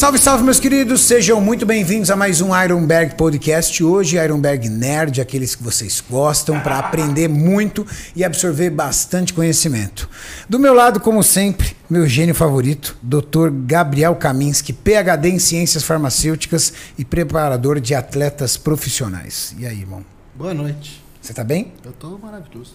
[0.00, 1.02] Salve, salve, meus queridos!
[1.02, 3.84] Sejam muito bem-vindos a mais um Ironberg Podcast.
[3.84, 7.86] Hoje, Ironberg Nerd, aqueles que vocês gostam, para aprender muito
[8.16, 10.08] e absorver bastante conhecimento.
[10.48, 13.50] Do meu lado, como sempre, meu gênio favorito, Dr.
[13.66, 19.54] Gabriel Kaminski, PhD em Ciências Farmacêuticas e preparador de atletas profissionais.
[19.58, 20.02] E aí, irmão?
[20.34, 21.04] Boa noite.
[21.20, 21.74] Você tá bem?
[21.84, 22.72] Eu tô maravilhoso.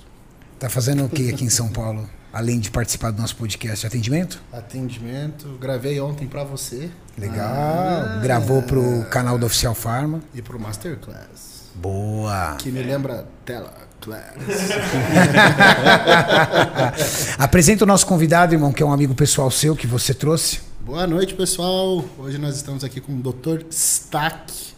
[0.59, 2.07] Tá fazendo o que aqui em São Paulo?
[2.35, 4.41] Além de participar do nosso podcast, atendimento?
[4.51, 5.57] Atendimento.
[5.57, 6.91] Gravei ontem para você.
[7.17, 7.47] Legal.
[7.47, 10.21] Ah, Gravou pro canal do Oficial Farma.
[10.33, 11.69] E pro Masterclass.
[11.75, 12.57] Boa.
[12.59, 14.33] Que me lembra Tela Class.
[17.39, 20.59] Apresenta o nosso convidado, irmão, que é um amigo pessoal seu que você trouxe.
[20.81, 22.03] Boa noite, pessoal.
[22.19, 23.63] Hoje nós estamos aqui com o Dr.
[23.71, 24.73] Stack,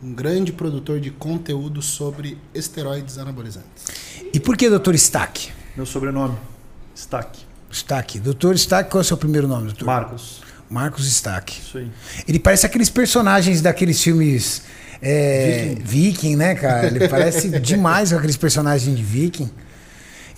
[0.00, 3.86] um grande produtor de conteúdo sobre esteroides anabolizantes.
[4.32, 4.94] E por que Dr.
[4.94, 5.50] Stack?
[5.76, 6.51] Meu sobrenome.
[7.02, 7.40] Stack.
[7.70, 8.20] Stack.
[8.20, 9.84] Doutor Stack, qual é o seu primeiro nome, doutor?
[9.84, 10.40] Marcos.
[10.70, 11.52] Marcos Stack.
[11.60, 11.90] Isso aí.
[12.28, 14.62] Ele parece aqueles personagens daqueles filmes
[15.00, 15.82] é, Viking.
[15.84, 16.86] Viking, né, cara?
[16.86, 19.50] Ele parece demais com aqueles personagens de Viking.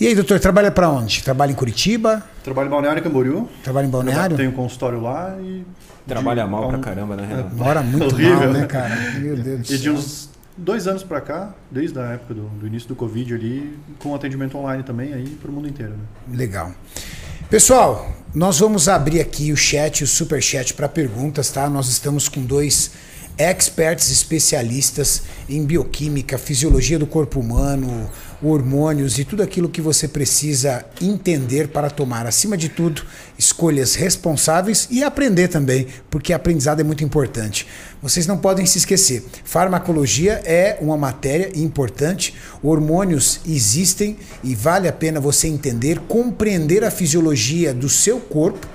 [0.00, 1.22] E aí, doutor, trabalha para onde?
[1.22, 2.22] Trabalha em Curitiba?
[2.42, 3.48] Trabalho em Balneário Camboriú.
[3.62, 4.36] Trabalha em Balneário?
[4.36, 5.64] Tenho um consultório lá e...
[6.06, 7.48] Trabalha de, mal pra caramba, né, Renan?
[7.54, 8.94] Mora muito Horrível, mal, né, cara?
[9.18, 9.76] Meu Deus do céu.
[9.76, 13.34] E de uns dois anos para cá, desde a época do, do, início do Covid
[13.34, 15.92] ali, com atendimento online também aí para o mundo inteiro.
[15.92, 16.36] Né?
[16.36, 16.72] Legal.
[17.50, 21.68] Pessoal, nós vamos abrir aqui o chat, o super chat para perguntas, tá?
[21.68, 22.92] Nós estamos com dois
[23.36, 28.08] experts especialistas em bioquímica, fisiologia do corpo humano,
[28.48, 33.02] hormônios e tudo aquilo que você precisa entender para tomar, acima de tudo,
[33.38, 37.66] escolhas responsáveis e aprender também, porque aprendizado é muito importante.
[38.02, 44.92] Vocês não podem se esquecer: farmacologia é uma matéria importante, hormônios existem e vale a
[44.92, 48.66] pena você entender, compreender a fisiologia do seu corpo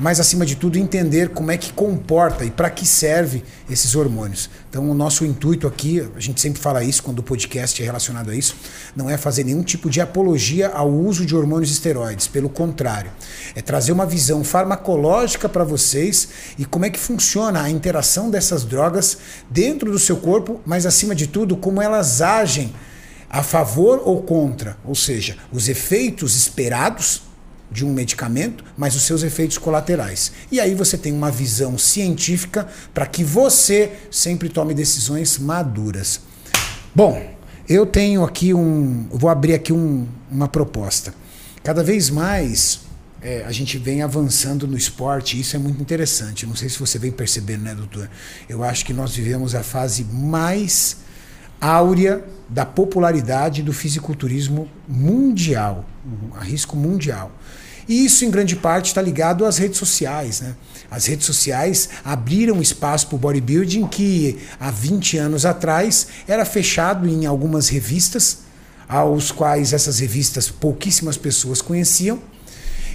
[0.00, 4.48] mas acima de tudo entender como é que comporta e para que serve esses hormônios.
[4.70, 8.30] Então o nosso intuito aqui, a gente sempre fala isso quando o podcast é relacionado
[8.30, 8.56] a isso,
[8.96, 13.10] não é fazer nenhum tipo de apologia ao uso de hormônios esteroides, pelo contrário,
[13.54, 18.64] é trazer uma visão farmacológica para vocês e como é que funciona a interação dessas
[18.64, 19.18] drogas
[19.50, 22.72] dentro do seu corpo, mas acima de tudo como elas agem
[23.28, 27.22] a favor ou contra, ou seja, os efeitos esperados
[27.70, 30.32] de um medicamento, mas os seus efeitos colaterais.
[30.50, 36.20] E aí você tem uma visão científica para que você sempre tome decisões maduras.
[36.94, 37.34] Bom,
[37.68, 39.06] eu tenho aqui um.
[39.10, 41.14] Vou abrir aqui um, uma proposta.
[41.62, 42.80] Cada vez mais
[43.22, 46.46] é, a gente vem avançando no esporte, e isso é muito interessante.
[46.46, 48.10] Não sei se você vem percebendo, né, doutor?
[48.48, 50.96] Eu acho que nós vivemos a fase mais
[51.60, 57.30] áurea da popularidade do fisiculturismo mundial, um risco mundial.
[57.90, 60.40] E isso, em grande parte, está ligado às redes sociais.
[60.40, 60.54] Né?
[60.88, 67.08] As redes sociais abriram espaço para o bodybuilding que há 20 anos atrás era fechado
[67.08, 68.42] em algumas revistas,
[68.88, 72.20] aos quais essas revistas pouquíssimas pessoas conheciam,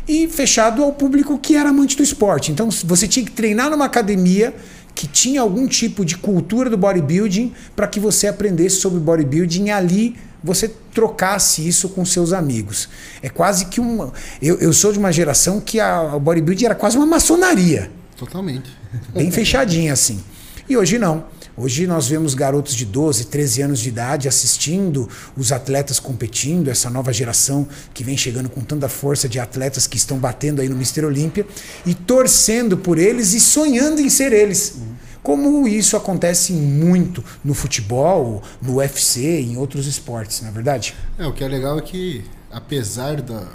[0.08, 2.54] e fechado ao público que era amante do esporte.
[2.54, 4.56] Então você tinha que treinar numa academia
[4.96, 9.72] que tinha algum tipo de cultura do bodybuilding para que você aprendesse sobre bodybuilding e
[9.72, 12.88] ali você trocasse isso com seus amigos.
[13.22, 14.14] É quase que uma.
[14.42, 17.92] Eu, eu sou de uma geração que a, bodybuilding era quase uma maçonaria.
[18.16, 18.72] Totalmente.
[19.14, 20.24] Bem fechadinha assim.
[20.70, 21.26] E hoje não.
[21.58, 26.90] Hoje nós vemos garotos de 12, 13 anos de idade assistindo os atletas competindo, essa
[26.90, 30.76] nova geração que vem chegando com tanta força de atletas que estão batendo aí no
[30.76, 31.48] Mister Olímpia
[31.86, 34.76] e torcendo por eles e sonhando em ser eles.
[35.24, 40.94] Como isso acontece muito no futebol, no UFC, em outros esportes, não é verdade?
[41.18, 43.48] É, o que é legal é que, apesar da,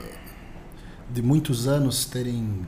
[1.12, 2.66] de muitos anos terem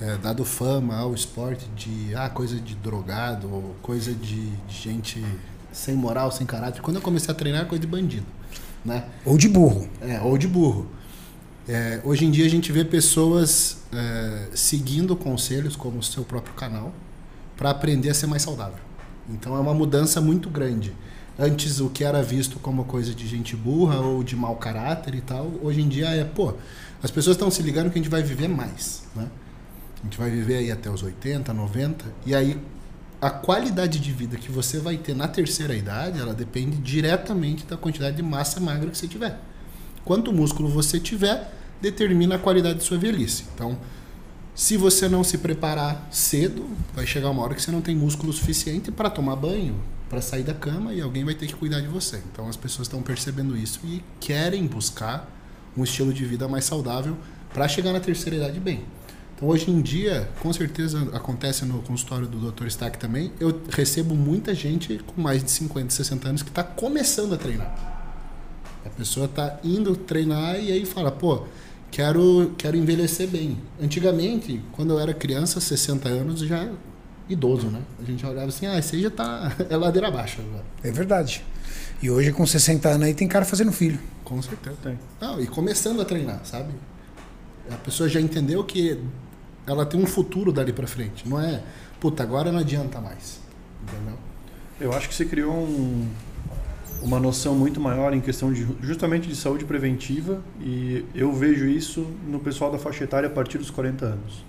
[0.00, 5.24] é, dado fama ao esporte de ah, coisa de drogado, ou coisa de, de, gente
[5.72, 6.80] sem moral, sem caráter.
[6.80, 8.26] Quando eu comecei a treinar, coisa de bandido.
[8.84, 9.04] Né?
[9.24, 9.88] Ou de burro.
[10.00, 10.88] É, ou de burro.
[11.68, 16.54] É, hoje em dia a gente vê pessoas é, seguindo conselhos, como o seu próprio
[16.54, 16.92] canal,
[17.56, 18.78] para aprender a ser mais saudável.
[19.28, 20.94] Então é uma mudança muito grande.
[21.38, 25.20] Antes o que era visto como coisa de gente burra ou de mau caráter e
[25.20, 26.54] tal, hoje em dia é, pô,
[27.02, 29.28] as pessoas estão se ligando que a gente vai viver mais, né?
[30.00, 32.58] A gente vai viver aí até os 80, 90, e aí
[33.20, 37.76] a qualidade de vida que você vai ter na terceira idade, ela depende diretamente da
[37.76, 39.38] quantidade de massa magra que você tiver.
[40.04, 43.44] Quanto músculo você tiver, determina a qualidade de sua velhice.
[43.54, 43.76] Então,
[44.54, 48.32] se você não se preparar cedo, vai chegar uma hora que você não tem músculo
[48.32, 51.86] suficiente para tomar banho, para sair da cama e alguém vai ter que cuidar de
[51.86, 52.20] você.
[52.32, 55.30] Então as pessoas estão percebendo isso e querem buscar
[55.76, 57.16] um estilo de vida mais saudável
[57.52, 58.84] para chegar na terceira idade bem.
[59.38, 62.66] Então, hoje em dia, com certeza acontece no consultório do Dr.
[62.66, 67.34] Stack também, eu recebo muita gente com mais de 50, 60 anos que está começando
[67.34, 67.72] a treinar.
[68.84, 71.44] A pessoa está indo treinar e aí fala, pô,
[71.88, 73.56] quero, quero envelhecer bem.
[73.80, 76.68] Antigamente, quando eu era criança, 60 anos, já
[77.28, 77.80] idoso, né?
[78.02, 80.64] A gente olhava assim, ah, esse aí já tá é ladeira abaixo agora.
[80.82, 81.44] É verdade.
[82.02, 84.00] E hoje, com 60 anos aí, tem cara fazendo filho.
[84.24, 84.74] Com certeza.
[84.82, 84.98] Tem.
[85.20, 86.72] Não, e começando a treinar, sabe?
[87.70, 88.98] A pessoa já entendeu que
[89.68, 91.28] ela tem um futuro dali para frente.
[91.28, 91.62] Não é,
[92.00, 93.40] puta, agora não adianta mais.
[93.82, 94.18] Entendeu?
[94.80, 96.08] Eu acho que se criou um,
[97.02, 102.06] uma noção muito maior em questão de justamente de saúde preventiva e eu vejo isso
[102.26, 104.44] no pessoal da faixa etária a partir dos 40 anos,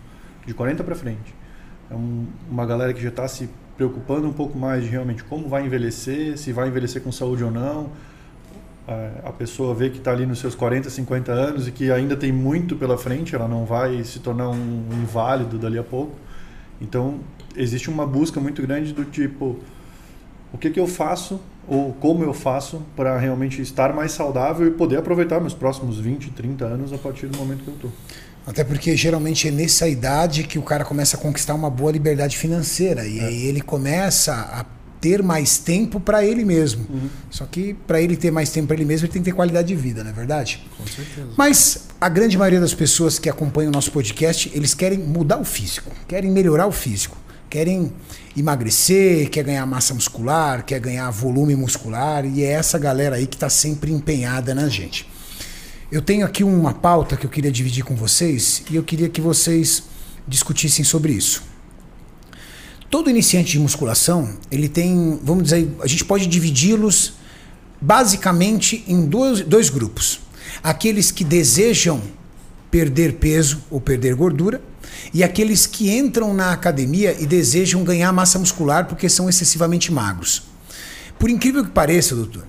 [0.46, 1.34] de 40 para frente.
[1.90, 5.48] É um, uma galera que já está se preocupando um pouco mais de realmente como
[5.48, 7.90] vai envelhecer, se vai envelhecer com saúde ou não.
[9.24, 12.32] A pessoa vê que está ali nos seus 40, 50 anos e que ainda tem
[12.32, 16.16] muito pela frente, ela não vai se tornar um inválido dali a pouco.
[16.82, 17.20] Então,
[17.56, 19.60] existe uma busca muito grande do tipo,
[20.52, 24.72] o que, que eu faço ou como eu faço para realmente estar mais saudável e
[24.72, 27.92] poder aproveitar meus próximos 20, 30 anos a partir do momento que eu estou.
[28.48, 32.36] Até porque geralmente é nessa idade que o cara começa a conquistar uma boa liberdade
[32.36, 33.26] financeira e é.
[33.26, 34.66] aí ele começa a
[35.00, 36.86] ter mais tempo para ele mesmo.
[36.90, 37.10] Uhum.
[37.30, 39.68] Só que para ele ter mais tempo para ele mesmo, ele tem que ter qualidade
[39.68, 40.66] de vida, não é verdade?
[40.78, 41.30] Com certeza.
[41.38, 45.46] Mas a grande maioria das pessoas que acompanham o nosso podcast, eles querem mudar o
[45.46, 47.18] físico, querem melhorar o físico,
[47.50, 47.92] querem
[48.36, 53.36] emagrecer, quer ganhar massa muscular, quer ganhar volume muscular, e é essa galera aí que
[53.36, 55.10] está sempre empenhada na gente.
[55.92, 59.20] Eu tenho aqui uma pauta que eu queria dividir com vocês e eu queria que
[59.20, 59.84] vocês
[60.28, 61.49] discutissem sobre isso.
[62.90, 67.14] Todo iniciante de musculação, ele tem, vamos dizer, a gente pode dividi-los
[67.80, 70.20] basicamente em dois, dois grupos.
[70.64, 72.02] Aqueles que desejam
[72.72, 74.60] perder peso ou perder gordura
[75.14, 80.44] e aqueles que entram na academia e desejam ganhar massa muscular porque são excessivamente magros.
[81.20, 82.46] Por incrível que pareça, doutor,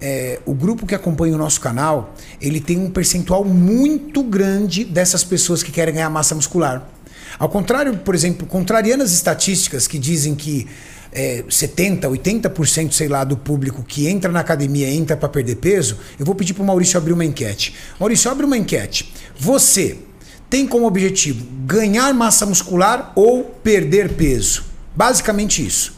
[0.00, 5.22] é, o grupo que acompanha o nosso canal, ele tem um percentual muito grande dessas
[5.22, 6.88] pessoas que querem ganhar massa muscular.
[7.38, 10.66] Ao contrário, por exemplo, contrariando as estatísticas que dizem que
[11.12, 15.98] é, 70, 80%, sei lá, do público que entra na academia entra para perder peso,
[16.18, 17.74] eu vou pedir para o Maurício abrir uma enquete.
[18.00, 19.12] Maurício, abre uma enquete.
[19.38, 19.98] Você
[20.50, 24.64] tem como objetivo ganhar massa muscular ou perder peso?
[24.94, 25.94] Basicamente isso.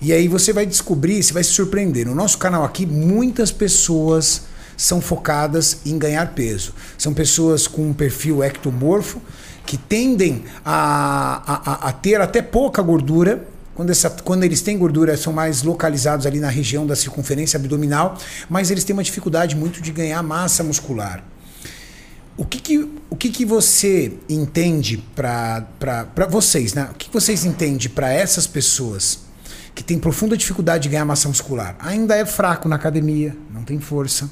[0.00, 2.06] E aí você vai descobrir, você vai se surpreender.
[2.06, 4.42] No nosso canal aqui, muitas pessoas
[4.76, 6.74] são focadas em ganhar peso.
[6.98, 9.20] São pessoas com um perfil ectomorfo
[9.66, 13.46] que tendem a, a, a ter até pouca gordura.
[13.74, 18.18] Quando, essa, quando eles têm gordura, são mais localizados ali na região da circunferência abdominal,
[18.48, 21.24] mas eles têm uma dificuldade muito de ganhar massa muscular.
[22.36, 25.66] O que, que, o que, que você entende para
[26.28, 26.88] vocês, né?
[26.92, 29.20] O que, que vocês entendem para essas pessoas
[29.74, 33.80] que tem profunda dificuldade de ganhar massa muscular, ainda é fraco na academia, não tem
[33.80, 34.30] força.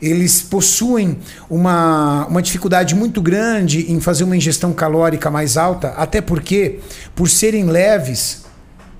[0.00, 6.20] Eles possuem uma, uma dificuldade muito grande em fazer uma ingestão calórica mais alta, até
[6.20, 6.80] porque,
[7.14, 8.44] por serem leves,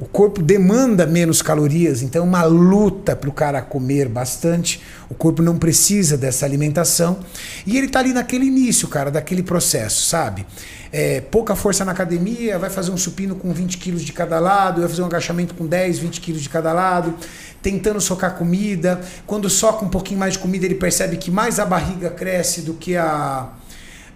[0.01, 4.81] o corpo demanda menos calorias, então é uma luta para o cara comer bastante.
[5.11, 7.19] O corpo não precisa dessa alimentação.
[7.67, 10.47] E ele está ali naquele início, cara, daquele processo, sabe?
[10.91, 14.81] É, pouca força na academia, vai fazer um supino com 20 quilos de cada lado,
[14.81, 17.15] vai fazer um agachamento com 10, 20 quilos de cada lado,
[17.61, 19.03] tentando socar comida.
[19.27, 22.73] Quando soca um pouquinho mais de comida, ele percebe que mais a barriga cresce do
[22.73, 23.51] que a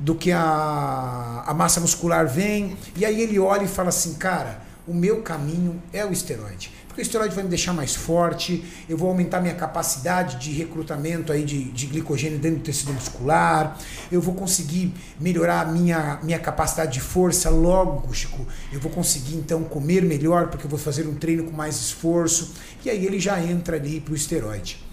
[0.00, 2.74] do que a, a massa muscular vem.
[2.96, 6.70] E aí ele olha e fala assim, cara, o meu caminho é o esteroide.
[6.86, 11.32] Porque o esteroide vai me deixar mais forte, eu vou aumentar minha capacidade de recrutamento
[11.32, 13.76] aí de, de glicogênio dentro do tecido muscular,
[14.12, 19.34] eu vou conseguir melhorar a minha, minha capacidade de força, logo, Chico, eu vou conseguir
[19.34, 23.18] então comer melhor, porque eu vou fazer um treino com mais esforço, e aí ele
[23.18, 24.84] já entra ali para o esteroide.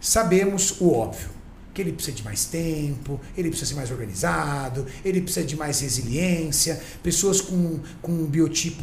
[0.00, 1.35] Sabemos o óbvio
[1.76, 5.78] que ele precisa de mais tempo, ele precisa ser mais organizado, ele precisa de mais
[5.80, 8.82] resiliência, pessoas com, com um biotipo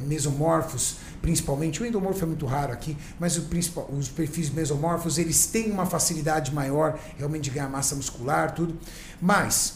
[0.00, 5.46] mesomorfos, principalmente, o endomorfo é muito raro aqui, mas o principal, os perfis mesomorfos, eles
[5.46, 8.76] têm uma facilidade maior realmente de ganhar massa muscular, tudo.
[9.22, 9.74] Mas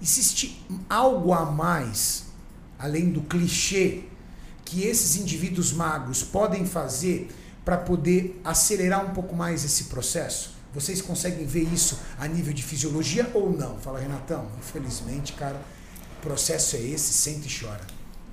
[0.00, 2.26] existe algo a mais,
[2.78, 4.04] além do clichê,
[4.64, 10.57] que esses indivíduos magros podem fazer para poder acelerar um pouco mais esse processo?
[10.78, 13.76] Vocês conseguem ver isso a nível de fisiologia ou não?
[13.78, 14.46] Fala, Renatão.
[14.58, 15.60] Infelizmente, cara,
[16.18, 17.84] o processo é esse, sente e chora.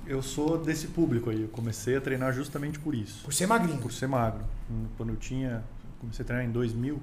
[0.06, 1.42] Eu sou desse público aí.
[1.42, 3.24] Eu comecei a treinar justamente por isso.
[3.24, 3.78] Por ser magrinho.
[3.78, 4.44] Por ser magro.
[4.96, 5.64] Quando eu tinha.
[6.00, 7.02] Comecei a treinar em 2000.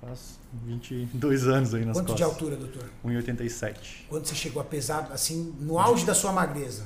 [0.00, 2.16] Faz 22 anos aí nas Quanto costas.
[2.16, 2.90] de altura, doutor?
[3.04, 4.06] 1,87.
[4.08, 6.84] Quando você chegou a pesar, assim, no auge da sua magreza?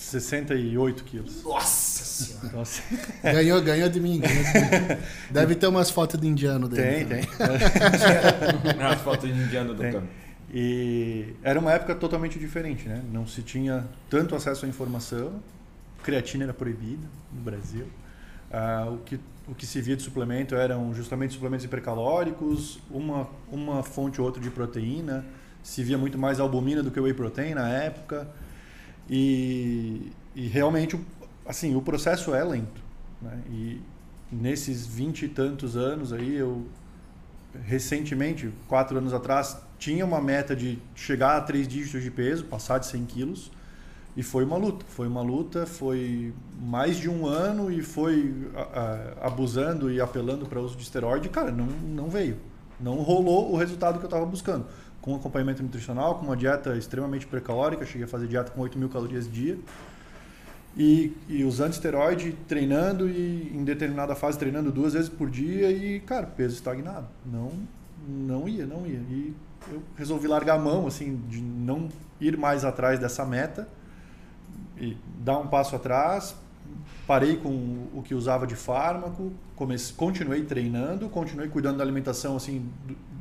[0.00, 1.42] 68 quilos.
[1.44, 2.46] Nossa senhora.
[2.46, 2.82] Então, assim,
[3.22, 4.18] Ganhou, ganhou de mim.
[4.18, 5.00] Ganhou de mim.
[5.30, 7.04] Deve ter umas fotos de indiano dele.
[7.04, 7.30] tem, tem.
[8.82, 10.02] As fotos de indiano, doutor.
[10.52, 13.02] E era uma época totalmente diferente, né?
[13.12, 15.40] Não se tinha tanto acesso à informação,
[16.02, 17.86] creatina era proibida no Brasil.
[18.50, 23.82] Ah, o, que, o que se via de suplemento eram justamente suplementos hipercalóricos, uma, uma
[23.84, 25.24] fonte ou outra de proteína.
[25.62, 28.26] Se via muito mais albumina do que whey protein na época.
[29.10, 30.98] E, e realmente,
[31.44, 32.80] assim, o processo é lento.
[33.20, 33.38] Né?
[33.50, 33.80] E
[34.30, 36.64] nesses vinte e tantos anos aí, eu
[37.66, 42.78] recentemente, quatro anos atrás, tinha uma meta de chegar a três dígitos de peso, passar
[42.78, 43.50] de 100 quilos,
[44.16, 44.84] e foi uma luta.
[44.88, 48.34] Foi uma luta, foi mais de um ano e foi
[49.20, 52.36] abusando e apelando para uso de esteroide, cara, não, não veio.
[52.78, 54.66] Não rolou o resultado que eu estava buscando.
[55.00, 58.88] Com acompanhamento nutricional, com uma dieta extremamente precalórica, cheguei a fazer dieta com 8 mil
[58.88, 59.58] calorias dia.
[60.76, 66.00] E, e usando esteroide, treinando e em determinada fase treinando duas vezes por dia e,
[66.00, 67.08] cara, peso estagnado.
[67.26, 67.50] Não,
[68.06, 69.00] não ia, não ia.
[69.10, 69.34] E
[69.70, 71.88] eu resolvi largar a mão, assim, de não
[72.20, 73.68] ir mais atrás dessa meta
[74.78, 76.34] e dar um passo atrás.
[77.06, 77.50] Parei com
[77.92, 82.70] o que usava de fármaco, comecei, continuei treinando, continuei cuidando da alimentação, assim,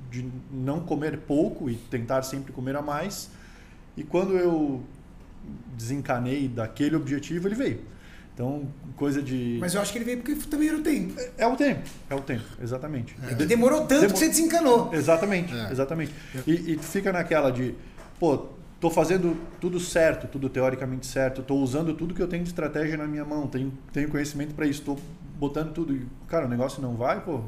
[0.10, 3.30] de não comer pouco e tentar sempre comer a mais.
[3.98, 4.82] E quando eu
[5.76, 7.82] desencanei daquele objetivo, ele veio.
[8.34, 9.58] Então, coisa de.
[9.60, 11.13] Mas eu acho que ele veio porque também era o tempo.
[11.38, 13.15] É o tempo, é o tempo, exatamente.
[13.30, 14.93] É demorou tanto Demo- que você desencanou.
[14.93, 15.72] Exatamente, É.
[15.72, 16.13] exatamente.
[16.48, 17.76] E, e tu fica naquela de,
[18.17, 18.45] pô,
[18.80, 22.95] tô fazendo tudo certo, tudo teoricamente certo, tô usando tudo que eu tenho de estratégia
[22.95, 24.98] na minha mão, tenho, tenho conhecimento para isso, tô
[25.38, 25.93] botando tudo.
[25.93, 27.41] E, cara, o negócio não vai, pô,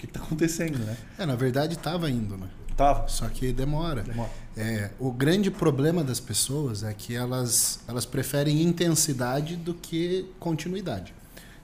[0.00, 0.96] que, que tá acontecendo, né?
[1.18, 2.48] É, na verdade estava indo, né?
[2.76, 3.06] Tava.
[3.08, 4.02] Só que demora.
[4.02, 4.30] Demora.
[4.56, 11.14] É, o grande problema das pessoas é que elas, elas preferem intensidade do que continuidade.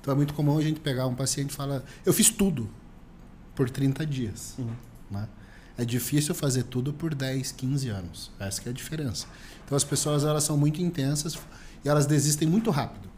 [0.01, 2.69] Então é muito comum a gente pegar um paciente e falar, eu fiz tudo
[3.55, 4.55] por 30 dias.
[4.59, 4.71] Uhum.
[5.11, 5.27] Né?
[5.79, 8.31] É difícil fazer tudo por 10, 15 anos.
[8.39, 9.27] Essa que é a diferença.
[9.65, 11.37] Então as pessoas elas são muito intensas
[11.85, 13.09] e elas desistem muito rápido.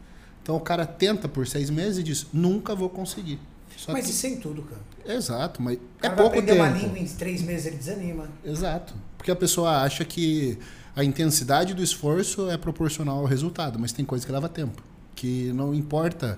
[0.41, 3.39] Então o cara tenta por seis meses e diz, nunca vou conseguir.
[3.79, 4.81] Só Mas que- isso é em tudo, cara.
[5.15, 6.63] Exato, mas O é cara vai pouco aprender tempo.
[6.69, 8.27] uma língua em três meses, ele desanima.
[8.43, 8.93] Exato.
[9.17, 10.59] Porque a pessoa acha que
[10.93, 14.83] a intensidade do esforço é proporcional ao resultado, mas tem coisa que leva tempo.
[15.15, 16.37] Que não importa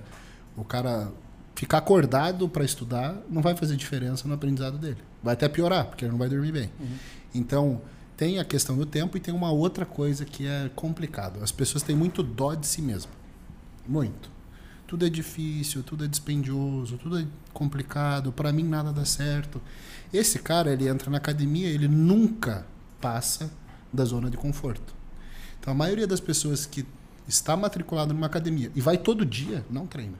[0.55, 1.11] o cara
[1.55, 4.97] ficar acordado para estudar, não vai fazer diferença no aprendizado dele.
[5.23, 6.69] Vai até piorar, porque ele não vai dormir bem.
[7.33, 7.81] Então,
[8.15, 11.43] tem a questão do tempo e tem uma outra coisa que é complicado.
[11.43, 13.11] As pessoas têm muito dó de si mesmo.
[13.87, 14.29] Muito.
[14.91, 19.61] Tudo é difícil, tudo é dispendioso, tudo é complicado, para mim nada dá certo.
[20.11, 22.67] Esse cara, ele entra na academia, ele nunca
[22.99, 23.49] passa
[23.93, 24.93] da zona de conforto.
[25.57, 26.85] Então a maioria das pessoas que
[27.25, 30.17] está matriculada numa academia e vai todo dia, não treina.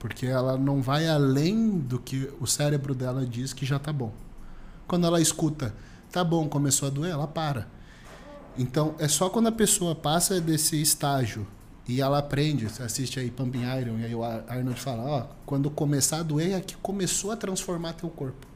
[0.00, 4.12] Porque ela não vai além do que o cérebro dela diz que já tá bom.
[4.84, 5.72] Quando ela escuta,
[6.10, 7.68] tá bom, começou a doer, ela para.
[8.58, 11.46] Então, é só quando a pessoa passa desse estágio
[11.86, 15.26] e ela aprende, você assiste aí Pumping Iron, e aí o Ar- Arnold fala, ó,
[15.44, 18.46] quando começar a doer é que começou a transformar teu corpo.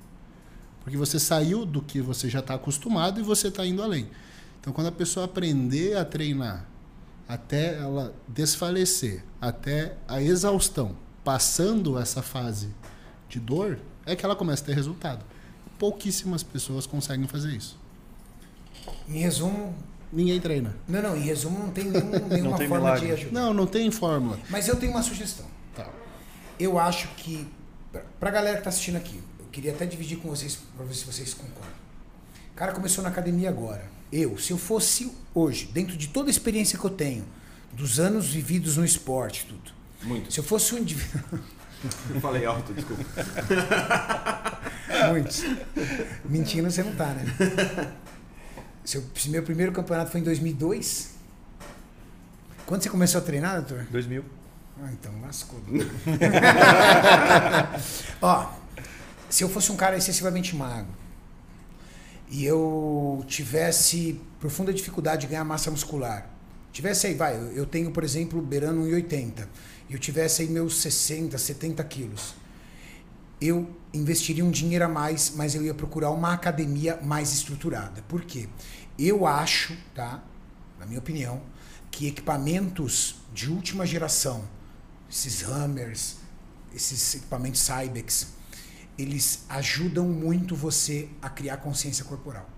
[0.83, 4.09] Porque você saiu do que você já está acostumado e você está indo além.
[4.61, 6.67] Então, quando a pessoa aprender a treinar
[7.29, 12.71] até ela desfalecer, até a exaustão, passando essa fase
[13.29, 15.23] de dor, é que ela começa a ter resultado.
[15.79, 17.79] Pouquíssimas pessoas conseguem fazer isso.
[19.07, 19.75] Em resumo,
[20.13, 20.75] Ninguém treina.
[20.89, 23.07] não, não, em resumo não tem nenhum, nenhuma tem forma milagre.
[23.07, 23.33] de ajudar.
[23.41, 24.39] Não, não tem fórmula.
[24.49, 25.45] Mas eu tenho uma sugestão.
[25.75, 25.87] Tá.
[26.59, 27.47] Eu acho que,
[27.93, 30.95] pra- pra galera que tá assistindo aqui, eu queria até dividir com vocês, pra ver
[30.95, 31.71] se vocês concordam.
[32.53, 33.85] O cara começou na academia agora.
[34.11, 37.25] Eu, se eu fosse hoje, dentro de toda a experiência que eu tenho,
[37.73, 39.71] dos anos vividos no esporte, tudo.
[40.03, 40.33] Muito.
[40.33, 41.39] Se eu fosse um indivíduo.
[42.21, 43.05] Falei alto, desculpa.
[45.11, 45.45] Muitos.
[46.25, 47.25] Mentindo você não tá, né?
[48.89, 51.11] Seu, se meu primeiro campeonato foi em 2002.
[52.65, 53.87] Quando você começou a treinar, doutor?
[53.91, 54.25] 2000.
[54.83, 55.61] Ah, então lascou.
[58.23, 58.51] Ó,
[59.29, 60.91] se eu fosse um cara excessivamente magro
[62.31, 66.27] e eu tivesse profunda dificuldade de ganhar massa muscular,
[66.73, 69.47] tivesse aí, vai, eu- eu tenho, por exemplo, beirando 1,80
[69.87, 72.35] e eu tivesse aí meus 60, 70 quilos,
[73.41, 78.03] eu investiria um dinheiro a mais, mas eu ia procurar uma academia mais estruturada.
[78.09, 78.49] Por quê?
[78.99, 80.23] Eu acho, tá?
[80.79, 81.41] Na minha opinião,
[81.91, 84.45] que equipamentos de última geração,
[85.11, 86.17] esses Hammers,
[86.75, 88.29] esses equipamentos Cybex,
[88.99, 92.49] eles ajudam muito você a criar consciência corporal.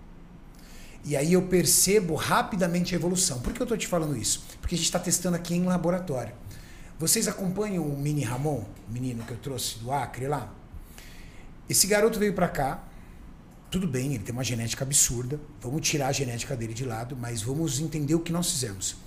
[1.03, 3.39] E aí eu percebo rapidamente a evolução.
[3.39, 4.43] Por que eu estou te falando isso?
[4.59, 6.33] Porque a gente está testando aqui em laboratório.
[6.99, 10.53] Vocês acompanham o Mini Ramon, o menino que eu trouxe do Acre lá?
[11.67, 12.83] Esse garoto veio para cá,
[13.71, 17.41] tudo bem, ele tem uma genética absurda, vamos tirar a genética dele de lado, mas
[17.41, 18.97] vamos entender o que nós fizemos.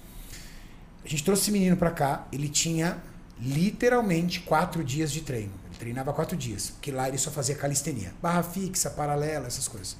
[1.04, 2.96] A gente trouxe esse menino para cá, ele tinha
[3.40, 5.52] literalmente quatro dias de treino.
[5.68, 8.14] Ele treinava quatro dias, porque lá ele só fazia calistenia.
[8.22, 9.96] Barra fixa, paralela, essas coisas.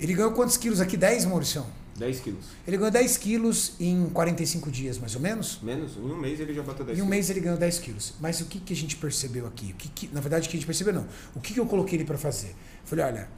[0.00, 0.96] Ele ganhou quantos quilos aqui?
[0.96, 1.64] 10, Maurício?
[1.96, 2.44] 10 quilos.
[2.66, 5.58] Ele ganhou 10 quilos em 45 dias, mais ou menos?
[5.62, 5.96] Menos?
[5.96, 7.10] Em um mês ele já bateu 10 Em um quilos.
[7.10, 8.14] mês ele ganhou 10 quilos.
[8.20, 9.72] Mas o que, que a gente percebeu aqui?
[9.72, 11.06] O que que- na verdade, o que a gente percebeu não.
[11.34, 12.54] O que, que eu coloquei ele para fazer?
[12.84, 13.28] Falei, olha,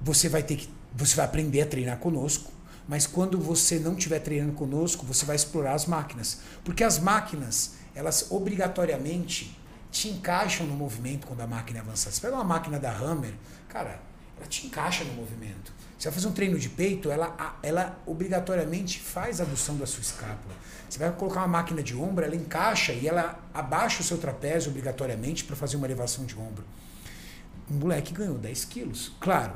[0.00, 0.68] você vai ter que.
[0.94, 2.52] Você vai aprender a treinar conosco,
[2.86, 6.40] mas quando você não estiver treinando conosco, você vai explorar as máquinas.
[6.62, 9.58] Porque as máquinas, elas obrigatoriamente
[9.90, 12.14] te encaixam no movimento quando a máquina é avançada.
[12.14, 13.32] Você pega uma máquina da Hammer,
[13.68, 14.00] cara,
[14.36, 15.72] ela te encaixa no movimento.
[15.96, 20.02] Você vai fazer um treino de peito, ela, ela obrigatoriamente faz a adução da sua
[20.02, 20.54] escápula.
[20.88, 24.70] Você vai colocar uma máquina de ombro, ela encaixa e ela abaixa o seu trapézio
[24.70, 26.64] obrigatoriamente para fazer uma elevação de ombro.
[27.70, 29.12] Um moleque ganhou 10 quilos.
[29.20, 29.54] Claro,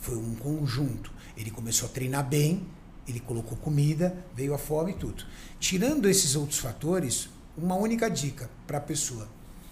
[0.00, 1.10] foi um conjunto.
[1.36, 2.66] Ele começou a treinar bem,
[3.06, 5.24] ele colocou comida, veio a fome e tudo.
[5.58, 9.28] Tirando esses outros fatores, uma única dica para a pessoa: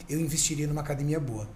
[0.08, 1.48] eu investiria numa academia boa.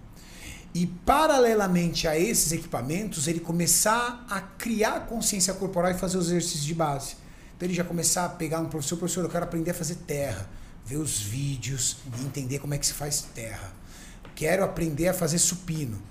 [0.73, 6.63] E paralelamente a esses equipamentos, ele começar a criar consciência corporal e fazer os exercícios
[6.63, 7.15] de base.
[7.57, 10.49] Então ele já começar a pegar um professor, professor, eu quero aprender a fazer terra,
[10.85, 13.73] ver os vídeos e entender como é que se faz terra.
[14.33, 16.01] Quero aprender a fazer supino.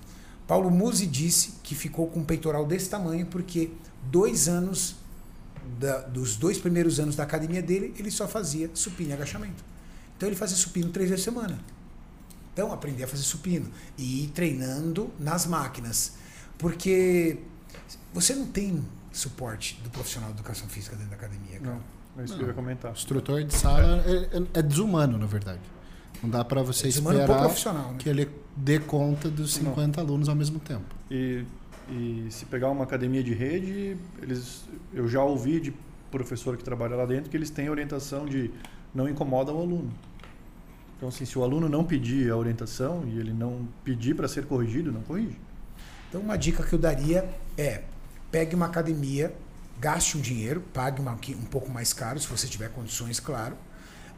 [0.50, 3.70] Paulo Musi disse que ficou com um peitoral desse tamanho porque
[4.10, 4.96] dois anos,
[5.78, 9.62] da- dos dois primeiros anos da academia dele, ele só fazia supino e agachamento.
[10.16, 11.56] Então ele fazia supino três vezes por semana.
[12.52, 16.14] Então aprender a fazer supino e ir treinando nas máquinas.
[16.58, 17.38] Porque
[18.12, 21.60] você não tem suporte do profissional de educação física dentro da academia.
[21.60, 21.74] Cara.
[22.16, 22.90] Não, é isso que eu ia comentar.
[22.90, 25.60] O instrutor de sala é, é- é desumano, na verdade.
[26.22, 27.96] Não dá para você É esperar profissional, né?
[27.98, 30.84] que ele dê conta dos 50 alunos ao mesmo tempo.
[31.10, 31.44] E,
[31.88, 35.74] e se pegar uma academia de rede, eles, eu já ouvi de
[36.10, 38.50] professor que trabalha lá dentro que eles têm orientação de
[38.94, 39.90] não incomoda o aluno.
[40.96, 44.44] Então, assim, se o aluno não pedir a orientação e ele não pedir para ser
[44.44, 45.38] corrigido, não corrige.
[46.08, 47.84] Então, uma dica que eu daria é:
[48.30, 49.34] pegue uma academia,
[49.78, 53.56] gaste um dinheiro, pague uma, um pouco mais caro, se você tiver condições, claro,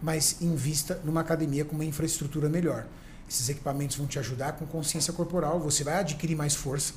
[0.03, 2.87] mas invista numa academia com uma infraestrutura melhor.
[3.29, 6.95] Esses equipamentos vão te ajudar com consciência corporal, você vai adquirir mais força,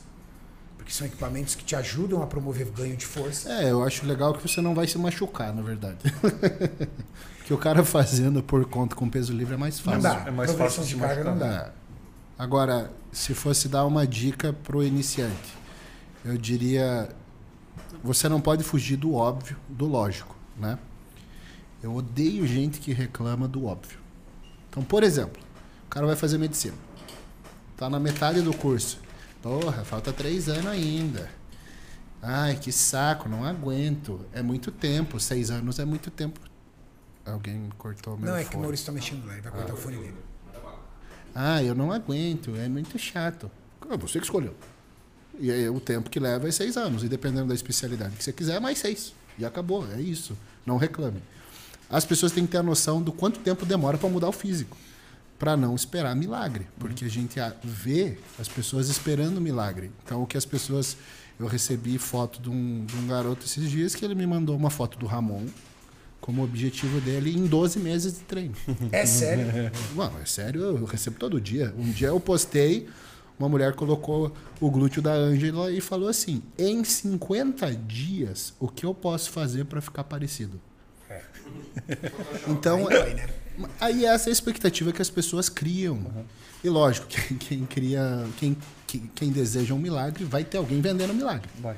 [0.75, 3.49] porque são equipamentos que te ajudam a promover ganho de força.
[3.49, 5.97] É, eu acho legal que você não vai se machucar, na verdade.
[7.45, 10.01] que o cara fazendo por conta com peso livre é mais fácil.
[10.01, 11.71] Não dá, é mais fácil de carga não dá.
[11.71, 11.85] É.
[12.37, 15.57] Agora, se fosse dar uma dica pro iniciante,
[16.25, 17.07] eu diria:
[18.03, 20.77] você não pode fugir do óbvio, do lógico, né?
[21.85, 23.99] Eu odeio gente que reclama do óbvio.
[24.67, 25.39] Então, por exemplo,
[25.85, 26.73] o cara vai fazer medicina,
[27.77, 28.99] tá na metade do curso,
[29.39, 31.29] porra, falta três anos ainda.
[32.23, 34.19] Ai, que saco, não aguento.
[34.33, 36.39] É muito tempo, seis anos é muito tempo.
[37.23, 38.59] Alguém cortou meu Não, é que o.
[38.61, 40.17] Maurício está mexendo lá, ele vai cortar o fone dele.
[41.35, 43.51] Ah, eu não aguento, é muito chato.
[43.87, 44.55] Ah, você que escolheu.
[45.39, 48.33] E aí, o tempo que leva é seis anos, e dependendo da especialidade que você
[48.33, 49.13] quiser, é mais seis.
[49.37, 50.35] E acabou, é isso.
[50.65, 51.21] Não reclame.
[51.89, 54.75] As pessoas têm que ter a noção do quanto tempo demora para mudar o físico,
[55.37, 59.91] para não esperar milagre, porque a gente vê as pessoas esperando milagre.
[60.03, 60.97] Então, o que as pessoas.
[61.37, 64.69] Eu recebi foto de um, de um garoto esses dias que ele me mandou uma
[64.69, 65.45] foto do Ramon
[66.25, 68.55] como objetivo dele em 12 meses de treino.
[68.91, 69.45] É sério?
[69.95, 71.71] Não, é sério, eu recebo todo dia.
[71.77, 72.87] Um dia eu postei,
[73.37, 78.85] uma mulher colocou o glúteo da Ângela e falou assim: em 50 dias, o que
[78.85, 80.59] eu posso fazer para ficar parecido?
[82.47, 83.27] Então, Aí né?
[83.79, 86.25] aí essa é a expectativa que as pessoas criam.
[86.63, 91.11] E lógico, quem, quem cria, quem, quem, quem deseja um milagre, vai ter alguém vendendo
[91.11, 91.47] um milagre.
[91.59, 91.77] Vai.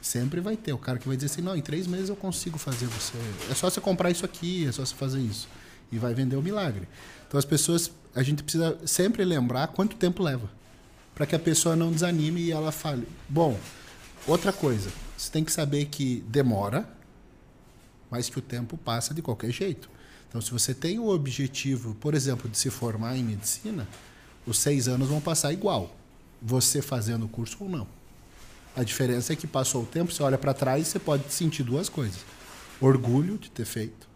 [0.00, 2.58] Sempre vai ter o cara que vai dizer assim, não, em três meses eu consigo
[2.58, 3.12] fazer você.
[3.50, 5.48] É só você comprar isso aqui, é só você fazer isso.
[5.92, 6.88] E vai vender o milagre.
[7.28, 10.50] Então as pessoas, a gente precisa sempre lembrar quanto tempo leva.
[11.14, 13.06] Para que a pessoa não desanime e ela fale.
[13.28, 13.58] Bom,
[14.26, 16.88] outra coisa, você tem que saber que demora,
[18.12, 19.88] mas que o tempo passa de qualquer jeito.
[20.28, 23.88] Então, se você tem o objetivo, por exemplo, de se formar em medicina,
[24.46, 25.96] os seis anos vão passar igual,
[26.40, 27.86] você fazendo o curso ou não.
[28.76, 31.62] A diferença é que passou o tempo, você olha para trás e você pode sentir
[31.62, 32.18] duas coisas:
[32.82, 34.06] orgulho de ter feito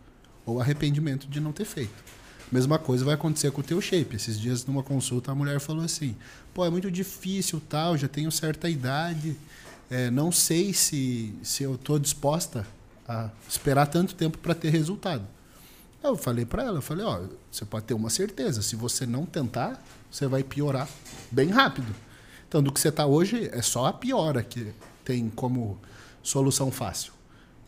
[0.44, 2.04] ou arrependimento de não ter feito.
[2.52, 4.14] Mesma coisa vai acontecer com o teu shape.
[4.14, 6.14] Esses dias numa consulta a mulher falou assim:
[6.52, 9.36] "Pô, é muito difícil, tal, já tenho certa idade,
[9.90, 12.66] é, não sei se se eu tô disposta
[13.08, 15.26] a esperar tanto tempo para ter resultado".
[16.02, 19.26] Eu falei para ela, eu falei: "Ó, você pode ter uma certeza, se você não
[19.26, 20.88] tentar, você vai piorar
[21.30, 21.94] bem rápido".
[22.48, 24.72] Então, do que você está hoje é só a piora que
[25.04, 25.78] tem como
[26.22, 27.12] solução fácil.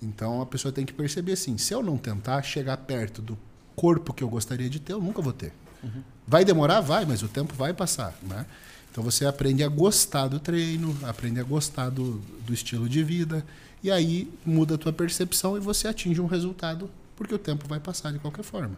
[0.03, 3.39] Então, a pessoa tem que perceber assim: se eu não tentar chegar perto do
[3.75, 5.53] corpo que eu gostaria de ter, eu nunca vou ter.
[5.83, 6.03] Uhum.
[6.27, 6.81] Vai demorar?
[6.81, 8.15] Vai, mas o tempo vai passar.
[8.23, 8.45] Né?
[8.91, 13.45] Então, você aprende a gostar do treino, aprende a gostar do, do estilo de vida,
[13.83, 17.81] e aí muda a tua percepção e você atinge um resultado, porque o tempo vai
[17.81, 18.77] passar de qualquer forma.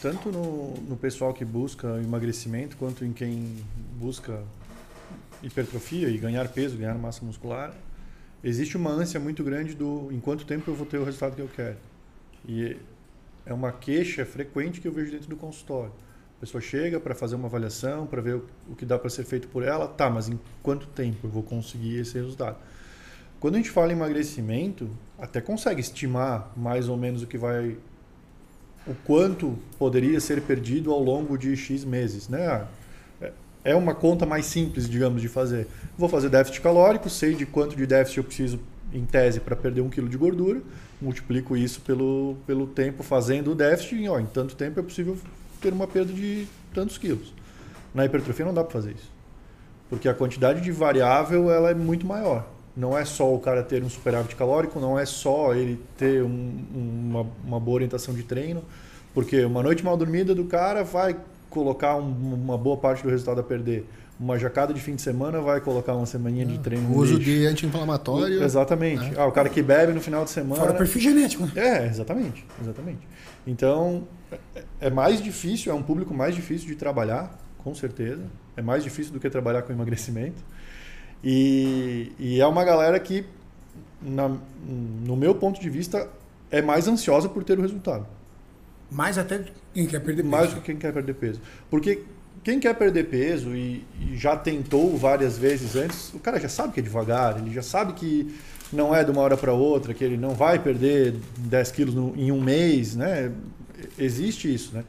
[0.00, 3.56] Tanto no, no pessoal que busca emagrecimento, quanto em quem
[3.98, 4.42] busca
[5.42, 7.74] hipertrofia e ganhar peso, ganhar massa muscular,
[8.44, 11.42] existe uma ânsia muito grande do em quanto tempo eu vou ter o resultado que
[11.42, 11.76] eu quero.
[12.46, 12.76] E
[13.44, 15.92] é uma queixa frequente que eu vejo dentro do consultório.
[16.36, 19.48] A pessoa chega para fazer uma avaliação, para ver o, que dá para ser feito
[19.48, 22.58] por ela, tá, mas em quanto tempo eu vou conseguir esse resultado?
[23.38, 27.76] Quando a gente fala em emagrecimento, até consegue estimar mais ou menos o que vai
[28.86, 32.46] o quanto poderia ser perdido ao longo de X meses, né?
[32.46, 32.66] Ah,
[33.64, 35.66] é uma conta mais simples, digamos, de fazer.
[35.98, 38.60] Vou fazer déficit calórico, sei de quanto de déficit eu preciso,
[38.92, 40.62] em tese, para perder um quilo de gordura,
[41.02, 45.18] multiplico isso pelo, pelo tempo fazendo o déficit, e ó, em tanto tempo é possível
[45.60, 47.34] ter uma perda de tantos quilos.
[47.92, 49.10] Na hipertrofia não dá para fazer isso,
[49.90, 52.55] porque a quantidade de variável ela é muito maior.
[52.76, 56.64] Não é só o cara ter um superávit calórico, não é só ele ter um,
[56.74, 58.62] uma, uma boa orientação de treino,
[59.14, 61.16] porque uma noite mal dormida do cara vai
[61.48, 63.86] colocar um, uma boa parte do resultado a perder.
[64.20, 66.88] Uma jacada de fim de semana vai colocar uma semaninha de ah, treino.
[66.90, 68.42] O uso de anti-inflamatório.
[68.42, 69.04] Exatamente.
[69.04, 69.14] Né?
[69.16, 70.60] Ah, o cara que bebe no final de semana.
[70.60, 71.44] Fora perfil genético.
[71.44, 71.52] Né?
[71.56, 72.44] É, exatamente.
[72.62, 73.06] Exatamente.
[73.46, 74.06] Então,
[74.80, 78.22] é mais difícil, é um público mais difícil de trabalhar, com certeza.
[78.56, 80.42] É mais difícil do que trabalhar com emagrecimento.
[81.22, 83.24] E, e é uma galera que,
[84.00, 84.36] na,
[85.04, 86.08] no meu ponto de vista,
[86.50, 88.06] é mais ansiosa por ter o resultado.
[88.90, 89.44] Mais até
[89.74, 90.30] quem quer perder peso.
[90.30, 91.40] Mais do que quem quer perder peso.
[91.68, 92.04] Porque
[92.44, 96.72] quem quer perder peso e, e, já tentou várias vezes antes, o cara já sabe
[96.72, 98.32] que é devagar, ele já sabe que
[98.72, 102.14] não é de uma hora para outra, que ele não vai perder 10 quilos no,
[102.16, 103.32] em um mês, né?
[103.98, 104.84] Existe isso, né?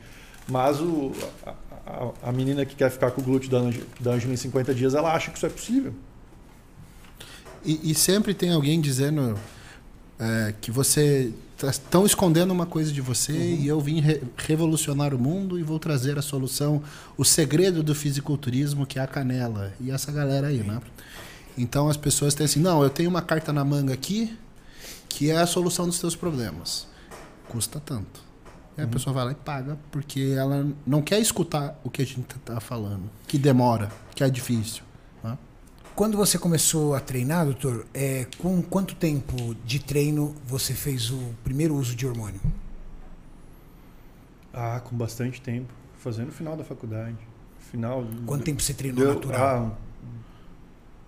[0.47, 1.11] Mas o,
[1.45, 1.53] a,
[1.85, 3.59] a, a menina que quer ficar com o glúteo da,
[3.99, 5.93] da Angela em 50 dias, ela acha que isso é possível.
[7.67, 9.37] E, e sempre tem alguém dizendo
[10.17, 13.57] é, que você estão escondendo uma coisa de você uhum.
[13.59, 16.81] e eu vim re revolucionar o mundo e vou trazer a solução,
[17.17, 19.73] o segredo do fisiculturismo, que é a canela.
[19.81, 20.79] E essa galera aí, né?
[21.57, 24.37] Então as pessoas têm assim, não, eu tenho uma carta na manga aqui
[25.09, 26.87] que é a solução dos teus problemas.
[27.49, 28.21] Custa tanto.
[28.77, 28.87] E uhum.
[28.87, 32.33] a pessoa vai lá e paga porque ela não quer escutar o que a gente
[32.33, 34.86] está falando, que demora, que é difícil.
[35.97, 41.33] Quando você começou a treinar, doutor, é, com quanto tempo de treino você fez o
[41.43, 42.39] primeiro uso de hormônio?
[44.53, 45.73] Ah, com bastante tempo.
[45.97, 47.15] Fazendo no final da faculdade.
[47.71, 48.05] Final.
[48.27, 49.75] Quanto tempo você treinou deu, natural?
[49.75, 49.77] Ah,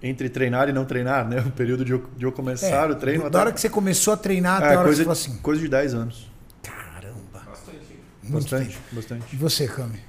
[0.01, 1.39] entre treinar e não treinar, né?
[1.41, 3.21] O período de eu, de eu começar é, o treino.
[3.21, 3.37] Da até...
[3.37, 5.43] hora que você começou a treinar até é, a hora coisa, que você falou assim.
[5.43, 6.31] Coisa de 10 anos.
[6.63, 7.43] Caramba.
[7.45, 7.99] Bastante.
[8.23, 8.95] Muito bastante, tempo.
[8.95, 9.35] bastante.
[9.35, 9.99] E você, Cami?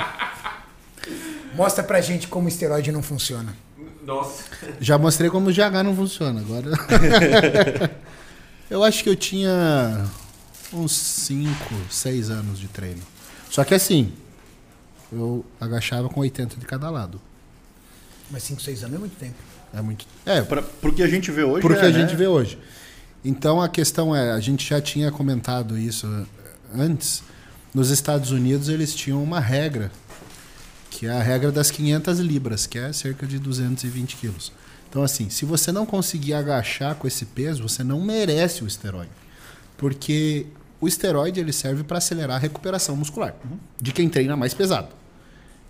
[1.57, 3.57] Mostra pra gente como o esteroide não funciona.
[4.05, 4.45] Nossa.
[4.81, 6.41] Já mostrei como o GH não funciona.
[6.41, 6.71] Agora.
[8.71, 10.07] eu acho que eu tinha
[10.73, 13.03] uns 5, 6 anos de treino.
[13.51, 14.13] Só que assim,
[15.13, 17.21] eu agachava com 80 de cada lado.
[18.31, 19.35] Mas 5, 6 anos é muito tempo.
[19.75, 20.07] É muito.
[20.25, 21.63] É, pra, porque a gente vê hoje.
[21.63, 22.17] Porque é, a gente né?
[22.17, 22.59] vê hoje.
[23.25, 26.07] Então a questão é, a gente já tinha comentado isso
[26.75, 27.23] antes.
[27.75, 29.91] Nos Estados Unidos eles tinham uma regra
[30.91, 34.53] que é a regra das 500 libras, que é cerca de 220 quilos.
[34.89, 39.11] Então, assim, se você não conseguir agachar com esse peso, você não merece o esteroide.
[39.77, 40.47] Porque
[40.81, 43.59] o esteroide ele serve para acelerar a recuperação muscular uhum.
[43.81, 44.89] de quem treina mais pesado.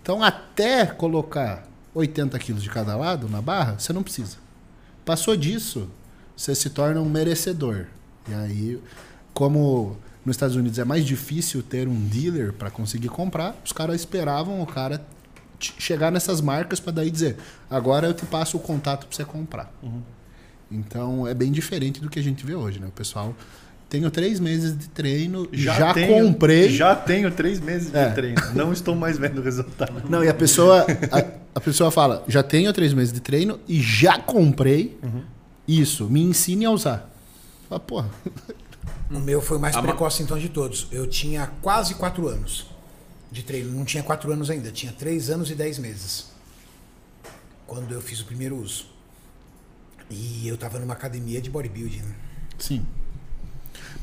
[0.01, 4.37] Então, até colocar 80 quilos de cada lado na barra, você não precisa.
[5.03, 5.89] Passou disso,
[6.35, 7.87] você se torna um merecedor.
[8.29, 8.81] E aí,
[9.33, 9.97] como
[10.27, 14.61] nos Estados Unidos é mais difícil ter um dealer para conseguir comprar, os caras esperavam
[14.61, 15.01] o cara
[15.57, 17.37] chegar nessas marcas para daí dizer,
[17.69, 19.73] agora eu te passo o contato para você comprar.
[19.81, 20.01] Uhum.
[20.69, 22.87] Então é bem diferente do que a gente vê hoje, né?
[22.87, 23.33] O pessoal
[23.87, 26.69] tenho três meses de treino, já, já tenho, comprei.
[26.71, 28.09] Já tenho três meses de é.
[28.09, 30.09] treino, não estou mais vendo o resultado.
[30.09, 31.23] Não, e a pessoa, a,
[31.55, 35.21] a, pessoa fala, já tenho três meses de treino e já comprei uhum.
[35.65, 37.09] isso, me ensine a usar.
[37.69, 38.09] Fala, porra.
[39.09, 40.87] O meu foi o mais A ma- precoce, então, de todos.
[40.91, 42.67] Eu tinha quase quatro anos
[43.31, 43.71] de treino.
[43.71, 46.27] Não tinha quatro anos ainda, tinha três anos e dez meses.
[47.65, 48.85] Quando eu fiz o primeiro uso.
[50.09, 51.99] E eu tava numa academia de bodybuilding.
[52.01, 52.15] né?
[52.57, 52.85] Sim.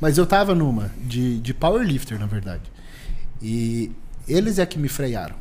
[0.01, 2.63] Mas eu tava numa de, de powerlifter, na verdade.
[3.41, 3.91] E
[4.29, 5.37] eles é que me frearam.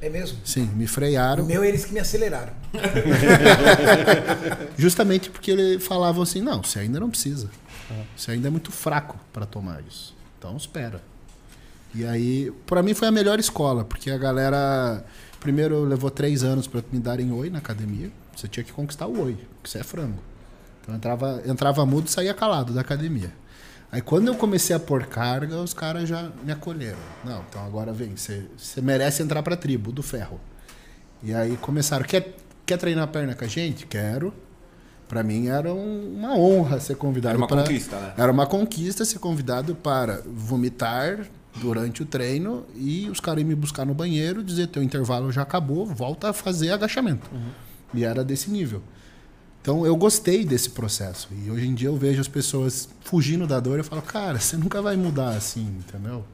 [0.00, 0.38] É mesmo?
[0.44, 1.44] Sim, me O frearam.
[1.46, 2.52] meu, eles que me aceleraram.
[4.76, 7.50] Justamente porque ele falava assim: não, você ainda não precisa.
[8.16, 10.14] Você ainda é muito fraco para tomar isso.
[10.38, 11.00] Então espera.
[11.94, 15.04] E aí, para mim foi a melhor escola, porque a galera.
[15.40, 18.10] Primeiro levou três anos para me darem oi na academia.
[18.34, 20.18] Você tinha que conquistar o oi, porque você é frango.
[20.82, 23.32] Então entrava, entrava mudo e saía calado da academia.
[23.90, 26.98] Aí quando eu comecei a pôr carga, os caras já me acolheram.
[27.24, 30.40] Não, então agora vem, você, você merece entrar pra tribo do ferro.
[31.22, 32.34] E aí começaram, quer,
[32.64, 33.86] quer treinar a perna com a gente?
[33.86, 34.34] Quero.
[35.08, 38.14] Pra mim era um- uma honra ser convidado Era uma pra- conquista, né?
[38.16, 41.26] Era uma conquista ser convidado para vomitar
[41.56, 45.42] durante o treino e os caras iam me buscar no banheiro, dizer teu intervalo já
[45.42, 47.30] acabou, volta a fazer agachamento.
[47.94, 48.82] E era desse nível.
[49.62, 51.28] Então eu gostei desse processo.
[51.44, 54.38] E hoje em dia eu vejo as pessoas fugindo da dor e eu falo, cara,
[54.38, 56.24] você nunca vai mudar assim, entendeu?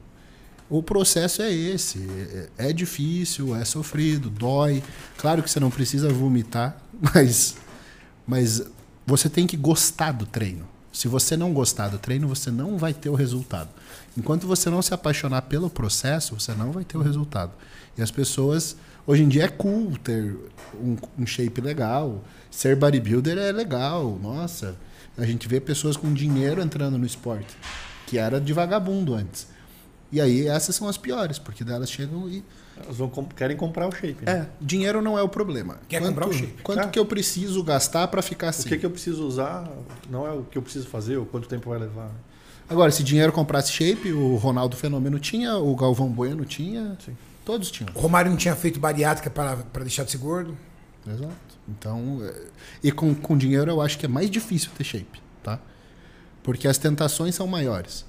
[0.69, 1.99] O processo é esse.
[2.57, 4.81] É, é difícil, é sofrido, dói.
[5.17, 6.77] Claro que você não precisa vomitar,
[7.13, 7.55] mas,
[8.25, 8.61] mas
[9.05, 10.67] você tem que gostar do treino.
[10.91, 13.69] Se você não gostar do treino, você não vai ter o resultado.
[14.15, 17.51] Enquanto você não se apaixonar pelo processo, você não vai ter o resultado.
[17.97, 18.75] E as pessoas.
[19.05, 20.37] Hoje em dia é cool ter
[20.75, 22.23] um, um shape legal.
[22.49, 24.17] Ser bodybuilder é legal.
[24.21, 24.75] Nossa,
[25.17, 27.57] a gente vê pessoas com dinheiro entrando no esporte,
[28.05, 29.47] que era de vagabundo antes.
[30.11, 32.43] E aí essas são as piores, porque delas chegam e.
[32.75, 34.25] Elas vão comp- querem comprar o shape.
[34.25, 34.31] Né?
[34.31, 35.77] É, dinheiro não é o problema.
[35.87, 36.61] Quer quanto, comprar o shape.
[36.63, 36.87] Quanto É.
[36.87, 38.67] que eu preciso gastar para ficar O assim?
[38.69, 39.69] que, que eu preciso usar
[40.09, 42.05] não é o que eu preciso fazer ou quanto tempo vai levar.
[42.05, 42.11] né?
[42.69, 47.15] Agora, se dinheiro comprasse shape, o Ronaldo Fenômeno tinha, o Galvão Bueno tinha, Sim.
[47.45, 47.91] todos tinham.
[47.93, 50.57] O Romário não tinha feito bariátrica para para deixar de ser gordo.
[51.07, 51.33] Exato.
[51.69, 52.33] Então, é,
[52.83, 55.59] e com, com dinheiro eu acho que é mais difícil ter shape, tá?
[56.41, 58.05] Porque as tentações são maiores.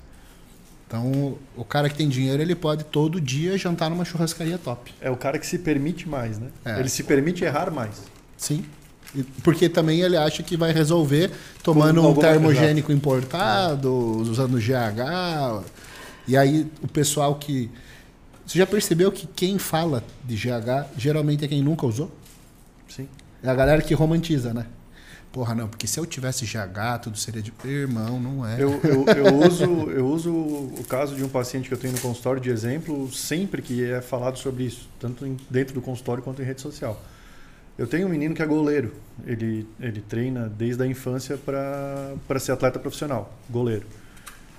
[0.95, 4.95] Então, o cara que tem dinheiro, ele pode todo dia jantar numa churrascaria top.
[5.01, 6.51] É o cara que se permite mais, né?
[6.65, 6.79] É.
[6.79, 8.03] Ele se permite errar mais.
[8.37, 8.65] Sim.
[9.43, 11.33] Porque também ele acha que vai resolver
[11.65, 15.65] tomando um termogênico importado, usando GH.
[16.29, 17.69] E aí o pessoal que.
[18.47, 22.09] Você já percebeu que quem fala de GH geralmente é quem nunca usou?
[22.89, 23.09] Sim.
[23.43, 24.67] É a galera que romantiza, né?
[25.35, 27.53] Porra, não, porque se eu tivesse GH, tudo seria de.
[27.65, 28.55] Irmão, não é.
[28.55, 31.99] Eu, eu, eu uso, eu uso o caso de um paciente que eu tenho no
[31.99, 36.45] consultório de exemplo sempre que é falado sobre isso, tanto dentro do consultório quanto em
[36.45, 37.03] rede social.
[37.77, 38.95] Eu tenho um menino que é goleiro.
[39.27, 43.87] Ele, ele treina desde a infância para ser atleta profissional, goleiro.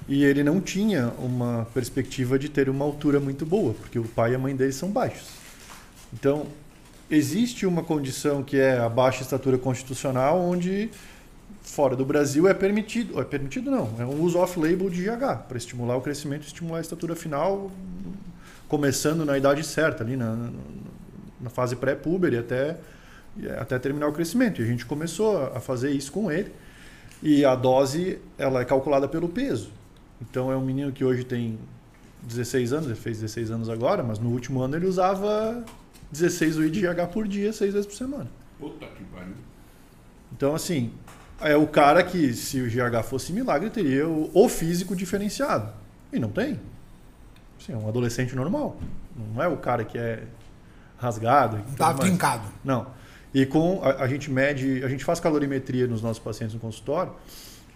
[0.10, 4.34] E ele não tinha uma perspectiva de ter uma altura muito boa, porque o pai
[4.34, 5.30] e a mãe dele são baixos.
[6.14, 6.48] Então,
[7.10, 10.90] existe uma condição que é a baixa estatura constitucional, onde
[11.62, 15.58] fora do Brasil é permitido, é permitido não, é um uso off-label de GH, para
[15.58, 17.72] estimular o crescimento e estimular a estatura final,
[18.68, 22.78] começando na idade certa, ali na, na- fase pré-puber e até,
[23.60, 24.60] até terminar o crescimento.
[24.62, 26.52] E a gente começou a fazer isso com ele.
[27.22, 29.70] E a dose ela é calculada pelo peso.
[30.20, 31.60] Então é um menino que hoje tem
[32.24, 35.64] 16 anos, ele fez 16 anos agora, mas no último ano ele usava
[36.20, 38.28] 16 UI de GH por dia, seis vezes por semana.
[38.60, 39.34] Puta que pariu.
[40.32, 40.92] Então, assim,
[41.42, 45.72] é o cara que, se o GH fosse milagre, teria o, o físico diferenciado.
[46.12, 46.60] E não tem.
[47.60, 48.78] Assim, é um adolescente normal.
[49.34, 50.24] Não é o cara que é
[50.98, 51.58] rasgado.
[51.58, 52.00] e mais.
[52.00, 52.48] trincado.
[52.64, 52.88] Não.
[53.34, 57.14] E com a, a gente mede, a gente faz calorimetria nos nossos pacientes no consultório.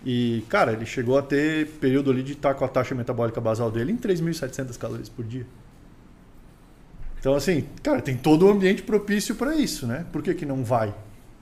[0.05, 3.69] E, cara, ele chegou a ter período ali de estar com a taxa metabólica basal
[3.69, 5.45] dele em 3.700 calorias por dia.
[7.19, 10.05] Então, assim, cara, tem todo o ambiente propício para isso, né?
[10.11, 10.93] Por que, que não vai?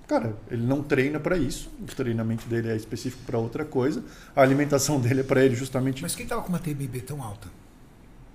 [0.08, 1.70] Cara, ele não treina para isso.
[1.82, 4.04] O treinamento dele é específico para outra coisa.
[4.36, 7.48] A alimentação dele é para ele justamente Mas quem tava com uma TBB tão alta?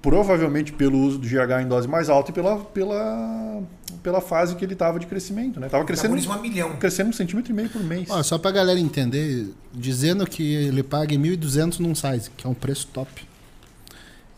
[0.03, 3.62] provavelmente pelo uso do GH em dose mais alta e pela, pela,
[4.03, 5.68] pela fase que ele estava de crescimento, né?
[5.68, 6.76] Tava crescendo, a milhão.
[6.76, 8.11] crescendo um centímetro e meio por mês.
[8.11, 12.55] Ó, só pra galera entender, dizendo que ele paga 1.200 num size, que é um
[12.55, 13.26] preço top.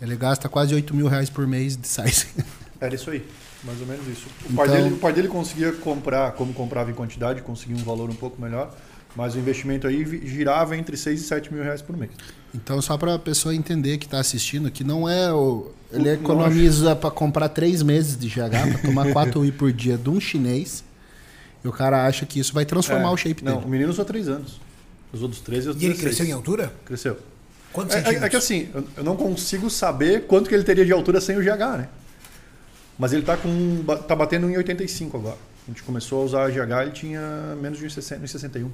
[0.02, 2.26] Ele gasta quase 8 mil reais por mês de size.
[2.84, 3.24] Era isso aí,
[3.62, 4.26] mais ou menos isso.
[4.26, 7.82] O, Então- pai dele, o pai dele conseguia comprar, como comprava em quantidade, conseguia um
[7.84, 8.74] valor um pouco melhor,
[9.16, 12.10] mas o investimento aí girava entre 6 e 7 mil reais por mês.
[12.54, 15.70] Então, só pra pessoa entender que tá assistindo, que não é o.
[15.92, 19.96] Ele Não economiza pra comprar 3 meses de GH, pra tomar 4 UI por dia
[19.96, 20.82] de um chinês.
[21.64, 23.66] E o cara acha que isso vai transformar É, o shape Não, dele.
[23.66, 24.60] o menino usou 3 anos.
[25.12, 26.00] Os outros 13 e os E ele 16.
[26.16, 26.72] cresceu em altura?
[26.84, 27.16] Cresceu.
[27.72, 30.84] Quantos É, é- é que assim, eu- eu não consigo saber quanto que ele teria
[30.84, 31.88] de altura sem o GH, né?
[32.98, 33.84] Mas ele tá com.
[34.06, 35.36] tá batendo em 85 agora.
[35.66, 38.68] A gente começou a usar GH, ele tinha menos de 1,60 1,61.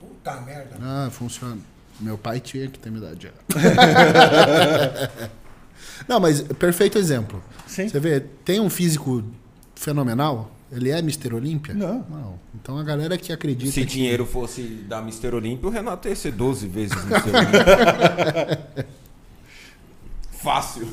[0.00, 0.76] Puta merda.
[0.80, 1.58] Ah, funciona.
[2.00, 3.30] Meu pai tinha que ter me dado já.
[6.06, 7.42] Não, mas perfeito exemplo.
[7.66, 7.88] Sim.
[7.88, 9.24] Você vê, tem um físico
[9.74, 11.34] fenomenal, ele é Mr.
[11.34, 11.74] Olímpia?
[11.74, 12.04] Não.
[12.08, 12.38] Não.
[12.54, 13.86] Então a galera que acredita Se que...
[13.86, 15.34] dinheiro fosse da Mr.
[15.34, 17.30] Olímpio, o Renato ia ser 12 vezes Mr.
[17.34, 18.88] Olímpio.
[20.42, 20.86] Fácil.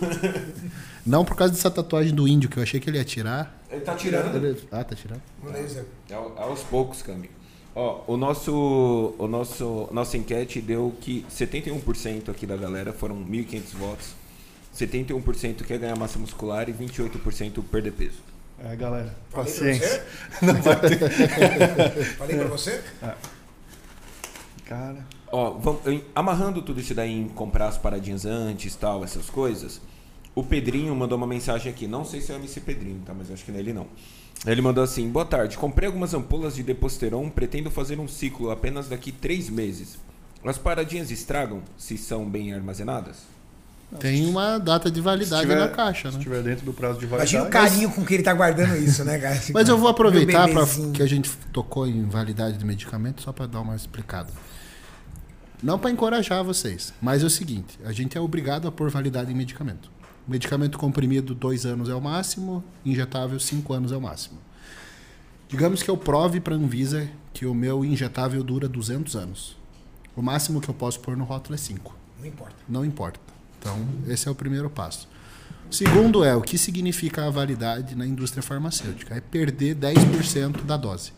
[1.06, 3.62] Não por causa dessa tatuagem do índio que eu achei que ele ia tirar.
[3.70, 4.36] Ele tá tirando.
[4.36, 5.22] Ele- Ah, tá tirando.
[5.44, 5.86] Beleza.
[6.10, 7.30] É ao- aos poucos, Cami.
[7.76, 13.74] Ó, o nosso, o nosso, nossa enquete deu que 71% aqui da galera, foram 1.500
[13.78, 14.08] votos,
[14.74, 18.20] 71% quer ganhar massa muscular e 28% perder peso.
[18.64, 19.14] É, galera.
[19.30, 20.06] Falei pra Paciência.
[20.40, 22.16] você?
[22.18, 22.82] Falei pra você?
[24.66, 25.06] Cara.
[25.36, 25.82] Ó, vamos,
[26.16, 29.82] amarrando tudo isso daí em comprar as paradinhas antes, tal, essas coisas,
[30.34, 31.88] o Pedrinho mandou uma mensagem aqui.
[31.88, 33.14] Não sei se é o MC Pedrinho, tá?
[33.14, 33.86] Mas acho que não é ele não.
[34.48, 38.88] Ele mandou assim: Boa tarde, comprei algumas ampolas de Deposteron, pretendo fazer um ciclo apenas
[38.88, 39.98] daqui três meses.
[40.42, 43.18] As paradinhas estragam se são bem armazenadas?
[44.00, 46.20] Tem uma data de validade na caixa, Se né?
[46.20, 47.36] estiver dentro do prazo de validade.
[47.36, 49.38] Imagina o carinho com que ele tá guardando isso, né, cara?
[49.54, 53.48] Mas eu vou aproveitar para que a gente tocou em validade de medicamento só para
[53.48, 54.30] dar uma explicada.
[55.64, 59.32] Não para encorajar vocês, mas é o seguinte: a gente é obrigado a pôr validade
[59.32, 59.92] em medicamento.
[60.28, 64.40] Medicamento comprimido, dois anos é o máximo, injetável, cinco anos é o máximo.
[65.48, 69.56] Digamos que eu prove para a Anvisa que o meu injetável dura 200 anos.
[70.16, 71.96] O máximo que eu posso pôr no rótulo é 5.
[72.20, 72.56] Não importa.
[72.68, 73.20] Não importa.
[73.60, 73.78] Então,
[74.08, 75.08] esse é o primeiro passo.
[75.70, 79.16] O segundo é o que significa a validade na indústria farmacêutica.
[79.16, 81.12] É perder 10% da dose.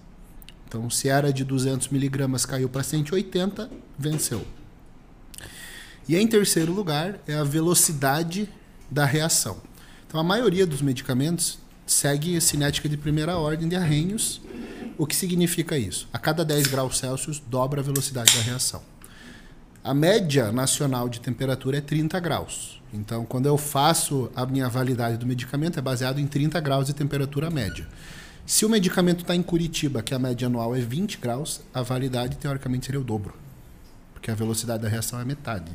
[0.68, 4.45] Então, se era de 200 miligramas, caiu para 180, venceu.
[6.09, 8.49] E em terceiro lugar é a velocidade
[8.91, 9.61] da reação.
[10.05, 14.41] Então, a maioria dos medicamentos segue a cinética de primeira ordem de Arrhenius.
[14.97, 16.07] O que significa isso?
[16.11, 18.82] A cada 10 graus Celsius, dobra a velocidade da reação.
[19.82, 22.82] A média nacional de temperatura é 30 graus.
[22.93, 26.93] Então, quando eu faço a minha validade do medicamento, é baseado em 30 graus de
[26.93, 27.88] temperatura média.
[28.47, 32.37] Se o medicamento está em Curitiba, que a média anual é 20 graus, a validade
[32.37, 33.33] teoricamente seria o dobro.
[34.13, 35.69] Porque a velocidade da reação é metade.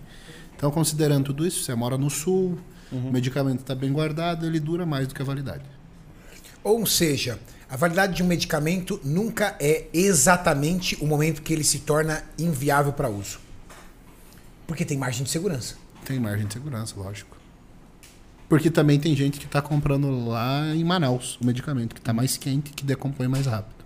[0.57, 2.59] Então, considerando tudo isso, você mora no sul,
[2.91, 5.65] o medicamento está bem guardado, ele dura mais do que a validade.
[6.65, 11.81] Ou seja, a validade de um medicamento nunca é exatamente o momento que ele se
[11.81, 13.39] torna inviável para uso.
[14.67, 15.75] Porque tem margem de segurança.
[16.07, 17.42] Tem margem de segurança, lógico.
[18.53, 22.37] Porque também tem gente que está comprando lá em Manaus o medicamento, que está mais
[22.37, 23.83] quente, que decompõe mais rápido.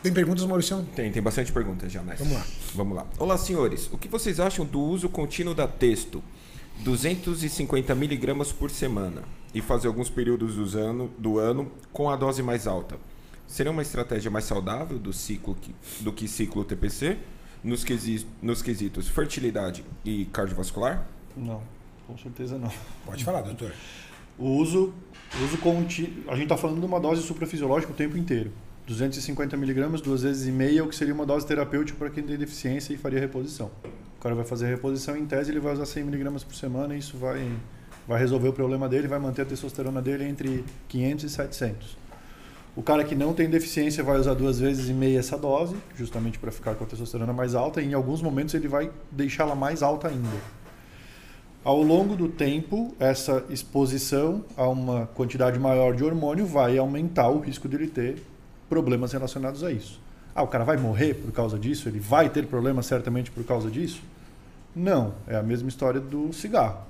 [0.00, 0.86] Tem perguntas, Maurício?
[0.94, 2.24] Tem, tem bastante perguntas já, mestre.
[2.24, 2.46] Vamos lá.
[2.76, 3.06] Vamos lá.
[3.18, 3.90] Olá, senhores.
[3.92, 6.22] O que vocês acham do uso contínuo da texto?
[6.84, 12.44] 250 miligramas por semana e fazer alguns períodos do ano, do ano com a dose
[12.44, 12.96] mais alta.
[13.48, 17.18] Seria uma estratégia mais saudável do, ciclo que, do que ciclo TPC
[17.66, 21.04] nos, quesi, nos quesitos fertilidade e cardiovascular?
[21.36, 21.60] Não,
[22.06, 22.70] com certeza não.
[23.04, 23.72] Pode falar, doutor.
[24.38, 24.94] O uso,
[25.42, 26.30] uso contínuo.
[26.30, 28.52] A gente está falando de uma dose suprafisiológica o tempo inteiro.
[28.86, 32.38] 250 miligramas, duas vezes e meia, o que seria uma dose terapêutica para quem tem
[32.38, 33.68] deficiência e faria reposição.
[34.16, 36.94] O cara vai fazer a reposição, em tese ele vai usar 100 miligramas por semana
[36.94, 37.50] e isso vai,
[38.06, 42.05] vai resolver o problema dele, vai manter a testosterona dele entre 500 e 700.
[42.76, 46.38] O cara que não tem deficiência vai usar duas vezes e meia essa dose, justamente
[46.38, 49.82] para ficar com a testosterona mais alta, e em alguns momentos ele vai deixá-la mais
[49.82, 50.28] alta ainda.
[51.64, 57.40] Ao longo do tempo, essa exposição a uma quantidade maior de hormônio vai aumentar o
[57.40, 58.22] risco dele ter
[58.68, 59.98] problemas relacionados a isso.
[60.34, 61.88] Ah, o cara vai morrer por causa disso?
[61.88, 64.02] Ele vai ter problemas certamente por causa disso?
[64.74, 66.80] Não, é a mesma história do cigarro.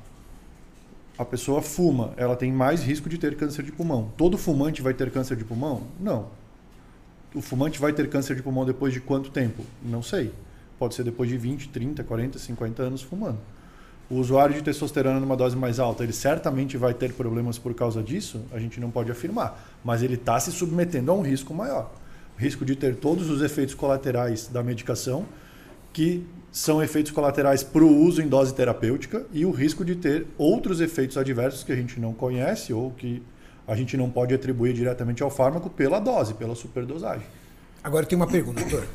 [1.19, 4.13] A pessoa fuma, ela tem mais risco de ter câncer de pulmão.
[4.19, 5.85] Todo fumante vai ter câncer de pulmão?
[5.99, 6.27] Não.
[7.35, 9.63] O fumante vai ter câncer de pulmão depois de quanto tempo?
[9.83, 10.33] Não sei.
[10.79, 13.39] Pode ser depois de 20, 30, 40, 50 anos fumando.
[14.11, 18.03] O usuário de testosterona numa dose mais alta, ele certamente vai ter problemas por causa
[18.03, 18.43] disso?
[18.53, 19.69] A gente não pode afirmar.
[19.83, 21.91] Mas ele está se submetendo a um risco maior.
[22.37, 25.25] Risco de ter todos os efeitos colaterais da medicação,
[25.95, 26.27] que
[26.57, 30.81] são efeitos colaterais para o uso em dose terapêutica, e o risco de ter outros
[30.81, 33.23] efeitos adversos que a gente não conhece ou que
[33.69, 37.27] a gente não pode atribuir diretamente ao fármaco pela dose, pela superdosagem.
[37.85, 38.89] Agora tenho uma pergunta, doutor.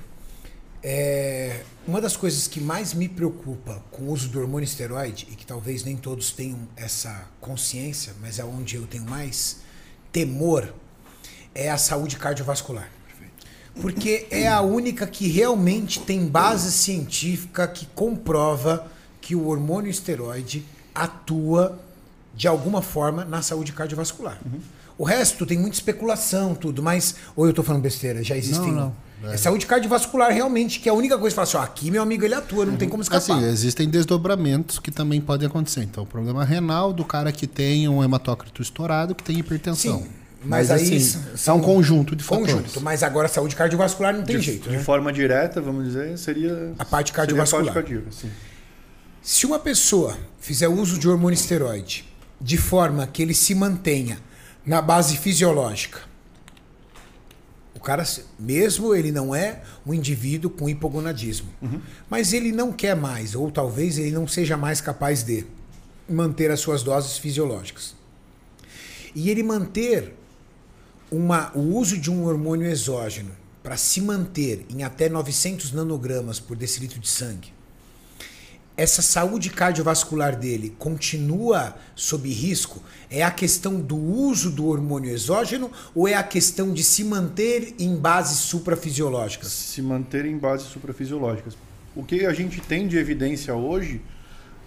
[0.81, 5.35] É, uma das coisas que mais me preocupa com o uso do hormônio esteroide, e
[5.35, 9.61] que talvez nem todos tenham essa consciência, mas é onde eu tenho mais
[10.11, 10.73] temor,
[11.53, 12.89] é a saúde cardiovascular.
[13.79, 18.87] Porque é a única que realmente tem base científica que comprova
[19.21, 21.79] que o hormônio esteroide atua
[22.35, 24.39] de alguma forma na saúde cardiovascular.
[24.97, 27.15] O resto tem muita especulação, tudo, mas.
[27.35, 28.71] Ou eu tô falando besteira, já existem.
[28.71, 28.93] Não,
[29.23, 32.01] É saúde cardiovascular realmente, que é a única coisa que fala assim, ó, aqui meu
[32.01, 33.37] amigo ele atua, não tem como escapar.
[33.37, 35.83] Assim, existem desdobramentos que também podem acontecer.
[35.83, 39.99] Então, o problema renal do cara que tem um hematócrito estourado, que tem hipertensão.
[39.99, 40.07] Sim,
[40.43, 40.99] mas aí assim,
[41.35, 42.53] são- um conjunto de fatores.
[42.53, 44.83] Conjunto, mas agora a saúde cardiovascular não tem de, jeito, de né?
[44.83, 47.63] forma direta, vamos dizer, seria A parte cardiovascular.
[47.69, 48.29] a parte cardíaca, sim.
[49.21, 52.05] Se uma pessoa fizer uso de hormônio esteroide
[52.39, 54.17] de forma que ele se mantenha
[54.65, 55.99] na base fisiológica,
[57.75, 58.03] o cara,
[58.39, 61.49] mesmo ele não é um indivíduo com hipogonadismo,
[62.09, 65.45] mas ele não quer mais, ou talvez ele não seja mais capaz de
[66.09, 67.95] manter as suas doses fisiológicas.
[69.15, 70.15] E ele manter
[71.11, 73.31] uma, o uso de um hormônio exógeno
[73.61, 77.53] para se manter em até 900 nanogramas por decilitro de sangue,
[78.77, 82.81] essa saúde cardiovascular dele continua sob risco?
[83.11, 87.75] É a questão do uso do hormônio exógeno ou é a questão de se manter
[87.77, 89.51] em bases suprafisiológicas?
[89.51, 91.55] se manter em bases suprafisiológicas.
[91.95, 94.01] O que a gente tem de evidência hoje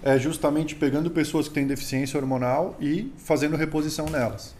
[0.02, 4.54] é justamente pegando pessoas que têm deficiência hormonal e fazendo reposição nelas.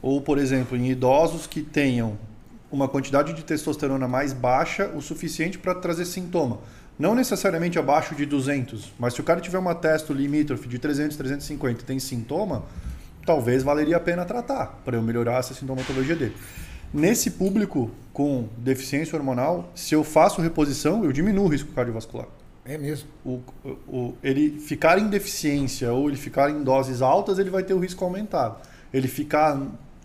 [0.00, 2.16] Ou, por exemplo, em idosos que tenham
[2.70, 6.58] uma quantidade de testosterona mais baixa o suficiente para trazer sintoma.
[6.98, 11.16] Não necessariamente abaixo de 200, mas se o cara tiver uma testo limítrofe de 300,
[11.16, 12.64] 350 e tem sintoma,
[13.24, 16.34] talvez valeria a pena tratar para eu melhorar essa sintomatologia dele.
[16.92, 22.26] Nesse público com deficiência hormonal, se eu faço reposição, eu diminuo o risco cardiovascular.
[22.64, 23.08] É mesmo.
[23.24, 23.40] O,
[23.86, 27.78] o- ele ficar em deficiência ou ele ficar em doses altas, ele vai ter o
[27.78, 28.56] risco aumentado.
[28.92, 29.60] Ele ficar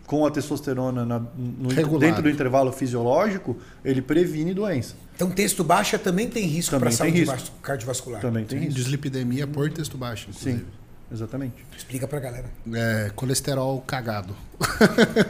[0.06, 4.95] com a testosterona na- no- dentro do intervalo fisiológico, ele previne doença.
[5.16, 7.36] Então, texto baixa também tem risco para a saúde risco.
[7.36, 8.20] vas- cardiovascular.
[8.22, 8.82] Também tem Tem risco.
[8.82, 10.60] dislipidemia por texto baixo, inclusive.
[10.60, 10.66] Sim,
[11.12, 11.54] exatamente.
[11.78, 12.45] Explica pra galera.
[12.74, 14.36] É, colesterol cagado.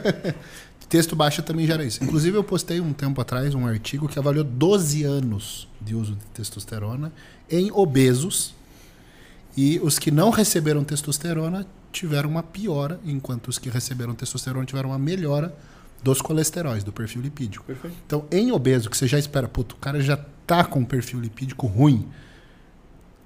[0.88, 2.02] Texto baixo também gera isso.
[2.04, 6.24] Inclusive, eu postei um tempo atrás um artigo que avaliou 12 anos de uso de
[6.34, 7.12] testosterona
[7.50, 8.54] em obesos.
[9.56, 14.90] E os que não receberam testosterona tiveram uma piora, enquanto os que receberam testosterona tiveram
[14.90, 15.54] uma melhora
[16.02, 17.64] dos colesteróis, do perfil lipídico.
[17.64, 17.96] Perfeito.
[18.06, 21.18] Então, em obeso, que você já espera, puto, o cara já tá com um perfil
[21.18, 22.06] lipídico ruim.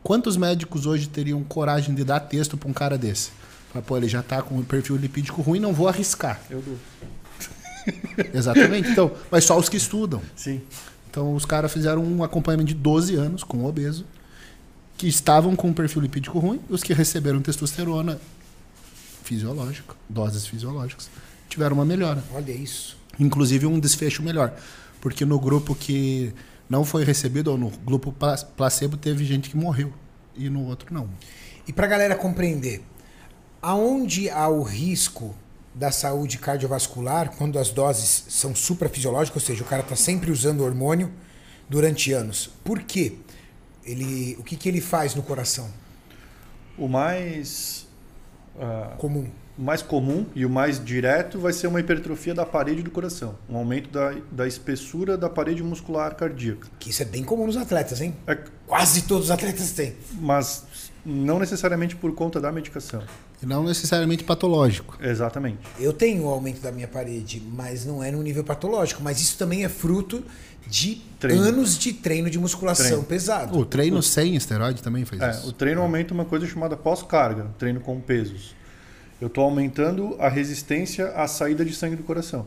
[0.02, 3.32] Quantos médicos hoje teriam coragem de dar texto para um cara desse?
[3.72, 6.40] Fala, pô, ele já tá com um perfil lipídico ruim, não vou arriscar.
[6.48, 6.78] Eu dou.
[8.32, 8.90] Exatamente.
[8.90, 10.22] Então, mas só os que estudam.
[10.36, 10.62] Sim.
[11.10, 14.06] Então, os caras fizeram um acompanhamento de 12 anos com obeso,
[14.96, 18.20] que estavam com um perfil lipídico ruim, os que receberam testosterona
[19.28, 21.10] fisiológica, doses fisiológicas,
[21.48, 22.22] tiveram uma melhora.
[22.34, 22.96] Olha isso.
[23.20, 24.54] inclusive um desfecho melhor.
[25.00, 26.32] Porque no grupo que
[26.68, 29.92] não foi recebido, ou no grupo pla- placebo, teve gente que morreu.
[30.34, 31.08] E no outro não.
[31.66, 32.82] E pra galera compreender,
[33.60, 35.34] aonde há o risco
[35.74, 40.62] da saúde cardiovascular quando as doses são suprafisiológicas, ou seja, o cara está sempre usando
[40.64, 41.10] hormônio
[41.68, 42.50] durante anos.
[42.64, 43.16] Por quê?
[43.84, 45.68] Ele, o que, que ele faz no coração?
[46.76, 47.86] O mais,
[48.60, 49.26] ah, Comum.
[49.58, 53.34] o mais comum e o mais direto vai ser uma hipertrofia da parede do coração,
[53.48, 56.68] um aumento da, da espessura da parede muscular cardíaca.
[56.78, 58.14] Que isso é bem comum nos atletas, hein?
[58.26, 58.36] É,
[58.66, 59.94] Quase todos os atletas têm.
[60.20, 60.64] mas
[61.04, 63.02] não necessariamente por conta da medicação.
[63.42, 64.98] E não necessariamente patológico.
[65.00, 65.58] Exatamente.
[65.78, 69.00] Eu tenho o aumento da minha parede, mas não é no nível patológico.
[69.02, 70.22] Mas isso também é fruto
[70.68, 71.42] de Treino.
[71.42, 73.04] anos de treino de musculação Treino.
[73.04, 73.58] pesado.
[73.58, 75.48] O treino sem esteroide também faz É, isso.
[75.48, 78.54] o treino aumenta uma coisa chamada pós-carga, treino com pesos.
[79.20, 82.46] Eu estou aumentando a resistência à saída de sangue do coração.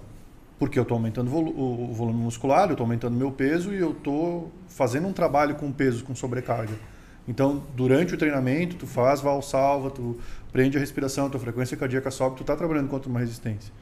[0.58, 3.74] Porque eu estou aumentando o volu- o o volume muscular, eu estou aumentando meu peso
[3.74, 6.74] e eu estou fazendo um trabalho com peso, com sobrecarga.
[7.28, 10.18] Então, durante o treinamento, tu faz valsalva, tu
[10.52, 13.74] prende a respiração, tua frequência cardíaca sobe, tu está trabalhando contra uma resistência.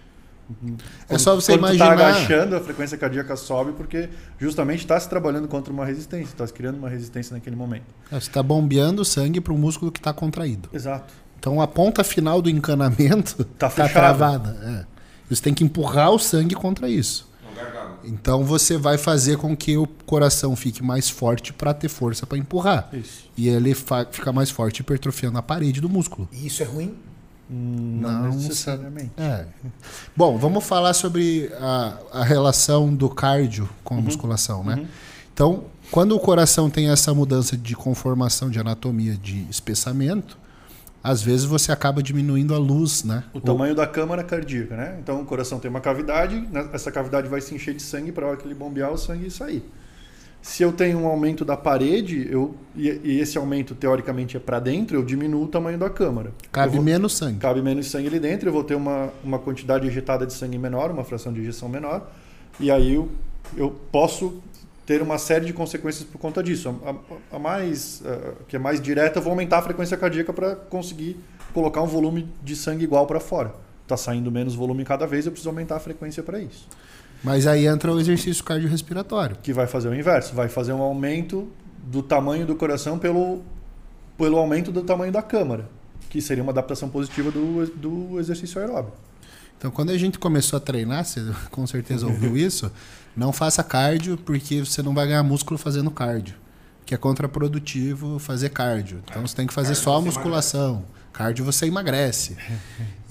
[1.07, 1.95] É só você quando imaginar.
[1.95, 6.31] tu tá agachando, a frequência cardíaca sobe porque justamente está se trabalhando contra uma resistência,
[6.31, 7.83] está criando uma resistência naquele momento.
[8.11, 10.69] É, Você está bombeando sangue para o músculo que está contraído.
[10.73, 11.13] Exato.
[11.39, 13.93] Então a ponta final do encanamento Tá está fechado.
[13.93, 14.85] travada.
[14.85, 14.99] É.
[15.33, 17.29] Você tem que empurrar o sangue contra isso.
[18.03, 22.37] Então você vai fazer com que o coração fique mais forte para ter força para
[22.37, 22.89] empurrar.
[22.93, 23.29] Isso.
[23.37, 26.27] E ele fica mais forte hipertrofiando a parede do músculo.
[26.31, 26.95] E isso é ruim?
[27.49, 29.11] Não, Não necessariamente.
[29.17, 29.45] É.
[30.15, 34.87] Bom, vamos falar sobre a, a relação do cardio com a musculação, né?
[35.33, 40.37] Então, quando o coração tem essa mudança de conformação de anatomia de espessamento,
[41.03, 43.23] às vezes você acaba diminuindo a luz, né?
[43.33, 44.97] O tamanho da câmara cardíaca, né?
[45.01, 46.69] Então o coração tem uma cavidade, né?
[46.73, 49.63] essa cavidade vai se encher de sangue para hora que ele bombear o sangue sair.
[50.41, 52.87] Se eu tenho um aumento da parede, eu, e,
[53.19, 56.31] esse aumento teoricamente é para dentro, eu diminuo o tamanho da câmara.
[56.51, 57.39] Cabe vou- menos sangue.
[57.39, 60.91] cabe menos sangue ali dentro, eu vou ter uma, uma quantidade injetada de sangue menor,
[60.91, 62.09] uma fração de injeção menor,
[62.59, 63.09] e aí eu,
[63.57, 64.41] eu posso
[64.85, 66.73] ter uma série de consequências por conta disso.
[66.85, 70.31] A, a- a mais, eh, que é mais direta, eu vou aumentar a frequência cardíaca
[70.33, 71.17] para conseguir
[71.53, 73.53] colocar um volume de sangue igual para fora.
[73.83, 76.67] Está saindo menos volume cada vez, eu preciso aumentar a frequência para isso.
[77.23, 79.37] Mas aí entra o exercício cardiorrespiratório.
[79.41, 81.49] Que vai fazer o inverso, vai fazer um aumento
[81.83, 83.41] do tamanho do coração pelo,
[84.17, 85.69] pelo aumento do tamanho da câmara,
[86.09, 88.97] que seria uma adaptação positiva do, do exercício aeróbico.
[89.57, 92.71] Então, quando a gente começou a treinar, você com certeza ouviu isso,
[93.15, 96.35] não faça cardio porque você não vai ganhar músculo fazendo cardio.
[96.85, 99.03] Que é contraprodutivo fazer cardio.
[99.09, 100.83] Então, você tem que fazer só você musculação.
[101.13, 102.35] Cardio você emagrece.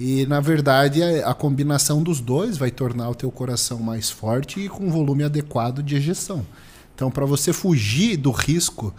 [0.01, 4.61] E, na verdade, a, a combinação dos dois vai tornar o teu coração mais forte
[4.61, 6.47] e com um volume adequado de ejeção.
[6.95, 8.95] Então, para você fugir do risco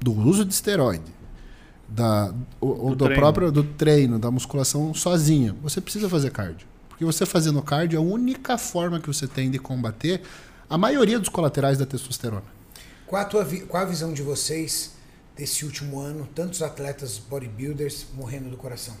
[0.00, 1.04] do uso de esteroide,
[1.86, 3.20] da, ou, Do do, treino.
[3.20, 6.66] próprio do treino, da musculação sozinho, você precisa fazer cardio.
[6.88, 10.22] Porque você fazendo cardio é a única forma que você tem de combater
[10.70, 12.44] a maioria dos colaterais da testosterona.
[13.06, 14.92] Qual a, tua vi- qual a visão de vocês
[15.36, 16.26] desse último ano?
[16.34, 18.94] Tantos atletas bodybuilders morrendo do coração.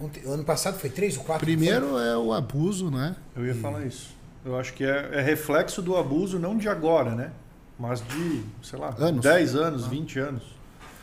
[0.00, 1.44] Ontem- ano passado foi três ou quatro?
[1.44, 3.16] Primeiro é o abuso, né?
[3.36, 4.16] Eu ia falar isso.
[4.44, 7.30] Eu acho que é, é reflexo do abuso não de agora, né?
[7.78, 9.22] Mas de, sei lá, Anos.
[9.22, 10.42] 10 anos, 20 anos.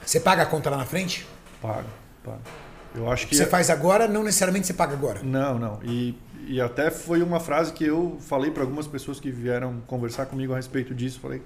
[0.04, 1.28] Você paga a conta lá na frente?
[1.62, 1.86] Paga,
[2.24, 2.40] paga.
[2.96, 3.36] Eu acho que.
[3.36, 5.22] Você é- faz agora, não necessariamente você paga agora.
[5.22, 5.80] Não, não.
[5.84, 6.16] E,
[6.48, 10.54] e até foi uma frase que eu falei para algumas pessoas que vieram conversar comigo
[10.54, 11.20] a respeito disso.
[11.20, 11.42] Falei,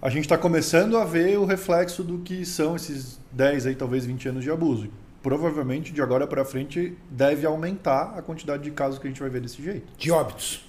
[0.00, 4.04] a gente está começando a ver o reflexo do que são esses 10 aí, talvez
[4.04, 4.88] 20 anos de abuso.
[5.22, 9.28] Provavelmente de agora para frente deve aumentar a quantidade de casos que a gente vai
[9.28, 9.86] ver desse jeito.
[9.98, 10.64] De óbitos.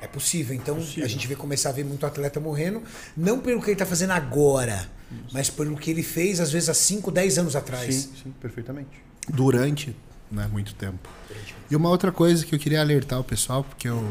[0.00, 0.54] É possível.
[0.54, 1.04] Então Possível.
[1.04, 2.82] a gente vai começar a ver muito atleta morrendo,
[3.16, 4.88] não pelo que ele está fazendo agora,
[5.32, 7.94] mas pelo que ele fez, às vezes, há 5, 10 anos atrás.
[7.94, 9.02] Sim, sim, perfeitamente.
[9.28, 9.96] Durante
[10.30, 11.08] né, muito tempo.
[11.70, 14.02] E uma outra coisa que eu queria alertar o pessoal, porque eu,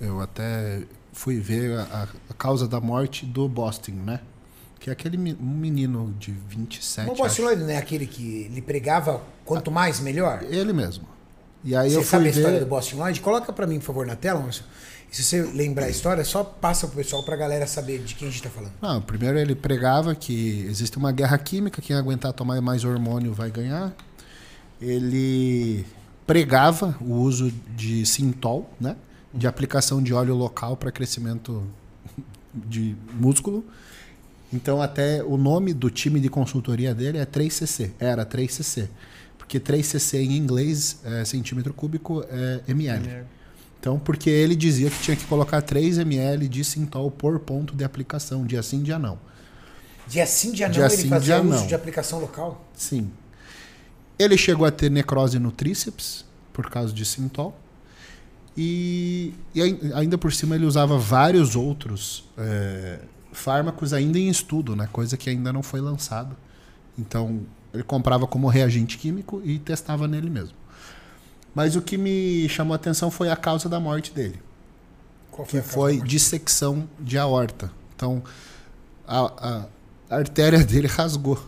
[0.00, 0.82] eu até
[1.18, 4.20] fui ver a, a causa da morte do Boston, né?
[4.78, 7.22] Que é aquele me- menino de 27 O acho.
[7.22, 10.44] Boston não é aquele que ele pregava quanto mais, melhor?
[10.48, 11.04] Ele mesmo.
[11.64, 12.64] E aí Você eu sabe fui a história ver...
[12.64, 13.20] do Boston Lloyd?
[13.20, 14.62] Coloca pra mim, por favor, na tela, Márcio.
[15.10, 18.28] E se você lembrar a história, só passa pro pessoal pra galera saber de quem
[18.28, 18.72] a gente tá falando.
[18.80, 23.50] Não, primeiro ele pregava que existe uma guerra química, quem aguentar tomar mais hormônio vai
[23.50, 23.92] ganhar.
[24.80, 25.84] Ele
[26.26, 28.94] pregava o uso de Sintol, né?
[29.32, 31.62] De aplicação de óleo local para crescimento
[32.54, 33.64] de músculo.
[34.52, 38.88] Então até o nome do time de consultoria dele é 3cc, era 3cc.
[39.36, 43.24] Porque 3cc em inglês, é, centímetro cúbico, é ml.
[43.80, 47.84] Então, porque ele dizia que tinha que colocar 3 ml de Sintol por ponto de
[47.84, 49.18] aplicação, dia sim, dia não.
[50.08, 51.66] Dia sim, dia não, Dia ele sim, fazia dia uso não.
[51.66, 52.64] de aplicação local.
[52.74, 53.10] Sim.
[54.18, 57.56] Ele chegou a ter necrose no tríceps, por causa de Sintol.
[58.60, 62.98] E, e ai- ainda por cima ele usava vários outros é,
[63.32, 64.88] fármacos ainda em estudo, né?
[64.92, 66.36] coisa que ainda não foi lançado.
[66.98, 67.42] Então,
[67.72, 70.56] ele comprava como reagente químico e testava nele mesmo.
[71.54, 74.40] Mas o que me chamou a atenção foi a causa da morte dele
[75.30, 76.10] Qual que foi da morte?
[76.10, 77.70] dissecção de aorta.
[77.94, 78.20] Então,
[79.06, 79.66] a-
[80.10, 81.38] a artéria dele rasgou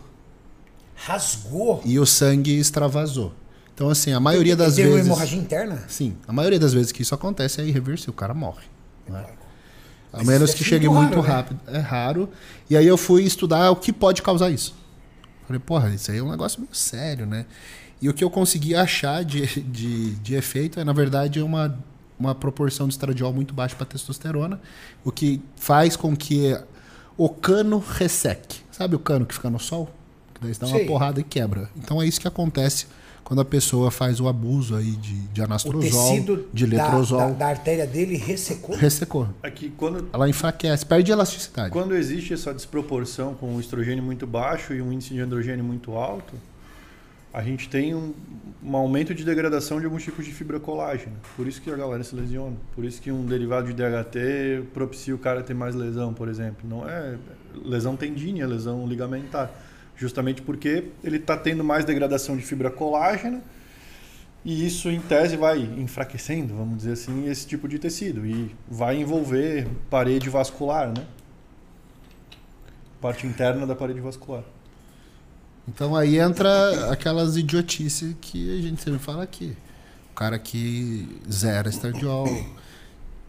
[0.95, 1.81] Rasgou?
[1.83, 3.33] e o sangue extravasou.
[3.81, 5.07] Então, assim, a maioria das Ele teve uma vezes.
[5.07, 5.83] hemorragia interna?
[5.87, 8.61] Sim, a maioria das vezes que isso acontece é irreversível, o cara morre.
[9.09, 9.25] né?
[10.13, 11.27] A menos que é chegue muito né?
[11.27, 11.59] rápido.
[11.65, 12.29] É raro.
[12.69, 14.75] E aí eu fui estudar o que pode causar isso.
[15.47, 17.47] Falei, porra, isso aí é um negócio meio sério, né?
[17.99, 21.75] E o que eu consegui achar de, de, de efeito é, na verdade, uma,
[22.19, 24.61] uma proporção de estradiol muito baixa para testosterona,
[25.03, 26.55] o que faz com que
[27.17, 28.59] o cano resseque.
[28.71, 29.89] Sabe o cano que fica no sol?
[30.35, 31.67] Que daí você dá uma porrada e quebra.
[31.75, 32.85] Então é isso que acontece
[33.23, 36.19] quando a pessoa faz o abuso aí de, de anastrozol,
[36.53, 37.19] de da, letrozol.
[37.19, 38.75] da, da artéria dele ressecou?
[38.75, 39.27] Ressecou.
[39.41, 41.71] Aqui, quando, Ela enfraquece, perde elasticidade.
[41.71, 45.93] quando existe essa desproporção com o estrogênio muito baixo e um índice de androgênio muito
[45.93, 46.33] alto,
[47.33, 48.13] a gente tem um,
[48.61, 51.15] um aumento de degradação de alguns tipos de fibra colágena.
[51.37, 52.57] Por isso que a galera se lesiona.
[52.75, 56.27] Por isso que um derivado de DHT propicia o cara a ter mais lesão, por
[56.27, 56.67] exemplo.
[56.67, 57.17] Não é
[57.63, 59.49] lesão tendínea, lesão ligamentar.
[60.01, 63.39] Justamente porque ele está tendo mais degradação de fibra colágena
[64.43, 68.25] e isso, em tese, vai enfraquecendo, vamos dizer assim, esse tipo de tecido.
[68.25, 71.05] E vai envolver parede vascular, né?
[72.99, 74.43] Parte interna da parede vascular.
[75.67, 79.55] Então aí entra aquelas idiotices que a gente sempre fala aqui.
[80.11, 82.25] O cara que zera estradiol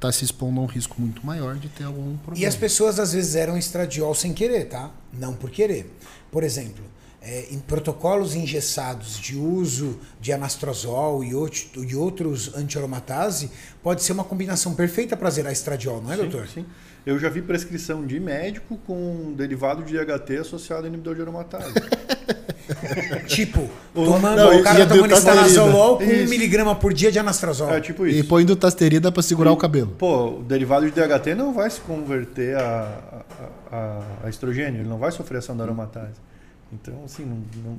[0.03, 2.43] está se expondo a um risco muito maior de ter algum problema.
[2.45, 4.91] E as pessoas às vezes eram estradiol sem querer, tá?
[5.13, 5.95] Não por querer.
[6.31, 6.83] Por exemplo,
[7.21, 13.49] é, em protocolos engessados de uso de anastrozol e, out- e outros anti-aromatase,
[13.81, 16.49] pode ser uma combinação perfeita para zerar estradiol, não é, Sim, doutor?
[16.49, 16.67] Sim.
[17.07, 18.97] Eu já vi prescrição de médico com
[19.29, 21.73] um derivado de DHT associado a inibidor de aromatase.
[23.29, 26.31] Tipo, O- tomando, não, o cara e- tá e tomando estanazolol com um Isso.
[26.31, 27.71] miligrama por dia de anastrozol.
[27.75, 28.29] é tipo E isso.
[28.29, 29.95] põe dutasterida para segurar o cabelo.
[29.99, 33.25] Pô, o derivado de DHT não vai se converter a,
[33.71, 36.21] a, a- a estrogênio, ele não vai sofrer ação da aromatase.
[36.73, 37.79] Então, assim, não, não-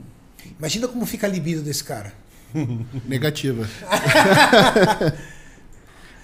[0.60, 2.12] Imagina como fica a libido desse cara.
[3.08, 3.68] Negativa.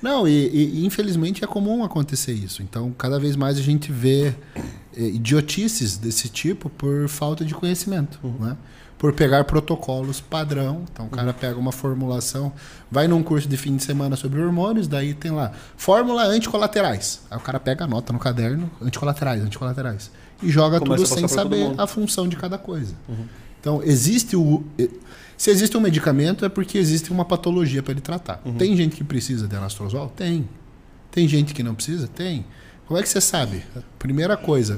[0.01, 0.47] Não, e,
[0.81, 2.63] e, infelizmente é comum acontecer isso.
[2.63, 4.33] Então, cada vez mais a gente vê
[4.95, 8.57] idiotices desse tipo por falta de conhecimento, né?
[8.97, 10.83] Por pegar protocolos padrão.
[10.91, 12.51] Então, o cara pega uma formulação,
[12.91, 17.21] vai num curso de fim de semana sobre hormônios, daí tem lá, fórmula anticolaterais.
[17.31, 20.11] Aí o cara pega, anota no caderno, anticolaterais, anticolaterais.
[20.43, 22.93] E joga Começa tudo a sem saber a função de cada coisa.
[23.59, 24.63] Então, existe o.
[25.37, 28.41] Se existe um medicamento, é porque existe uma patologia para ele tratar.
[28.57, 30.09] Tem gente que precisa de anastrozol?
[30.09, 30.47] Tem.
[31.11, 32.07] Tem gente que não precisa?
[32.07, 32.45] Tem.
[32.89, 33.63] Como é que você sabe?
[33.99, 34.73] Primeira coisa,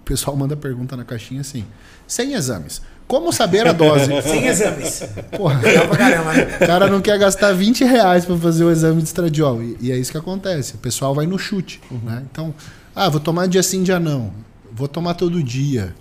[0.00, 1.64] o pessoal manda pergunta na caixinha assim:
[2.06, 2.82] sem exames.
[3.06, 4.10] Como saber a dose?
[4.22, 5.02] Sem exames.
[5.36, 6.56] Porra, pra caramba, né?
[6.56, 9.62] o cara não quer gastar 20 reais para fazer o exame de estradiol.
[9.62, 10.74] E, e é isso que acontece.
[10.74, 11.82] O pessoal vai no chute.
[12.02, 12.22] Né?
[12.30, 12.54] Então,
[12.94, 14.32] ah, vou tomar dia sim, dia não.
[14.72, 15.94] Vou tomar todo dia.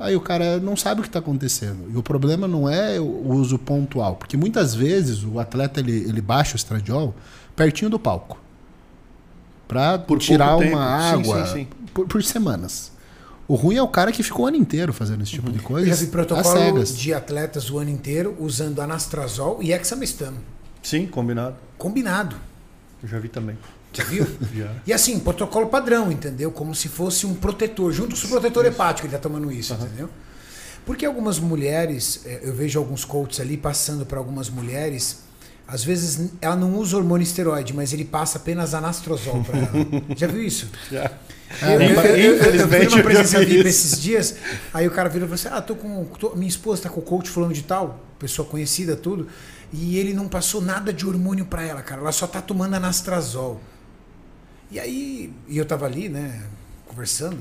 [0.00, 1.90] Aí o cara não sabe o que está acontecendo.
[1.92, 4.16] E o problema não é o uso pontual.
[4.16, 7.14] Porque muitas vezes o atleta ele, ele baixa o estradiol
[7.54, 8.38] pertinho do palco.
[9.72, 10.76] Para Por tirar uma tempo.
[10.76, 11.68] Sim, água sim, sim.
[11.94, 12.92] Por, por semanas.
[13.48, 15.64] O ruim é o cara que ficou o ano inteiro fazendo esse tipo de Eu
[15.64, 15.88] coisa.
[15.88, 20.38] já vi protocolo de atletas o ano inteiro usando anastrazol e hexamestano.
[20.82, 21.56] Sim, combinado.
[21.76, 22.36] Combinado.
[23.02, 23.58] Eu já vi também.
[23.92, 24.26] Já viu?
[24.54, 24.70] Já.
[24.86, 26.50] E assim, protocolo padrão, entendeu?
[26.50, 30.08] Como se fosse um protetor, junto com o protetor hepático, ele tá tomando isso, entendeu?
[30.86, 35.24] Porque algumas mulheres, eh, eu vejo alguns coaches ali passando para algumas mulheres,
[35.72, 39.70] às vezes ela não usa hormônio esteroide, mas ele passa apenas anastrozol para ela.
[40.14, 40.68] Já viu isso?
[40.90, 41.10] Já.
[41.62, 44.36] Eu, eu, eu, eu, eu uma eu já presença vi VIP esses dias,
[44.72, 46.04] aí o cara virou e falou assim: Ah, tô com.
[46.18, 49.28] tô- minha esposa tá com o coach fulano de tal, pessoa conhecida, tudo,
[49.72, 52.02] e ele não passou nada de hormônio para ela, cara.
[52.02, 53.58] Ela só tá tomando anastrazol.
[54.70, 56.40] E aí, e eu tava ali, né,
[56.86, 57.38] conversando.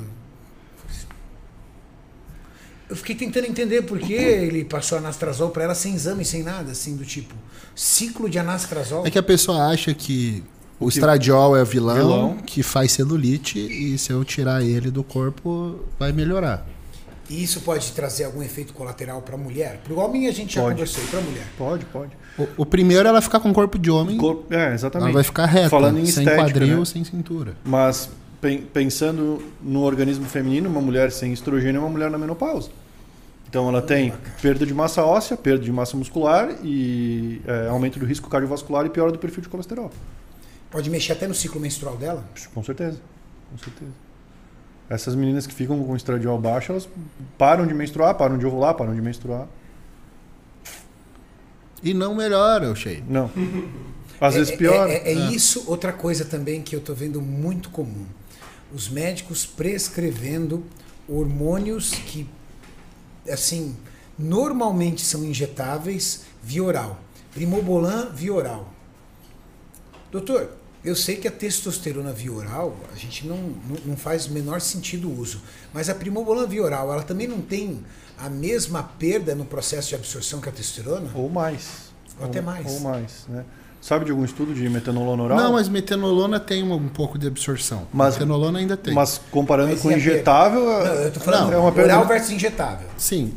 [2.91, 6.73] Eu fiquei tentando entender por que ele passou anastrazol para ela sem exame, sem nada,
[6.73, 7.33] assim, do tipo,
[7.73, 9.07] ciclo de anastrazol.
[9.07, 10.43] É que a pessoa acha que
[10.77, 12.37] o estradiol é vilão, Vilão.
[12.45, 16.67] que faz celulite e se eu tirar ele do corpo vai melhorar.
[17.29, 19.79] E isso pode trazer algum efeito colateral para a mulher?
[19.85, 20.73] Para o homem a gente já Pode.
[20.73, 21.45] conversou, para a mulher?
[21.57, 22.11] Pode, pode.
[22.37, 25.05] O, o primeiro é ela ficar com corpo de homem, Cor- É, exatamente.
[25.07, 26.85] ela vai ficar reta, Falando em sem estética, quadril, né?
[26.85, 27.55] sem cintura.
[27.63, 28.09] Mas
[28.41, 32.69] pen- pensando no organismo feminino, uma mulher sem estrogênio é uma mulher na menopausa.
[33.51, 38.05] Então ela tem perda de massa óssea, perda de massa muscular e é, aumento do
[38.05, 39.91] risco cardiovascular e piora do perfil de colesterol.
[40.69, 42.23] Pode mexer até no ciclo menstrual dela?
[42.53, 42.97] Com certeza.
[43.51, 43.91] Com certeza.
[44.89, 46.87] Essas meninas que ficam com estradiol baixo, elas
[47.37, 49.49] param de menstruar, param de ovular, param de menstruar.
[51.83, 53.03] E não melhora, eu achei.
[53.05, 53.29] Não.
[54.21, 54.89] Às É- vezes é- piora.
[54.93, 58.05] É, é isso, outra coisa também que eu tô vendo muito comum.
[58.73, 60.63] Os médicos prescrevendo
[61.05, 62.25] hormônios que,
[63.29, 63.75] assim,
[64.17, 66.99] normalmente são injetáveis via oral.
[67.33, 68.71] Primobolan via oral.
[70.11, 70.51] Doutor,
[70.83, 74.59] eu sei que a testosterona via oral, a gente não, não, não faz o menor
[74.59, 75.41] sentido o uso.
[75.73, 77.83] Mas a primobolan via oral, ela também não tem
[78.17, 81.09] a mesma perda no processo de absorção que a testosterona?
[81.15, 81.91] Ou mais.
[82.19, 82.65] Ou até mais.
[82.65, 83.45] Ou mais, né?
[83.81, 85.37] Sabe de algum estudo de metanolona oral?
[85.39, 87.87] Não, mas metenolona tem um, um pouco de absorção.
[87.91, 88.93] Mas- metenolona ainda tem.
[88.93, 89.99] Mas comparando Mas com perda?
[90.03, 92.87] injetável, Não, eu tô falando Não, é uma perda- oral versus injetável.
[92.95, 93.33] Sim,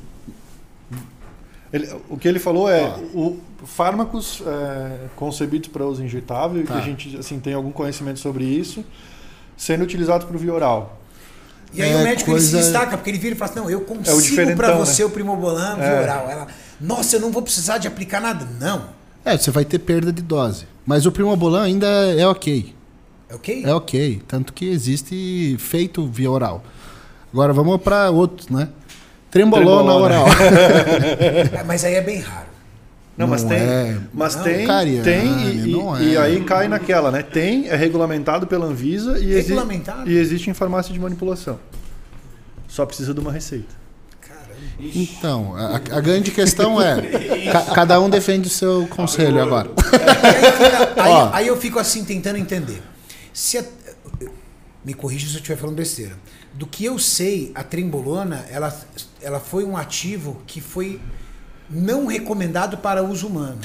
[1.72, 2.98] ele- o que ele falou é Ó.
[3.18, 6.78] o, fármacos é, concebidos para uso injetável e que Tá.
[6.78, 8.84] a gente assim tem algum conhecimento sobre isso,
[9.56, 11.00] sendo utilizados para o via oral.
[11.72, 13.60] E aí É, o médico ele se coisa- destaca, porque ele vira e fala assim,
[13.60, 15.08] não, eu É consigo diferentão, pra você né?
[15.08, 16.02] o primobolan via É.
[16.02, 16.30] oral.
[16.30, 16.46] Ela,
[16.78, 18.46] nossa, eu não vou precisar de aplicar nada.
[18.60, 19.02] Não.
[19.24, 20.66] É, você vai ter perda de dose.
[20.86, 22.74] Mas o primobolan ainda é ok.
[23.28, 23.62] É ok?
[23.64, 24.22] É ok.
[24.28, 26.62] Tanto que existe feito via oral.
[27.32, 28.68] Agora vamos para outros, né?
[29.30, 30.04] Trembolona Trembolona.
[30.04, 30.26] oral.
[31.58, 32.46] É, Mas aí é bem raro.
[33.16, 33.58] Não, mas Não tem.
[33.58, 33.98] é.
[34.12, 34.66] Mas Não, tem,
[35.02, 36.02] tem e, e- não é.
[36.02, 37.22] e aí cai naquela, né?
[37.22, 40.10] Tem, é regulamentado pela Anvisa e, exi- Regulamentado?
[40.10, 41.58] e existe em farmácia de manipulação.
[42.68, 43.72] Só precisa de uma receita.
[44.94, 49.70] Então, a, a grande questão é: ca- cada um defende o seu conselho agora.
[50.96, 51.30] Aí, Ó.
[51.32, 52.82] aí eu fico assim tentando entender.
[53.32, 53.64] Se a-
[54.84, 56.14] me corrija se eu estiver falando besteira.
[56.52, 58.76] Do que eu sei, a trembolona, ela,
[59.20, 61.00] ela foi um ativo que foi
[61.74, 63.58] não recomendado para uso humano.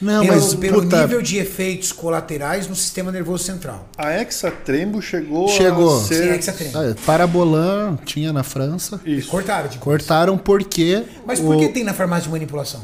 [0.00, 3.88] Não, pelo, mas, pelo puta- nível de efeitos colaterais no sistema nervoso central.
[3.96, 5.98] A Hexatrembo chegou, Chegou.
[5.98, 6.40] a ser...
[6.74, 9.00] Ah, Parabolan tinha na França.
[9.04, 9.28] Isso.
[9.30, 11.04] Cortaram de Cortaram porque.
[11.26, 12.80] Mas por o- que tem na farmácia de manipulação?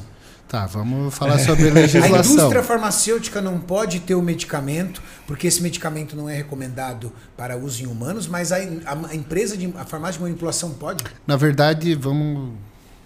[0.48, 2.32] Tá, vamos falar sobre a A legislação.
[2.34, 7.84] indústria farmacêutica não pode ter o medicamento, porque esse medicamento não é recomendado para uso
[7.84, 11.04] em humanos, mas a, a- a empresa de a farmácia de manipulação pode?
[11.24, 12.54] Na verdade, vamos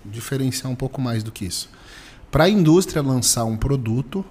[0.04, 1.68] diferenciar um pouco mais do que isso.
[2.30, 4.24] Para a indústria lançar um produto,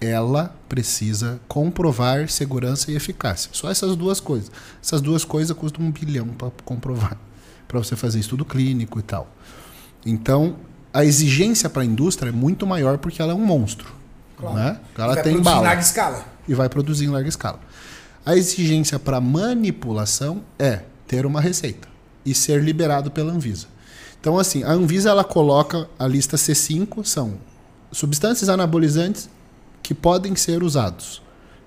[0.00, 3.50] ela precisa comprovar segurança e eficácia.
[3.52, 4.50] Só essas duas coisas.
[4.82, 7.16] Essas duas coisas custam um bilhão para comprovar,
[7.66, 9.28] para você fazer estudo clínico e tal.
[10.06, 10.56] Então,
[10.92, 13.92] a exigência para a indústria é muito maior porque ela é um monstro.
[14.36, 14.54] Claro.
[14.56, 14.80] Né?
[14.96, 16.24] Ela Vai tem produzir em bala larga escala.
[16.46, 17.60] e vai produzir em larga escala.
[18.24, 21.88] A exigência para manipulação é ter uma receita
[22.24, 23.66] e ser liberado pela Anvisa.
[24.20, 27.34] Então, assim, a Anvisa ela coloca a lista C5 são
[27.92, 29.28] substâncias anabolizantes
[29.82, 31.22] que podem ser usados.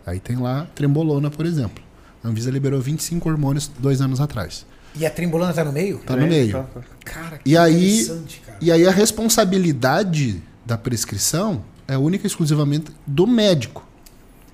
[0.05, 1.83] Aí tem lá trembolona, por exemplo.
[2.23, 4.65] A Anvisa liberou 25 hormônios dois anos atrás.
[4.95, 5.99] E a trembolona tá no meio?
[5.99, 6.51] Tá no meio.
[6.51, 6.81] Tá, tá.
[7.05, 8.57] Cara, que E aí, interessante, cara.
[8.61, 13.87] e aí a responsabilidade da prescrição é única e exclusivamente do médico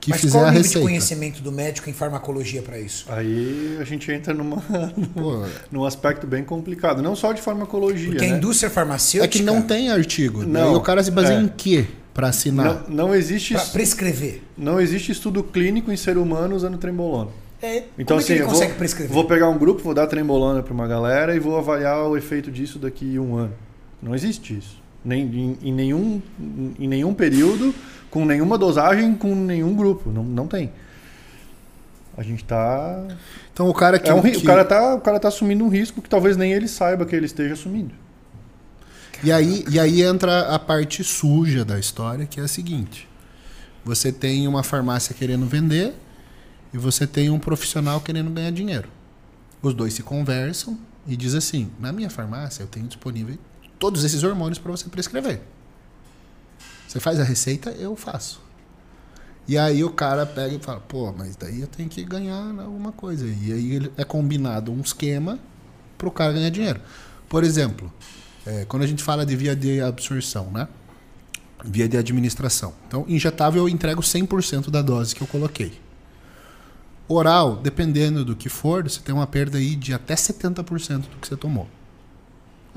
[0.08, 0.88] que Mas fizer qual o a nível de receita.
[0.88, 3.06] conhecimento do médico em farmacologia para isso?
[3.10, 4.58] Aí a gente entra numa,
[5.14, 7.02] Pô, num aspecto bem complicado.
[7.02, 8.38] Não só de farmacologia, Porque a né?
[8.38, 10.44] indústria farmacêutica É que não tem artigo.
[10.44, 11.42] Não, Daí o cara se baseia é.
[11.42, 12.86] em quê para assinar?
[12.88, 14.42] Não, não existe para prescrever.
[14.58, 17.30] não existe estudo clínico em ser humano usando trembolona.
[17.62, 19.14] É, Então como é assim, que ele eu consegue vou, prescrever?
[19.14, 22.52] vou pegar um grupo, vou dar trembolona para uma galera e vou avaliar o efeito
[22.52, 23.54] disso daqui a um ano.
[24.02, 24.80] Não existe isso.
[25.08, 26.22] Nem, em, em nenhum,
[26.78, 27.74] em nenhum período,
[28.12, 30.12] com nenhuma dosagem, com nenhum grupo.
[30.12, 30.72] Não, não tem.
[32.18, 33.06] A gente tá.
[33.54, 35.70] Então o cara que, É um, que- o, cara tá o cara tá assumindo um
[35.70, 37.94] risco que talvez nem ele saiba que ele esteja assumindo.
[39.24, 43.08] e aí e aí entra a parte suja da história, que é a seguinte:
[43.86, 45.94] você tem uma farmácia querendo vender
[46.74, 48.90] e você tem um profissional querendo ganhar dinheiro.
[49.62, 50.78] Os dois se conversam
[51.08, 53.38] e diz assim: na minha farmácia eu tenho disponível
[53.80, 55.41] todos esses hormônios para você prescrever.
[56.88, 58.41] Você faz a receita, eu faço.
[59.48, 62.91] E aí o cara pega e fala, pô, mas daí eu tenho que ganhar alguma
[62.91, 63.26] coisa.
[63.26, 65.40] E aí é combinado um esquema
[65.98, 66.82] para o cara ganhar dinheiro.
[67.30, 67.91] Por exemplo,
[68.45, 70.68] é, quando a gente fala de via de absorção, né?
[71.64, 72.74] Via de administração.
[72.88, 75.80] Então, injetável eu entrego 100% da dose que eu coloquei.
[77.08, 81.28] Oral, dependendo do que for, você tem uma perda aí de até 70% do que
[81.28, 81.68] você tomou.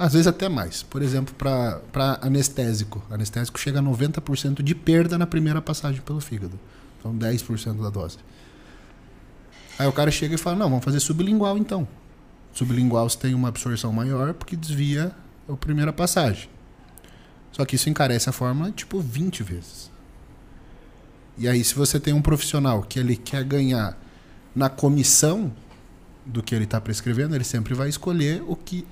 [0.01, 0.83] Às vezes até mais.
[0.83, 3.05] Por exemplo, para anestésico.
[3.11, 6.59] Anestésico chega a 90% de perda na primeira passagem pelo fígado.
[6.99, 8.17] Então 10% da dose.
[9.79, 11.87] Aí o cara chega e fala, não, vamos fazer sublingual então.
[12.55, 15.15] Sublingual você tem uma absorção maior porque desvia
[15.47, 16.49] a primeira passagem.
[17.53, 19.91] Só que isso encarece a fórmula tipo 20 vezes.
[21.37, 23.99] E aí se você tem um profissional que ele quer ganhar
[24.57, 25.53] na comissão
[26.25, 28.87] do que ele está prescrevendo, ele sempre vai escolher o que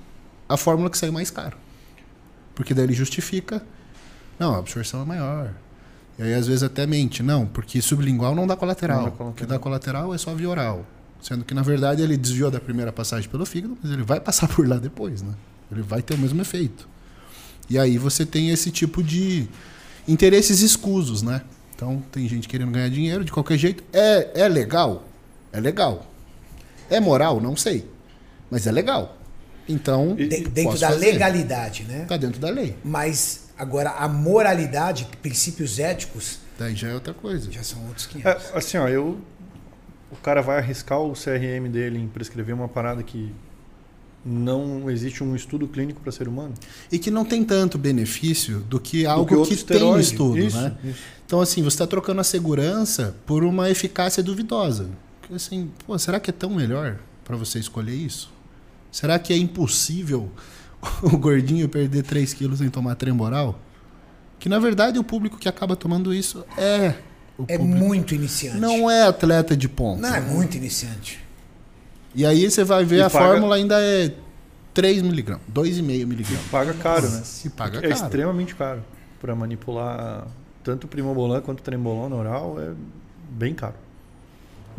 [0.49, 1.55] a fórmula que sai mais caro.
[2.55, 3.63] Porque daí ele justifica,
[4.39, 5.53] não, a absorção é maior.
[6.17, 9.03] E aí às vezes até mente, não, porque sublingual não dá colateral.
[9.03, 10.85] Não dá O que dá colateral é só via oral.
[11.21, 14.47] Sendo que na verdade ele desviou da primeira passagem pelo fígado, mas ele vai passar
[14.53, 15.33] por lá depois, né?
[15.71, 16.87] Ele vai ter o mesmo efeito.
[17.69, 19.47] E aí você tem esse tipo de
[20.07, 21.43] interesses escusos, né?
[21.75, 23.83] Então tem gente querendo ganhar dinheiro de qualquer jeito.
[23.93, 25.03] É, é legal?
[25.53, 26.05] É legal.
[26.89, 27.39] É moral?
[27.39, 27.89] Não sei.
[28.49, 29.18] Mas é legal.
[29.69, 31.05] Então, De- dentro posso da fazer.
[31.11, 32.05] legalidade, né?
[32.09, 32.75] tá dentro da lei.
[32.83, 37.49] Mas agora a moralidade, princípios éticos, Daí já é outra coisa.
[37.51, 38.25] já são outros 500.
[38.51, 39.17] É, assim, ó, eu.
[40.11, 43.31] O cara vai arriscar o CRM dele em prescrever uma parada que
[44.25, 46.53] não existe um estudo clínico para ser humano?
[46.91, 50.37] E que não tem tanto benefício do que Do algo que que, outro tem estudo,
[50.39, 50.75] Isso, né?
[50.83, 50.99] isso.
[51.25, 54.89] Então, assim, você está trocando a segurança por uma eficácia duvidosa.
[55.21, 58.31] Porque, Assim, pô, será que é tão melhor para você escolher isso?
[58.91, 60.29] Será que é impossível
[61.03, 63.59] o gordinho perder 3 quilos sem tomar tremboral?
[64.39, 66.93] Que, na verdade, o público que acaba tomando isso é...
[67.37, 67.79] O É público.
[67.79, 68.57] muito iniciante.
[68.57, 70.01] Não é atleta de ponta.
[70.01, 71.19] Não, é muito iniciante.
[72.13, 74.13] E aí você vai ver E a paga- fórmula ainda é
[74.73, 76.45] 3 miligramas, 2,5 miligramas.
[76.51, 77.21] Paga caro, né?
[77.23, 77.93] Se paga É caro.
[77.93, 78.83] extremamente caro.
[79.21, 80.27] Para manipular
[80.63, 82.71] tanto o primobolan quanto o trembolona oral é
[83.31, 83.75] bem caro.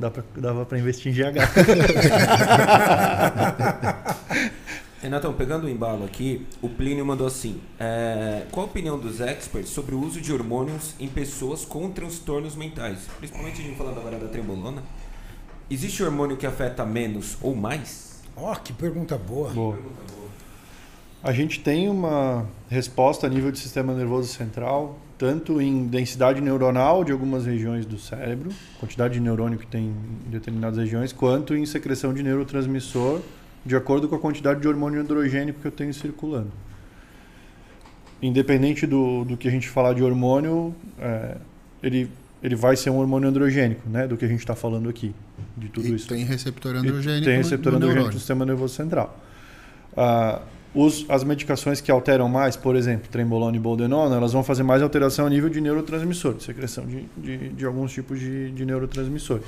[0.01, 1.45] Dá pra, dava para investir em GH.
[5.03, 9.71] Renatão, pegando o embalo aqui, o Plínio mandou assim: é, qual a opinião dos experts
[9.71, 13.01] sobre o uso de hormônios em pessoas com transtornos mentais?
[13.19, 14.83] Principalmente a gente falando agora da trembolona.
[15.71, 18.23] Existe hormônio que afeta menos ou mais?
[18.35, 19.51] Ó, que pergunta boa.
[19.51, 19.79] Boa.
[21.23, 27.05] A gente tem uma resposta a nível de sistema nervoso central, tanto em densidade neuronal
[27.05, 28.49] de algumas regiões do cérebro,
[28.79, 29.89] quantidade de neurônio que tem
[30.27, 33.21] em determinadas regiões, quanto em secreção de neurotransmissor,
[33.67, 36.49] de acordo com a quantidade de hormônio androgênico que eu tenho circulando.
[38.23, 41.37] Independente do, do que a gente falar de hormônio, é,
[41.83, 42.11] ele,
[42.43, 45.15] ele vai ser um hormônio androgênico, né, do que a gente está falando aqui,
[45.55, 46.09] de tudo E isso.
[46.09, 49.19] tem receptor E androgênico Tem no- receptor no androgênico do sistema nervoso central.
[49.95, 50.41] Ah,
[50.75, 54.83] os- as medicações que alteram mais, por exemplo, trembolona e boldenona, elas vão fazer mais
[54.83, 59.47] alteração a nível de neurotransmissor, secreção de, de, de alguns tipos de, de neurotransmissores.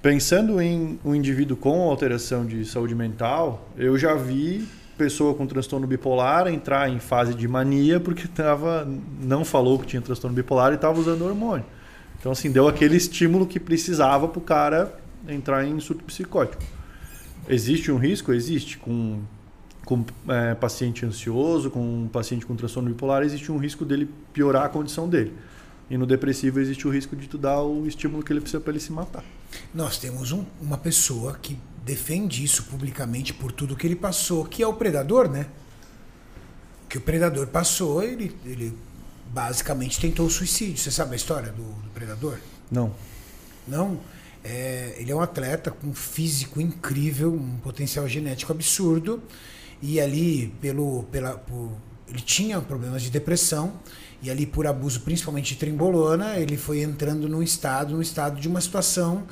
[0.00, 4.66] Pensando em um indivíduo com alteração de saúde mental, eu já vi
[4.96, 8.88] pessoa com transtorno bipolar entrar em fase de mania porque tava,
[9.20, 11.64] não falou que tinha transtorno bipolar e estava usando hormônio.
[12.18, 14.92] Então, assim, deu aquele estímulo que precisava para o cara
[15.28, 16.62] entrar em surto psicótico.
[17.48, 18.32] Existe um risco?
[18.32, 18.76] Existe.
[18.78, 19.20] Com,
[19.88, 24.66] com é, paciente ansioso, com um paciente com transtorno bipolar, existe um risco dele piorar
[24.66, 25.32] a condição dele.
[25.88, 28.70] E no depressivo existe o risco de tu dar o estímulo que ele precisa para
[28.72, 29.24] ele se matar.
[29.74, 31.56] Nós temos um- uma pessoa que
[31.86, 35.46] defende isso publicamente por tudo que ele passou, que é o predador, né?
[36.84, 38.76] O que o predador passou, ele, ele
[39.32, 40.76] basicamente tentou o suicídio.
[40.76, 42.36] Você sabe a história do, do predador?
[42.70, 42.92] Não.
[43.66, 43.98] Não.
[44.44, 49.22] É, ele é um atleta com um físico incrível, um potencial genético absurdo.
[49.80, 51.72] E ali, pelo, pela, por-
[52.08, 53.74] ele tinha problemas de depressão.
[54.20, 58.48] E ali, por abuso principalmente de trembolona, ele foi entrando num estado, num estado de
[58.48, 59.24] uma situação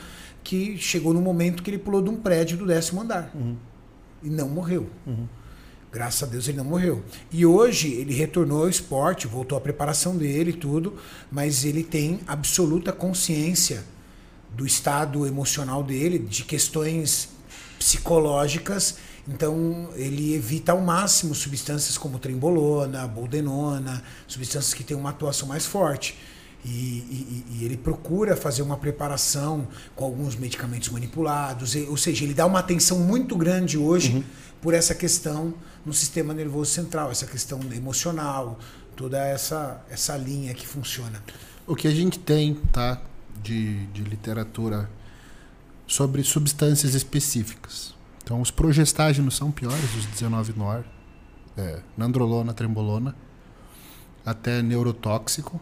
[0.45, 3.33] que chegou no momento que ele pulou de um prédio do décimo andar.
[4.23, 4.89] E não morreu.
[5.93, 7.03] Graças a Deus ele não morreu.
[7.33, 10.95] E hoje ele retornou ao esporte, voltou à preparação dele e tudo,
[11.33, 13.83] mas ele tem absoluta consciência
[14.55, 17.31] do estado emocional dele, de questões
[17.79, 18.99] psicológicas.
[19.29, 25.67] Então ele evita ao máximo substâncias como trembolona, boldenona, substâncias que têm uma atuação mais
[25.67, 26.17] forte.
[26.65, 32.35] E, e- e ele procura fazer uma preparação com alguns medicamentos manipulados, ou seja, ele
[32.35, 34.25] dá uma atenção muito grande hoje
[34.61, 35.55] por essa questão
[35.85, 38.59] no sistema nervoso central, essa questão emocional,
[38.97, 41.23] toda essa, essa linha que funciona.
[41.67, 43.01] O que a gente tem, tá,
[43.43, 44.89] de, de literatura
[45.87, 47.95] sobre substâncias específicas.
[48.27, 50.85] Então, os progestágenos são piores, os 19-nor,
[51.57, 53.15] é, nandrolona, trembolona,
[54.25, 55.61] até neurotóxico.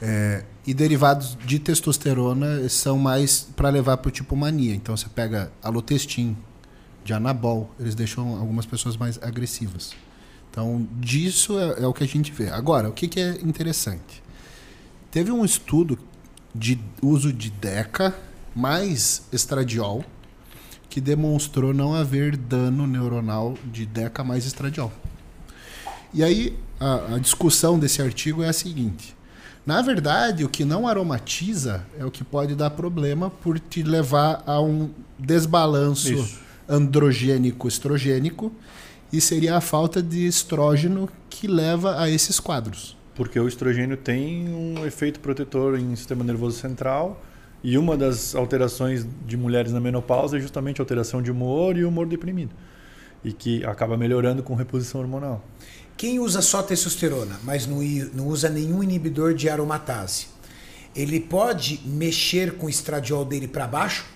[0.00, 4.76] É, e derivados de testosterona são mais para levar para o tipo mania.
[4.76, 6.36] Então, você pega alotestin,
[7.04, 9.96] de anabol, eles deixam algumas pessoas mais agressivas.
[10.52, 12.48] Então, disso é, é o que a gente vê.
[12.48, 14.22] Agora, o que, que é interessante?
[15.10, 15.98] Teve um estudo
[16.54, 18.14] de uso de DECA
[18.54, 20.04] mais estradiol
[20.92, 24.92] que demonstrou não haver dano neuronal de DECA mais estradiol.
[26.12, 29.16] E aí, a, a discussão desse artigo é a seguinte.
[29.64, 34.42] Na verdade, o que não aromatiza é o que pode dar problema por te levar
[34.46, 36.38] a um desbalanço Isso.
[36.68, 38.52] androgênico-estrogênico
[39.10, 42.98] e seria a falta de estrógeno que leva a esses quadros.
[43.14, 47.18] Porque o estrogênio tem um efeito protetor em sistema nervoso central
[47.62, 51.84] e uma das alterações de mulheres na menopausa é justamente a alteração de humor e
[51.84, 52.52] humor deprimido.
[53.24, 55.44] E que acaba melhorando com reposição hormonal.
[55.96, 57.78] Quem usa só testosterona, mas não,
[58.14, 60.26] não usa nenhum inibidor de aromatase,
[60.94, 64.06] ele pode mexer com o estradiol dele para baixo?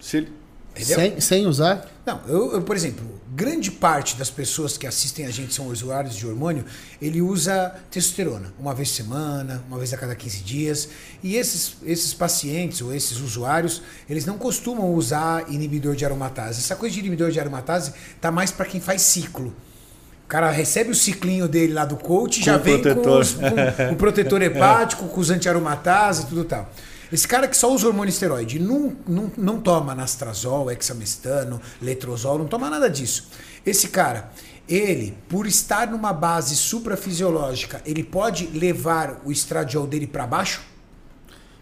[0.00, 0.32] Se ele,
[0.74, 0.96] Entendeu?
[0.96, 1.86] Sem, sem usar?
[2.04, 3.04] Não, eu, eu, por exemplo,
[3.34, 6.64] grande parte das pessoas que assistem a gente são usuários de hormônio,
[7.00, 10.88] ele usa testosterona uma vez por semana, uma vez a cada 15 dias.
[11.22, 16.60] E esses, esses pacientes ou esses usuários, eles não costumam usar inibidor de aromatase.
[16.60, 19.54] Essa coisa de inibidor de aromatase tá mais para quem faz ciclo.
[20.24, 23.20] O cara recebe o ciclinho dele lá do coach e já o vem com, protetor.
[23.20, 26.70] os, com o protetor hepático, com os anti-aromatase e tudo tal.
[27.12, 32.46] Esse cara que só usa hormônio esteroide não, não, não toma nastrazol, hexamestano, letrozol, não
[32.46, 33.28] toma nada disso.
[33.66, 34.32] Esse cara,
[34.68, 40.62] ele, por estar numa base suprafisiológica, ele pode levar o estradiol dele para baixo?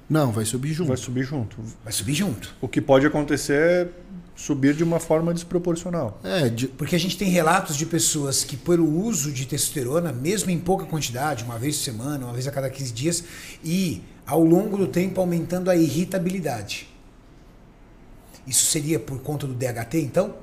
[0.09, 0.89] Não, vai subir junto.
[0.89, 1.56] vai subir junto.
[1.85, 2.55] Vai subir junto.
[2.60, 3.89] O que pode acontecer é
[4.35, 6.18] subir de uma forma desproporcional.
[6.24, 10.51] É, de- Porque a gente tem relatos de pessoas que, pelo uso de testosterona, mesmo
[10.51, 13.22] em pouca quantidade, uma vez por semana, uma vez a cada 15 dias,
[13.62, 16.89] e ao longo do tempo aumentando a irritabilidade.
[18.47, 20.36] Isso seria por conta do DHT, então?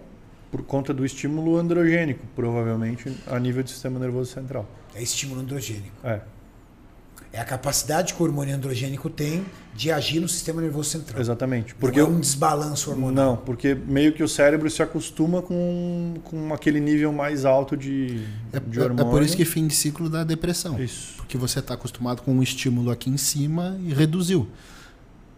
[0.51, 4.67] Por conta do estímulo androgênico, provavelmente, a nível do sistema nervoso central.
[4.93, 5.95] É estímulo androgênico.
[6.03, 6.19] É,
[7.37, 9.45] É a capacidade que o hormônio androgênico tem
[9.75, 11.21] de agir no sistema nervoso central.
[11.21, 11.75] exatamente.
[11.75, 13.25] Porque Porque é um desbalanço hormonal.
[13.25, 18.25] Não, porque meio que o cérebro se acostuma com, com aquele nível mais alto de,
[18.51, 19.11] É, de é- é hormônio.
[19.11, 20.81] por isso que fim de ciclo dá depressão.
[20.81, 21.13] Isso.
[21.17, 24.47] Porque você está acostumado com um estímulo aqui em cima e reduziu.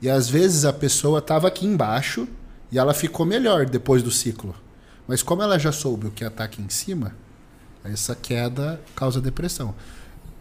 [0.02, 2.26] E às vezes a pessoa estava aqui embaixo
[2.72, 4.56] e ela ficou melhor depois do ciclo.
[5.06, 7.14] Mas como ela já soube o que está aqui em cima,
[7.84, 9.76] essa queda causa depressão.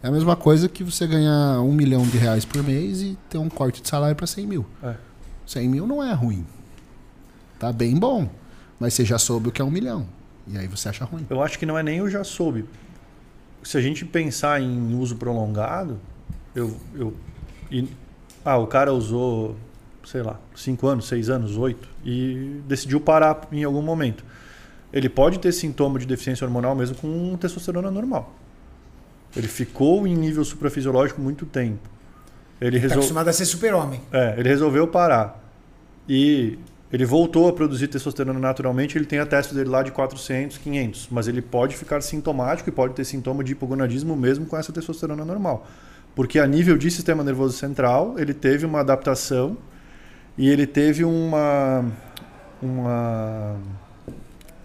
[0.01, 3.37] É a mesma coisa que você ganhar um milhão de reais por mês e ter
[3.37, 4.65] um corte de salário para 100 mil.
[4.81, 4.95] É.
[5.45, 6.45] 100 mil não é ruim.
[7.59, 8.29] Tá bem bom.
[8.79, 10.07] Mas você já soube o que é um milhão.
[10.47, 11.25] E aí você acha ruim.
[11.29, 12.63] Eu acho que não é nem eu já soube.
[13.61, 15.99] Se a gente pensar em uso prolongado,
[16.55, 16.77] eu.
[16.95, 17.13] eu
[17.69, 17.89] e-
[18.45, 19.57] ah, o cara usou,
[20.05, 24.23] sei lá, 5 anos, 6 anos, 8 e decidiu parar em algum momento.
[24.93, 28.33] Ele pode ter sintoma de deficiência hormonal mesmo com testosterona normal.
[29.35, 31.89] Ele ficou em nível suprafisiológico muito tempo.
[32.59, 32.99] Ele resolveu.
[32.99, 34.01] acostumado a ser super-homem.
[34.11, 35.41] É, ele resolveu parar.
[36.07, 36.57] E
[36.91, 41.07] ele voltou a produzir testosterona naturalmente, ele tem a teste dele lá de 400, 500,
[41.11, 45.23] mas ele pode ficar sintomático e pode ter sintoma de hipogonadismo mesmo com essa testosterona
[45.23, 45.67] normal.
[46.15, 49.55] Porque a nível de sistema nervoso central, ele teve uma adaptação
[50.35, 51.85] e ele teve uma
[52.61, 53.55] uma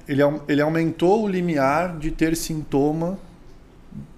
[0.08, 3.18] ele, ele aumentou o limiar de ter sintoma,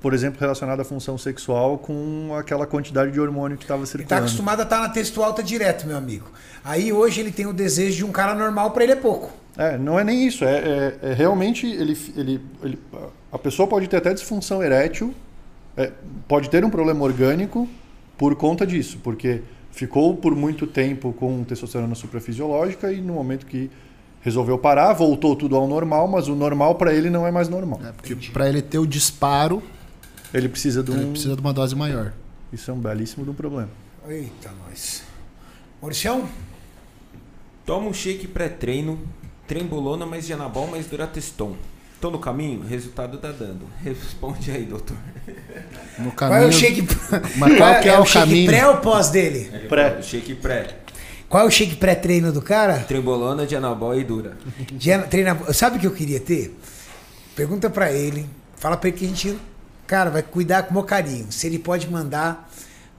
[0.00, 3.98] por exemplo, relacionado à função sexual com aquela quantidade de hormônio que estava Ele está
[3.98, 4.24] circulando.
[4.26, 6.30] acostumado a estar na texto alta direto, meu amigo.
[6.64, 9.30] Aí hoje ele tem o desejo de um cara normal, para ele é pouco.
[9.58, 10.44] É, não é nem isso.
[10.44, 10.58] É,
[11.02, 12.78] é- é realmente ele, ele, ele-
[13.32, 15.14] a pessoa pode ter até disfunção erétil,
[15.76, 15.92] é,
[16.28, 17.68] pode ter um problema orgânico
[18.16, 23.70] por conta disso, porque ficou por muito tempo com testosterona suprafisiológica e no momento que
[24.26, 27.80] resolveu parar, voltou tudo ao normal, mas o normal para ele não é mais normal.
[27.82, 29.62] É, porque para ele ter o disparo,
[30.34, 30.96] Ele precisa de um.
[30.96, 32.12] ele precisa de uma dose maior.
[32.52, 33.68] Isso é um belíssimo de um problema.
[34.08, 35.04] Eita, nós.
[35.80, 36.28] Mauricião?
[37.64, 38.98] Toma um shake pré-treino,
[39.46, 41.54] trembolona mais Janabol mais Durateston.
[42.00, 42.62] Tô no caminho?
[42.66, 43.64] Resultado tá dando.
[43.82, 44.96] Responde aí, doutor.
[45.98, 46.42] No Qual caminho.
[46.42, 46.82] é o shake...
[47.36, 48.46] Mas qual que é o shake caminho?
[48.50, 49.50] pré ou pós dele?
[49.68, 50.02] Pré.
[50.02, 50.76] Shake pré.
[51.28, 52.78] Qual é o shake pré-treino do cara?
[52.80, 54.36] Trembolona, Janabol e Dura.
[54.78, 55.36] Já treina...
[55.52, 56.56] Sabe o que eu queria ter?
[57.34, 58.26] Pergunta pra ele.
[58.56, 59.36] Fala pra ele que a gente,
[59.86, 61.26] cara, vai cuidar com o maior carinho.
[61.30, 62.48] Se ele pode mandar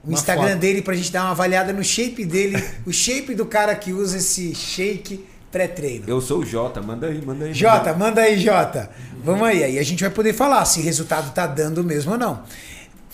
[0.04, 0.58] o Uma Instagram foto.
[0.58, 4.18] dele pra gente dar uma avaliada no shape dele, o shape do cara que usa
[4.18, 6.04] esse shake pré-treino.
[6.06, 7.54] Eu sou o Jota, manda aí, manda aí.
[7.54, 8.90] Jota, manda aí, Jota.
[9.24, 9.64] Vamos aí.
[9.64, 12.42] Aí a gente vai poder falar se o resultado tá dando mesmo ou não.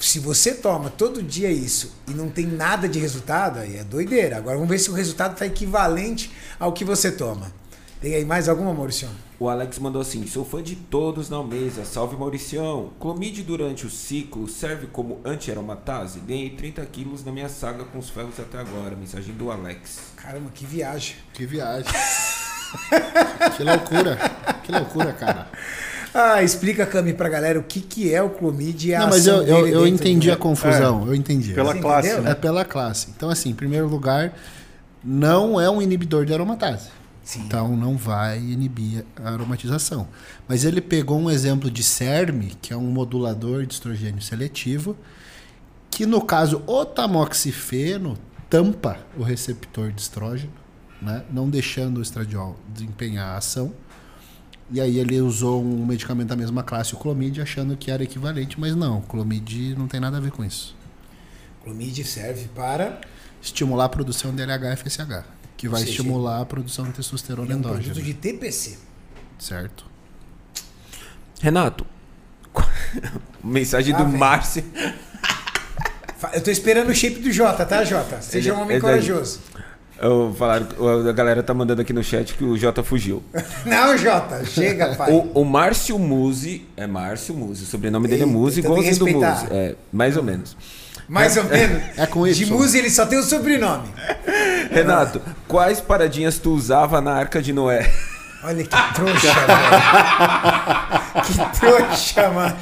[0.04, 4.36] Se você toma todo dia isso e não tem nada de resultado, aí é doideira.
[4.36, 7.50] Agora vamos ver se o resultado tá equivalente ao que você toma.
[8.02, 9.08] Tem aí mais alguma, Maurício?
[9.40, 11.86] O Alex mandou assim: sou fã de todos na mesa.
[11.86, 12.92] Salve Mauricião.
[13.00, 16.20] Clomide durante o ciclo serve como anti-aromatase?
[16.20, 18.94] Ganhei 30 quilos na minha saga com os ferros até agora.
[18.94, 20.00] Mensagem do Alex.
[20.16, 21.16] Caramba, que viagem.
[21.32, 21.90] Que viagem.
[23.56, 24.18] que loucura.
[24.64, 25.50] Que loucura, cara.
[26.14, 29.26] Ah, explica, Cami, pra galera o que, que é o Clomid e a Não, mas
[29.26, 31.04] ação eu, eu, eu entendi do- a confusão.
[31.06, 31.52] Eu entendi.
[31.52, 32.24] Pela Você classe, entendeu?
[32.24, 32.30] né?
[32.30, 33.08] É pela classe.
[33.16, 34.32] Então, assim, em primeiro lugar,
[35.02, 36.88] não é um inibidor de aromatase.
[37.24, 37.40] Sim.
[37.46, 40.06] Então não vai inibir a aromatização.
[40.46, 44.94] Mas ele pegou um exemplo de CERM, que é um modulador de estrogênio seletivo,
[45.90, 48.16] que no caso o tamoxifeno
[48.50, 50.52] tampa o receptor de estrógeno,
[51.00, 51.22] né?
[51.32, 53.72] não deixando o estradiol desempenhar a ação.
[54.70, 58.58] E aí ele usou um medicamento da mesma classe, o Clomid, achando que era equivalente,
[58.58, 60.74] mas não, o Clomid não tem nada a ver com isso.
[61.62, 63.00] Clomid serve para
[63.42, 65.22] Estimular a produção de LH-FSH,
[65.54, 67.82] que vai seja, estimular a produção de testosterona é um endógena.
[67.94, 68.78] produto de TPC.
[69.38, 69.84] Certo?
[71.42, 71.86] Renato.
[73.44, 74.08] Mensagem Lá do.
[74.16, 74.64] Márcio.
[76.32, 78.22] Eu tô esperando o shape do Jota, tá, Jota?
[78.22, 79.00] Seja Ele- um homem ele daí.
[80.04, 80.66] Eu falaram,
[81.08, 83.22] a galera tá mandando aqui no chat que o Jota fugiu.
[83.64, 85.10] Não, Jota, chega, pai.
[85.10, 89.08] O, o Márcio Musi, é Márcio Musi, o sobrenome dele é Musi, igualzinho do.
[89.08, 89.46] Musi.
[89.50, 90.54] É, mais ou menos.
[91.08, 91.82] Mais ou menos.
[91.96, 92.50] É com De Y.
[92.50, 93.88] Muzi ele só tem o sobrenome.
[94.70, 97.90] Renato, quais paradinhas tu usava na Arca de Noé?
[98.44, 101.24] Olha que trouxa, velho.
[101.24, 102.56] Que trouxa, mano.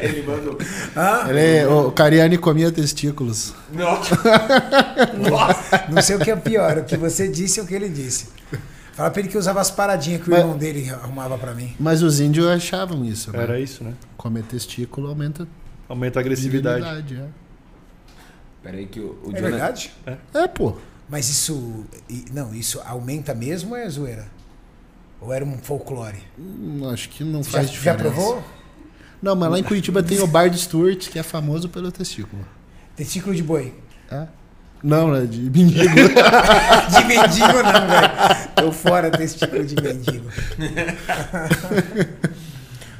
[0.00, 0.58] Ele mandou.
[0.96, 1.28] Hã?
[1.30, 3.54] Ele, o Cariani comia testículos.
[5.88, 8.28] Não sei o que é pior, o que você disse ou o que ele disse.
[8.92, 11.74] Fala pra ele que usava as paradinhas que o Mas- irmão dele arrumava pra mim.
[11.78, 13.42] Mas os índios achavam isso, né?
[13.42, 13.94] Era isso, né?
[14.16, 15.46] Comer testículo aumenta
[15.88, 16.82] Aumenta a agressividade.
[16.84, 17.32] virilidade,
[18.62, 19.92] Peraí que o, o É Jonathan- verdade?
[20.06, 20.76] É, É, pô.
[21.08, 21.84] Mas isso.
[22.32, 24.26] Não, isso aumenta mesmo ou é zoeira?
[25.20, 26.18] Ou era um folclore?
[26.38, 28.04] Hum, Acho que não Já, faz já diferença.
[28.14, 28.42] provou?
[29.22, 32.42] Não, mas lá em Curitiba tem o Bar de Stuart, que é famoso pelo testículo.
[32.96, 33.74] Testículo de boi.
[34.10, 34.26] É?
[34.82, 35.26] Não, né?
[35.26, 35.84] De mendigo.
[35.84, 38.48] De mendigo não, velho.
[38.56, 40.26] Tô fora testículo de mendigo.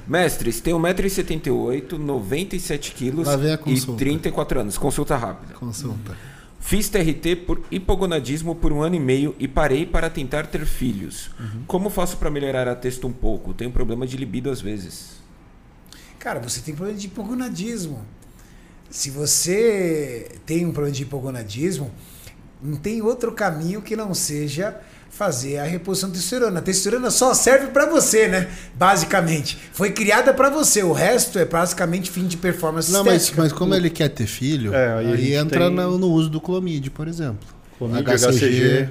[0.07, 3.99] Mestres, tem 1,78m, 97 quilos Lá vem a e consulta.
[3.99, 4.77] 34 anos.
[4.77, 5.55] Consulta rápida.
[5.55, 6.15] Consulta.
[6.61, 11.31] Fiz TRT por hipogonadismo por um ano e meio e parei para tentar ter filhos.
[11.41, 11.65] Uhum.
[11.67, 13.55] Como faço para melhorar a texto um pouco?
[13.55, 15.21] Tenho problema de libido às vezes.
[16.19, 18.05] Cara, você tem problema de hipogonadismo.
[18.91, 21.91] Se você tem um problema de hipogonadismo,
[22.63, 24.79] não tem outro caminho que não seja
[25.11, 26.61] fazer a reposição de testosterona.
[26.61, 28.49] A testosterona só serve pra você, né?
[28.75, 29.59] Basicamente.
[29.73, 30.83] Foi criada pra você.
[30.83, 34.73] O resto é basicamente fim de performance Não, mas, mas como ele quer ter filho,
[34.73, 37.47] É, aí aí, entra tem- no, no uso do clomide, por exemplo.
[37.77, 38.89] Clomídia, HCG.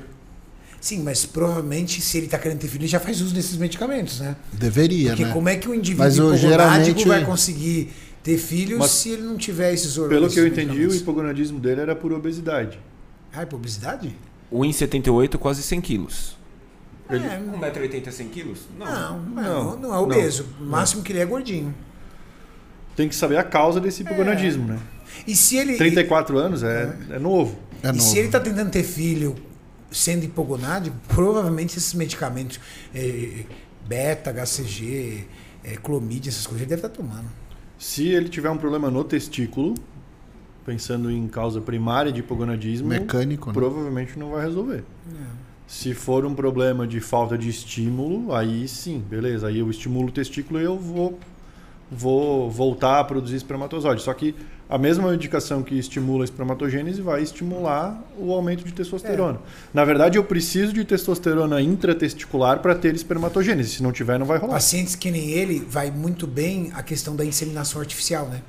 [0.82, 4.20] Sim, mas provavelmente se ele tá querendo ter filho, ele já faz uso desses medicamentos,
[4.22, 4.36] né?
[4.54, 5.34] Deveria, Porque né?
[5.34, 7.90] como é que o indivíduo Mas, vai conseguir
[8.24, 10.34] ter filhos Mas, se ele não tiver esses Pelo hormônios?
[10.34, 12.80] que eu entendi, o hipogonadismo dele era por obesidade.
[13.34, 14.16] Ah, é obesidade?
[14.52, 16.38] 1,78m, quase 100 quilos.
[17.10, 18.60] Ele- É, 1,80m, 100 quilos?
[18.78, 20.46] Não, não, Não, não, é obeso.
[20.60, 21.74] O máximo que ele é gordinho.
[22.96, 24.80] Tem que saber a causa desse hipogonadismo, né?
[25.26, 25.76] E se ele.
[25.78, 27.58] 34 anos é, é novo.
[27.82, 28.02] É e novo.
[28.02, 29.36] se ele está tentando ter filho
[29.92, 32.60] sendo hipogonádico, provavelmente esses medicamentos,
[32.94, 33.46] eh,
[33.88, 35.26] beta, HCG,
[35.82, 37.28] clomídia, essas coisas, ele deve estar tomando.
[37.78, 39.74] Se ele tiver um problema no testículo,
[40.70, 43.54] pensando em causa primária de hipogonadismo, Mecânico, né?
[43.54, 44.84] provavelmente não vai resolver.
[45.66, 49.48] Se for um problema de falta de estímulo, aí sim, beleza.
[49.48, 51.18] Aí eu estimulo o testículo e eu vou,
[51.92, 54.04] vou voltar a produzir espermatozoide.
[54.04, 54.36] Só que
[54.70, 59.40] a mesma medicação que estimula a espermatogênese vai estimular o aumento de testosterona.
[59.74, 63.78] Na verdade, eu preciso de testosterona intratesticular para ter espermatogênese.
[63.78, 64.54] Se não tiver, não vai rolar.
[64.54, 68.42] Pacientes que nem ele, vai muito bem a questão da inseminação artificial, né?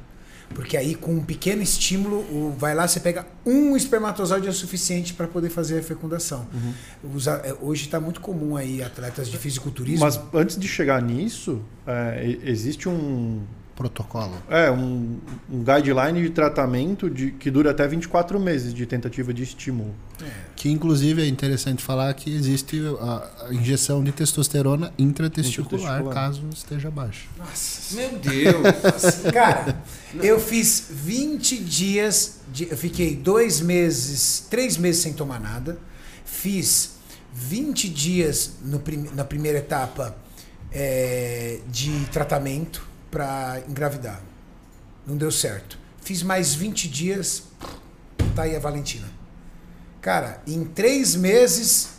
[0.54, 4.52] Porque aí, com um pequeno estímulo, o- vai lá, você pega um espermatozoide é o
[4.52, 6.46] suficiente para poder fazer a fecundação.
[7.14, 10.04] Usa- é, hoje está muito comum aí atletas de fisiculturismo.
[10.04, 13.42] Mas antes de chegar nisso, é, existe um,
[13.80, 14.34] Protocolo.
[14.50, 15.18] é, um,
[15.50, 19.94] um guideline de tratamento de, que dura até 24 meses de tentativa de estímulo.
[20.54, 26.14] Que inclusive é interessante falar que existe a, a injeção de testosterona intratesticular, Intratesticular.
[26.14, 27.26] caso esteja baixo.
[27.38, 29.32] Nossa Meu Deus!
[29.32, 29.82] Cara,
[30.22, 35.78] eu fiz 20 dias, de, eu fiquei dois meses, três meses sem tomar nada.
[36.26, 36.96] Fiz
[37.32, 40.14] 20 dias no prim- na primeira etapa
[40.70, 44.20] é, de tratamento para engravidar.
[45.06, 45.78] Não deu certo.
[46.02, 47.44] Fiz mais 20 dias,
[48.34, 49.08] tá aí a Valentina.
[50.00, 51.90] Cara, em três meses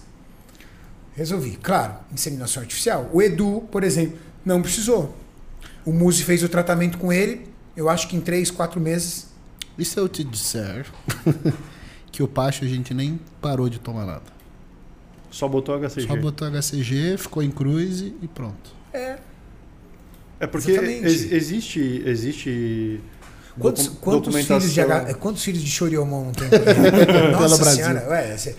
[1.16, 1.58] resolvi.
[1.58, 3.10] Claro, inseminação artificial.
[3.14, 5.16] O Edu, por exemplo, não precisou.
[5.86, 9.28] O Muzi fez o tratamento com ele, eu acho que em três, quatro meses.
[9.78, 10.86] E se eu te disser
[12.12, 14.42] que o Pacho a gente nem parou de tomar nada?
[15.30, 16.08] Só botou HCG.
[16.08, 18.76] Só botou HCG, ficou em cruise e pronto.
[18.94, 19.18] É.
[20.42, 23.00] É porque ex- existe existe
[23.60, 26.50] Quantos, docu- quantos filhos de quantos filhos de Choriomon tem?
[27.32, 27.86] Nossa Brasil.
[27.86, 28.56] senhora, ué, cê-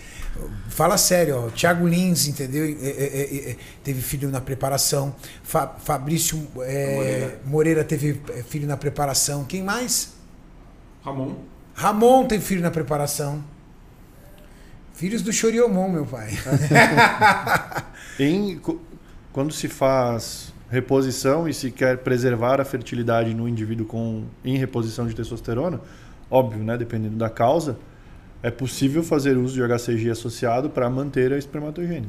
[0.69, 2.65] fala sério, ó, Thiago Lins, entendeu?
[2.65, 5.15] É, é, é, teve filho na preparação.
[5.43, 7.85] Fa- Fabrício é, Moreira.
[7.85, 9.45] teve é, filho na preparação.
[9.45, 10.13] Quem mais?
[11.05, 11.35] Ramon.
[11.75, 13.43] Ramon teve filho na preparação.
[14.95, 16.31] Filhos do Choriomon, meu pai.
[18.21, 18.61] Em,
[19.33, 25.07] quando se faz reposição e se quer preservar a fertilidade no indivíduo com, em reposição
[25.07, 25.78] de testosterona,
[26.31, 27.77] óbvio, né, dependendo da causa,
[28.43, 32.09] é possível fazer uso de HCG associado para manter a espermatogênese.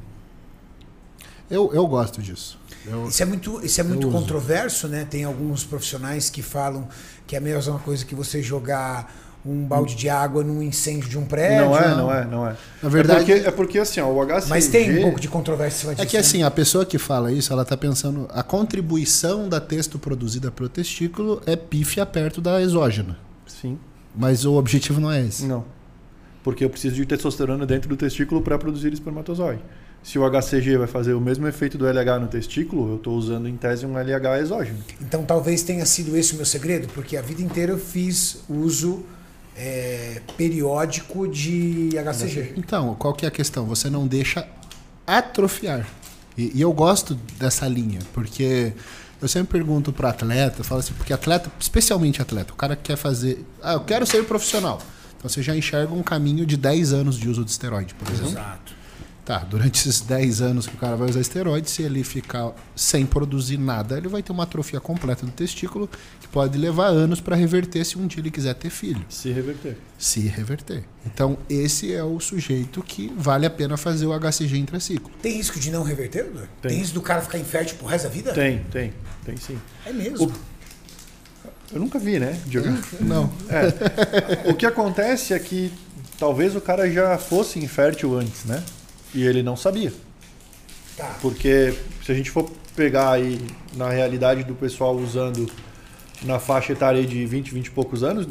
[1.52, 2.58] Eu, eu gosto disso.
[2.86, 4.18] Eu- Isso é muito, isso é muito uso.
[4.18, 5.06] controverso, né?
[5.10, 6.88] Tem alguns profissionais que falam
[7.28, 9.14] que é a mesma coisa que você jogar
[9.46, 11.66] um balde de água num incêndio de um prédio.
[11.66, 12.56] não é, não é, não é.
[12.82, 15.28] Na verdade- é porque, é porque assim, ó, o HCG Mas tem um pouco de
[15.28, 16.20] controvérsia É que né?
[16.22, 18.28] assim, a pessoa que fala isso, ela tá pensando.
[18.32, 23.18] A contribuição da texto produzida pelo testículo é pífia perto da exógena.
[23.46, 23.78] Sim.
[24.16, 25.46] Mas o objetivo não é esse.
[25.46, 25.66] Não.
[26.44, 29.62] Porque eu preciso de testosterona dentro do testículo para produzir espermatozoide.
[30.04, 33.48] Se o HCG vai fazer o mesmo efeito do LH no testículo, eu estou usando
[33.48, 34.78] em tese um LH exógeno.
[35.02, 39.04] Então talvez tenha sido esse o meu segredo, porque a vida inteira eu fiz uso
[39.56, 42.54] é, periódico de HCG.
[42.58, 43.66] Então, qual que é a questão?
[43.66, 44.48] Você não deixa
[45.06, 45.88] atrofiar.
[46.38, 48.74] E, e eu gosto dessa linha, porque
[49.22, 52.84] eu sempre pergunto para atleta, eu falo assim, porque atleta, especialmente atleta, o cara que
[52.84, 54.82] quer fazer, ah, eu quero ser profissional.
[55.18, 58.32] Então você já enxerga um caminho de 10 anos de uso de esteroide, por exemplo.
[58.32, 58.83] Exato.
[59.26, 63.06] Tá, durante esses 10 anos que o cara vai usar esteroide, se ele ficar sem
[63.06, 65.90] produzir nada, ele vai ter uma atrofia completa do testículo,
[66.20, 69.06] que pode levar anos para reverter se um dia ele quiser ter filho.
[69.08, 69.78] Se reverter.
[69.98, 70.84] Se reverter.
[71.06, 75.10] Então, esse é o sujeito que vale a pena fazer o HCG intraciclo.
[75.22, 76.48] Tem risco de não reverter, doutor?
[76.62, 76.72] Tem.
[76.72, 76.80] Tem.
[76.80, 78.34] risco do cara ficar infértil pro resto da vida?
[78.34, 78.94] Tem, tem,
[79.24, 79.58] tem sim.
[79.86, 80.34] É mesmo.
[81.72, 82.38] Eu nunca vi, né?
[82.46, 82.64] Viu?
[83.00, 83.32] Não.
[83.50, 84.52] É.
[84.52, 85.72] O que acontece é que
[86.20, 88.62] talvez o cara já fosse infértil antes, né?
[89.14, 89.92] E ele não sabia.
[90.98, 91.16] Tá.
[91.22, 91.74] Porque
[92.04, 93.40] se a gente for pegar aí
[93.76, 95.50] na realidade do pessoal usando
[96.24, 98.28] na faixa etária de 20, 20 e poucos anos,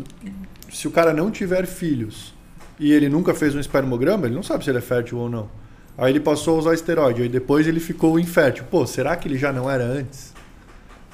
[0.72, 2.34] se o cara não tiver filhos
[2.78, 5.48] e ele nunca fez um espermograma, ele não sabe se ele é fértil ou não.
[5.96, 8.64] Aí ele passou a usar esteroide, aí depois ele ficou infértil.
[8.70, 10.32] Pô, será que ele já não era antes?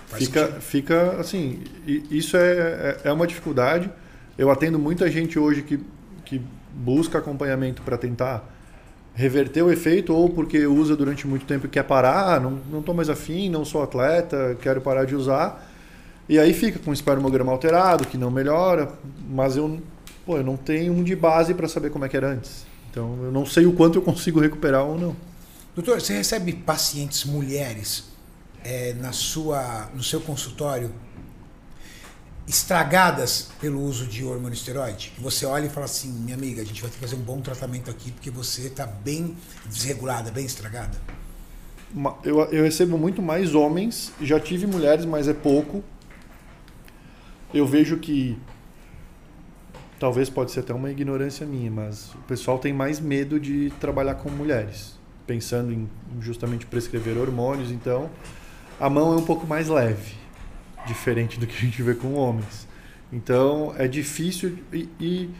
[0.07, 0.61] Faz Fica, sentido.
[0.63, 3.91] fica assim, i- isso é, é, é uma dificuldade.
[4.39, 5.81] Eu atendo muita gente hoje que,
[6.25, 6.41] que
[6.73, 8.49] busca acompanhamento para tentar
[9.19, 12.81] reverter o efeito ou porque usa durante muito tempo e quer parar, ah, não, não
[12.81, 15.69] tô mais afim, não sou atleta, quero parar de usar.
[16.29, 18.93] E aí fica com o espermograma alterado, que não melhora,
[19.29, 19.81] mas eu,
[20.25, 22.65] pô, eu não tenho um de base para saber como é que era antes.
[22.93, 25.17] Então eu não sei o quanto eu consigo recuperar ou não.
[25.75, 28.05] Doutor, você recebe pacientes mulheres
[28.63, 30.93] é, na sua, no seu consultório
[32.49, 35.13] estragadas pelo uso de hormônio esteroide?
[35.15, 37.25] Que você olha e fala assim, minha amiga, a gente vai ter que fazer um
[37.25, 40.99] bom tratamento aqui porque você está bem desregulada, bem estragada.
[42.23, 45.83] Eu, eu recebo muito mais homens, já tive mulheres, mas é pouco.
[47.53, 48.39] Eu vejo que
[49.99, 54.15] talvez pode ser até uma ignorância minha, mas o pessoal tem mais medo de trabalhar
[54.17, 55.89] com mulheres, pensando em
[56.21, 58.09] justamente prescrever hormônios, então
[58.79, 60.15] a mão é um pouco mais leve,
[60.87, 62.67] diferente do que a gente vê com homens.
[63.13, 65.31] Então é difícil e, e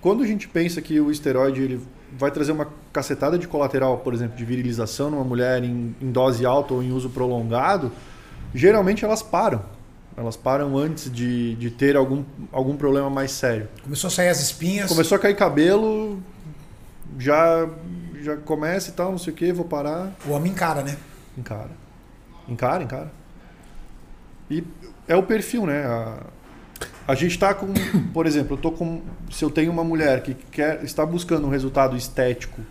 [0.00, 1.80] quando a gente pensa que o esteroide ele
[2.18, 6.44] vai trazer uma cacetada de colateral, por exemplo, de virilização numa mulher em, em dose
[6.46, 7.90] alta ou em uso prolongado,
[8.54, 9.62] geralmente elas param.
[10.16, 12.22] Elas param antes de, de ter algum,
[12.52, 13.68] algum problema mais sério.
[13.82, 14.88] Começou a sair as espinhas.
[14.88, 16.22] Começou a cair cabelo,
[17.18, 17.68] já,
[18.20, 20.12] já começa e tal, não sei o que, vou parar.
[20.26, 20.96] O homem encara, né?
[21.36, 21.70] Encara.
[22.48, 23.12] Encara, encara.
[24.48, 24.62] E
[25.06, 25.84] é o perfil, né?
[25.84, 26.22] A,
[27.06, 27.72] a gente está com,
[28.12, 31.50] por exemplo, eu tô com, se eu tenho uma mulher que quer, está buscando um
[31.50, 32.62] resultado estético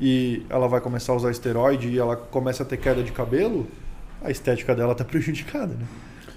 [0.00, 3.68] e ela vai começar a usar esteroide e ela começa a ter queda de cabelo,
[4.22, 5.86] a estética dela está prejudicada, né?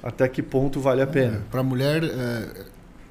[0.02, 1.44] Até que ponto vale a pena?
[1.52, 2.66] Para mulher, é,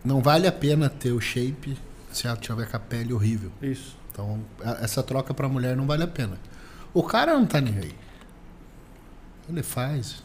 [0.04, 1.76] não vale a pena ter o shape
[2.12, 3.50] se ela tiver com a pele horrível.
[3.60, 3.96] Isso.
[4.10, 4.40] Então,
[4.80, 6.38] essa troca para mulher não vale a pena.
[6.94, 7.94] O cara não tá nem aí.
[9.48, 10.22] Ele faz,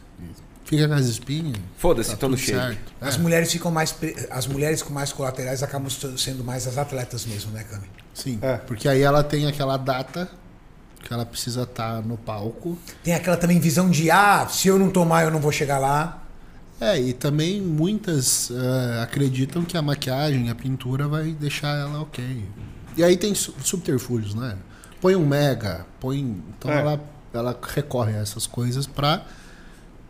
[0.64, 1.56] fica com as espinhas.
[1.78, 2.58] Foda-se, tá tô no shape.
[2.58, 2.92] certo.
[3.00, 3.94] As É, mulheres ficam mais.
[4.30, 7.86] As mulheres com mais colaterais acabam sendo mais as atletas mesmo, né, Cami?
[8.14, 8.56] Sim, É.
[8.58, 10.28] porque aí ela tem aquela data
[11.02, 12.78] que ela precisa estar no palco.
[13.02, 16.18] Tem aquela também visão de, ah, se eu não tomar, eu não vou chegar lá.
[16.80, 22.44] É, e também muitas eh, acreditam que a maquiagem, a pintura vai deixar ela ok.
[22.96, 24.56] E aí tem su- subterfúgios, né?
[25.00, 26.18] Põe um mega, põe.
[26.58, 26.80] Então É.
[26.80, 27.00] ela,
[27.32, 29.24] ela recorre a essas coisas pra.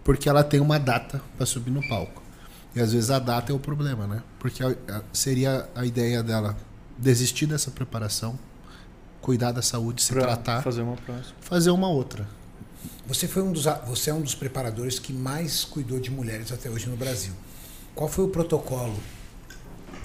[0.04, 2.22] Porque ela tem uma data para subir no palco.
[2.74, 4.22] E às vezes a data é o problema, né?
[4.38, 6.56] Porque a- a- seria a ideia dela
[6.98, 8.38] desistir dessa preparação,
[9.20, 11.34] cuidar da saúde, se Pra tratar, fazer uma próxima.
[11.40, 12.26] fazer uma outra.
[13.06, 16.70] Você, foi um dos, você é um dos preparadores que mais cuidou de mulheres até
[16.70, 17.32] hoje no Brasil.
[17.94, 18.96] Qual foi o protocolo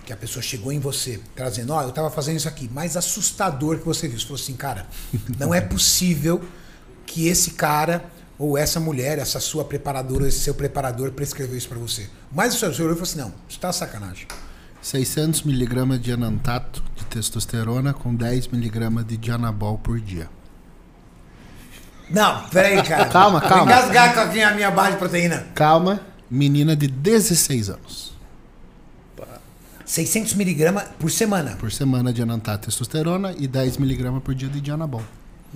[0.05, 3.77] que a pessoa chegou em você, trazendo, ó, eu estava fazendo isso aqui, mais assustador
[3.79, 4.17] que você viu?
[4.19, 4.85] Você falou assim, cara,
[5.39, 6.43] não é possível
[7.05, 8.05] que esse cara
[8.39, 12.07] ou essa mulher, essa sua preparadora, esse seu preparador prescreveu isso para você.
[12.31, 14.27] Mas o senhor olhou e falou assim, não, isso tá sacanagem.
[14.81, 20.29] 600 miligramas de anantato de testosterona com 10 miligramas de dianabol por dia.
[22.09, 23.05] Não, peraí, cara.
[23.05, 23.71] Calma, Vou calma.
[23.71, 25.47] Engasgar com a minha, barra de proteína.
[25.53, 25.99] Calma,
[26.29, 28.17] menina de 16 anos.
[29.83, 31.55] 600 miligramas por semana.
[31.55, 35.01] Por semana de anantato testosterona e 10 miligramas por dia de dianabol.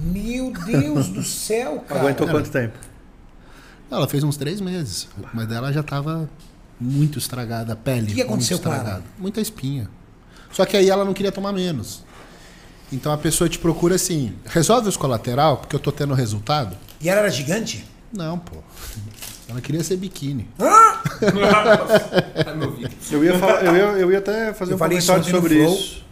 [0.02, 2.02] Meu Deus do céu, cara.
[2.02, 2.78] Aguentou quanto tempo?
[3.90, 6.30] Ela fez uns 3 meses, mas dela já tava
[6.80, 8.04] muito estragada, a pele.
[8.04, 8.84] O que que aconteceu muito com ela?
[8.84, 9.06] estragada.
[9.20, 9.90] Muita espinha.
[10.52, 12.04] Só que aí ela não queria tomar menos.
[12.92, 16.76] Então a pessoa te procura assim, resolve os colateral, porque eu tô tendo resultado?
[17.00, 17.86] E ela era gigante?
[18.12, 18.58] Não, pô.
[19.48, 20.48] Ela queria ser biquíni.
[22.78, 22.92] Vídeo.
[23.12, 26.04] Eu ia, falar, eu, ia, eu ia até fazer Eu um comentário sobre isso.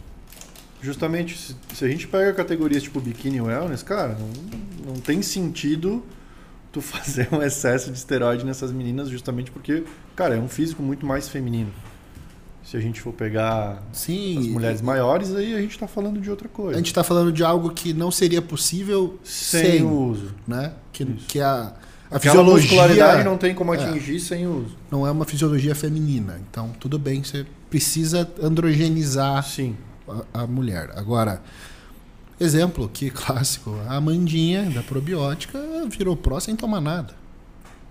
[0.82, 5.20] Justamente, se, se a gente pega categorias tipo biquíni e wellness, cara, não, não tem
[5.22, 6.02] sentido
[6.72, 9.84] tu fazer um excesso de esteroide nessas meninas justamente porque,
[10.16, 11.70] cara, é um físico muito mais feminino.
[12.62, 14.38] Se a gente for pegar Sim.
[14.38, 16.74] as mulheres maiores, aí a gente está falando de outra coisa.
[16.74, 20.32] A gente está falando de algo que não seria possível sem, sem, o uso.
[20.46, 20.72] né?
[20.92, 21.74] Que, que a,
[22.10, 23.82] a Aquela muscularidade fisiologia não tem como É.
[23.82, 24.76] atingir sem o uso.
[24.90, 26.40] não é uma fisiologia feminina.
[26.48, 29.74] Então, tudo bem, você precisa androgenizar Sim.
[30.32, 30.90] A, a mulher.
[30.96, 31.42] Agora,
[32.38, 35.58] exemplo que clássico, a Amandinha da probiótica
[35.88, 37.14] virou pró sem tomar nada.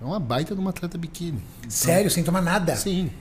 [0.02, 1.42] É uma baita de uma atleta biquíni.
[1.68, 2.76] Sério, sem tomar nada?
[2.76, 3.12] Sim.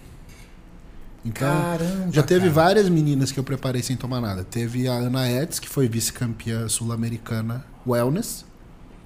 [1.25, 2.12] Então, Caramba.
[2.12, 2.53] já teve cara.
[2.53, 4.45] várias meninas que eu preparei sem tomar nada.
[4.45, 8.45] Teve a Ana Eds, que foi vice-campeã sul-americana wellness,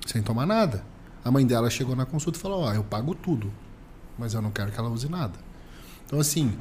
[0.07, 0.85] sem tomar nada.
[1.25, 3.51] A mãe dela chegou na consulta e falou: Ó, eu pago tudo,
[4.19, 5.35] mas eu não quero que ela use nada.
[6.05, 6.53] Então, assim,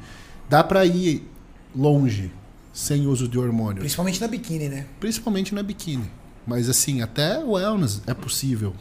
[0.48, 1.28] dá pra ir
[1.74, 2.32] longe
[2.72, 4.86] sem uso de hormônio, Principalmente na biquíni, né?
[4.98, 6.10] principalmente na biquíni.
[6.46, 8.74] Mas, assim, até wellness é possível.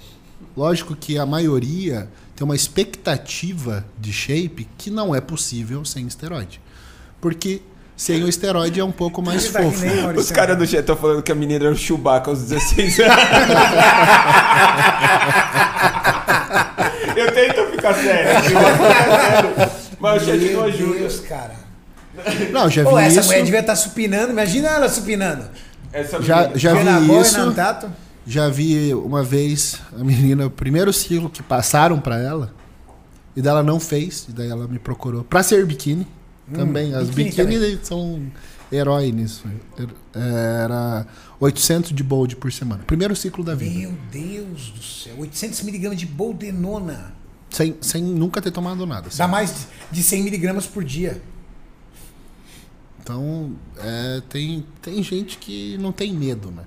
[0.57, 6.59] Lógico que a maioria tem uma expectativa de shape que não é possível sem esteroide.
[7.19, 7.61] Porque
[7.95, 9.85] sem o esteroide é um pouco mais tá fofo.
[9.85, 10.17] nem.
[10.17, 13.15] Os caras do chat estão falando que a menina era o Chewbacca aos 16 anos.
[17.15, 18.41] Eu tento ficar sério.
[19.99, 20.99] Mas o chat não Meu ajuda.
[20.99, 21.53] Deus, cara.
[22.51, 23.29] Não, já Pô, vi essa isso.
[23.29, 24.31] mulher devia estar supinando.
[24.31, 25.45] Imagina ela supinando.
[25.93, 27.51] Essa Já, já vi boa e isso.
[27.53, 27.91] tato.
[28.25, 32.53] Já vi uma vez a menina, o primeiro ciclo que passaram pra ela,
[33.35, 36.07] e dela não fez, e daí ela me procurou pra ser biquíni.
[36.53, 36.93] também.
[36.93, 38.21] As Hum, biquíni biquíni são
[38.71, 39.43] herói nisso.
[40.13, 41.05] Era
[41.39, 42.83] 800 de bold por semana.
[42.85, 43.73] Primeiro ciclo da vida.
[43.79, 45.13] Meu Deus do céu.
[45.17, 47.13] 800 miligramas de boldenona.
[47.49, 49.07] Sem, sem nunca ter tomado nada.
[49.07, 49.17] assim.
[49.17, 51.21] Dá mais de 100 miligramas por dia.
[53.01, 56.63] Então, é, tem, tem gente que não tem medo, né?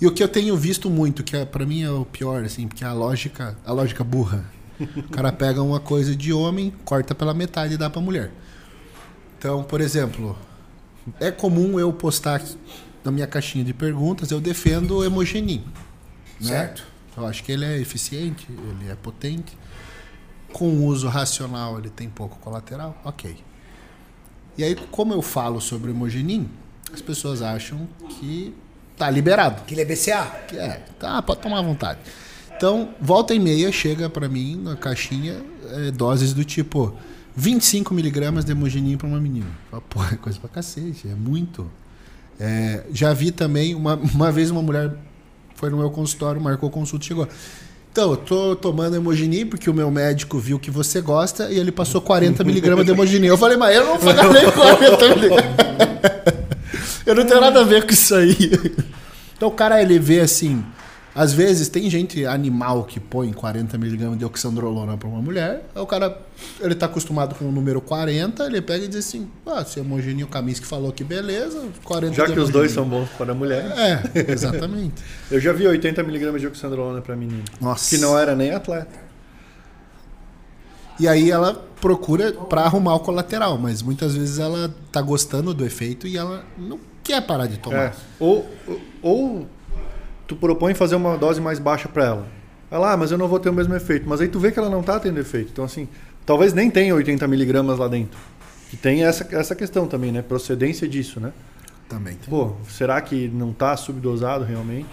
[0.00, 2.66] E o que eu tenho visto muito, que é, para mim é o pior, assim,
[2.66, 4.44] porque a lógica, a lógica burra.
[4.96, 8.32] O cara pega uma coisa de homem, corta pela metade e dá pra mulher.
[9.38, 10.36] Então, por exemplo,
[11.20, 12.42] é comum eu postar
[13.04, 15.64] na minha caixinha de perguntas, eu defendo o hemogenin.
[16.40, 16.48] Né?
[16.48, 16.84] Certo.
[17.16, 19.56] Eu acho que ele é eficiente, ele é potente.
[20.52, 23.36] Com uso racional, ele tem pouco colateral, ok.
[24.56, 26.48] E aí, como eu falo sobre o hemogenin,
[26.92, 28.54] as pessoas acham que
[28.96, 29.62] tá liberado.
[29.64, 30.24] Que ele é BCA.
[30.48, 31.98] Que é, tá, pode tomar à vontade.
[32.56, 36.94] Então, volta e meia chega pra mim na caixinha é, doses do tipo
[37.36, 39.50] 25 miligramas de hemogenin pra uma menina.
[39.70, 41.68] Fala, Pô, é coisa pra cacete, é muito.
[42.38, 44.96] É, já vi também, uma, uma vez uma mulher
[45.56, 47.28] foi no meu consultório, marcou consulta e chegou.
[47.94, 51.70] Então, eu tô tomando hemogenin porque o meu médico viu que você gosta e ele
[51.70, 53.28] passou 40 miligramas de hemogenin.
[53.28, 55.44] Eu falei, mas eu não vou nem 40 miligramas.
[57.06, 58.50] Eu não tenho nada a ver com isso aí.
[59.36, 60.64] Então o cara ele vê assim,
[61.14, 65.80] às vezes tem gente animal que põe 40 miligramas de oxandrolona para uma mulher, aí
[65.80, 66.18] o cara
[66.60, 70.26] ele tá acostumado com o número 40, ele pega e diz assim: "Ah, se o
[70.26, 73.64] Kaminsky falou que beleza, 40 Já que os dois são hemogenin." bons para a mulher.
[73.78, 75.02] É, exatamente.
[75.30, 77.44] Eu já vi 80mg de oxandrolona para menina.
[77.60, 77.94] Nossa.
[77.94, 79.04] Que não era nem atleta.
[80.98, 85.64] E aí ela procura para arrumar o colateral, mas muitas vezes ela tá gostando do
[85.64, 87.76] efeito e ela não quer parar de tomar.
[87.76, 87.92] É.
[88.18, 88.48] Ou-
[89.02, 89.46] ou
[90.34, 92.26] tu propõe fazer uma dose mais baixa para ela.
[92.70, 94.08] Ela, ah, mas eu não vou ter o mesmo efeito.
[94.08, 95.50] Mas aí tu vê que ela não tá tendo efeito.
[95.52, 95.88] Então, assim,
[96.26, 98.18] talvez nem tenha 80 miligramas lá dentro.
[98.72, 100.22] E tem essa, essa questão também, né?
[100.22, 101.32] Procedência disso, né?
[101.88, 102.28] Também tem.
[102.28, 104.88] Pô, será que não tá subdosado realmente?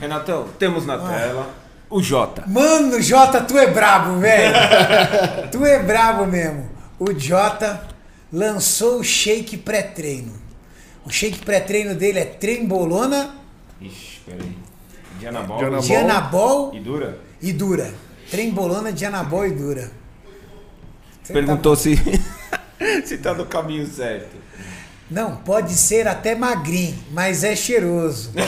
[0.00, 1.48] Renatão, temos na tela
[1.88, 2.44] o Jota.
[2.48, 4.54] Mano, Jota, tu é brabo, velho.
[5.52, 6.68] tu é brabo mesmo.
[6.98, 7.86] O Jota
[8.32, 10.32] lançou o shake pré-treino.
[11.04, 13.42] O shake pré-treino dele é trembolona,
[13.82, 14.56] Ixi, peraí.
[15.22, 15.58] Dianabol.
[15.58, 15.80] Dianabol.
[15.86, 17.18] dianabol E dura?
[17.40, 17.94] e dura.
[18.30, 19.90] Trembolona, dianabol e dura.
[21.22, 21.96] Você Perguntou se,
[23.06, 24.30] se tá no caminho certo.
[24.32, 24.64] tá-
[25.08, 28.32] Não, pode ser até magrinho, mas é cheiroso.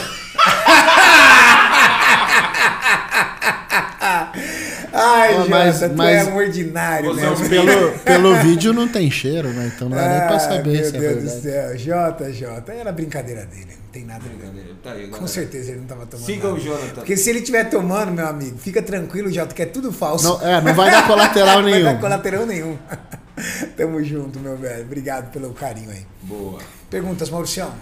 [4.96, 7.26] Ai, Ah, mas- Jota, tu mas- é ordinário, Você né?
[7.26, 9.72] é um Pelo, pelo vídeo não tem cheiro, né?
[9.74, 11.36] Então não dá nem pra Ah, saber meu se é Deus verdade.
[11.36, 11.78] do céu.
[11.78, 12.72] Jota, Jota.
[12.72, 13.72] Era brincadeira dele.
[13.84, 14.74] Não tem nada a ver.
[14.82, 16.26] Tá aí, Com certeza ele não tava tomando.
[16.26, 16.54] Siga nada.
[16.54, 16.94] o Jonathan.
[16.94, 20.24] Porque se ele estiver tomando, meu amigo, fica tranquilo, Jota, que é tudo falso.
[20.28, 21.84] Não, é, não vai dar colateral Não vai nenhum.
[21.84, 22.78] dar colateral nenhum.
[23.76, 24.84] Tamo junto, meu velho.
[24.84, 26.06] Obrigado pelo carinho aí.
[26.22, 26.60] Boa.
[26.88, 27.72] Perguntas, Mauricião?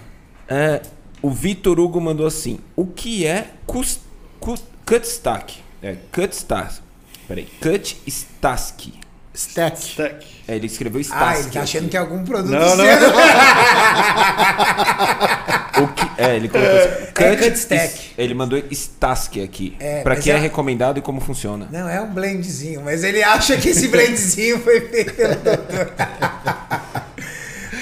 [0.48, 0.80] É,
[1.20, 4.00] o Vitor Hugo mandou assim: O que é cus,
[4.40, 4.54] cu,
[4.86, 5.60] cut stack?
[5.82, 6.80] É, cut stack.
[7.34, 8.92] Peraí, cut stack.
[9.34, 9.96] Stack.
[9.96, 10.26] Tech.
[10.46, 11.40] É, ele escreveu Ah, stack.
[11.40, 12.84] ele tá achando que é algum produto Não, não.
[12.84, 12.84] seu.
[15.82, 18.10] O que, é, ele colocou assim, É cut is- stack.
[18.18, 19.74] Ele mandou stack aqui.
[19.80, 20.34] É, pra que é...
[20.34, 21.66] é- recomendado e como funciona.
[21.72, 25.92] Não, é um blendzinho, mas ele acha que esse blendzinho foi feito pelo doutor.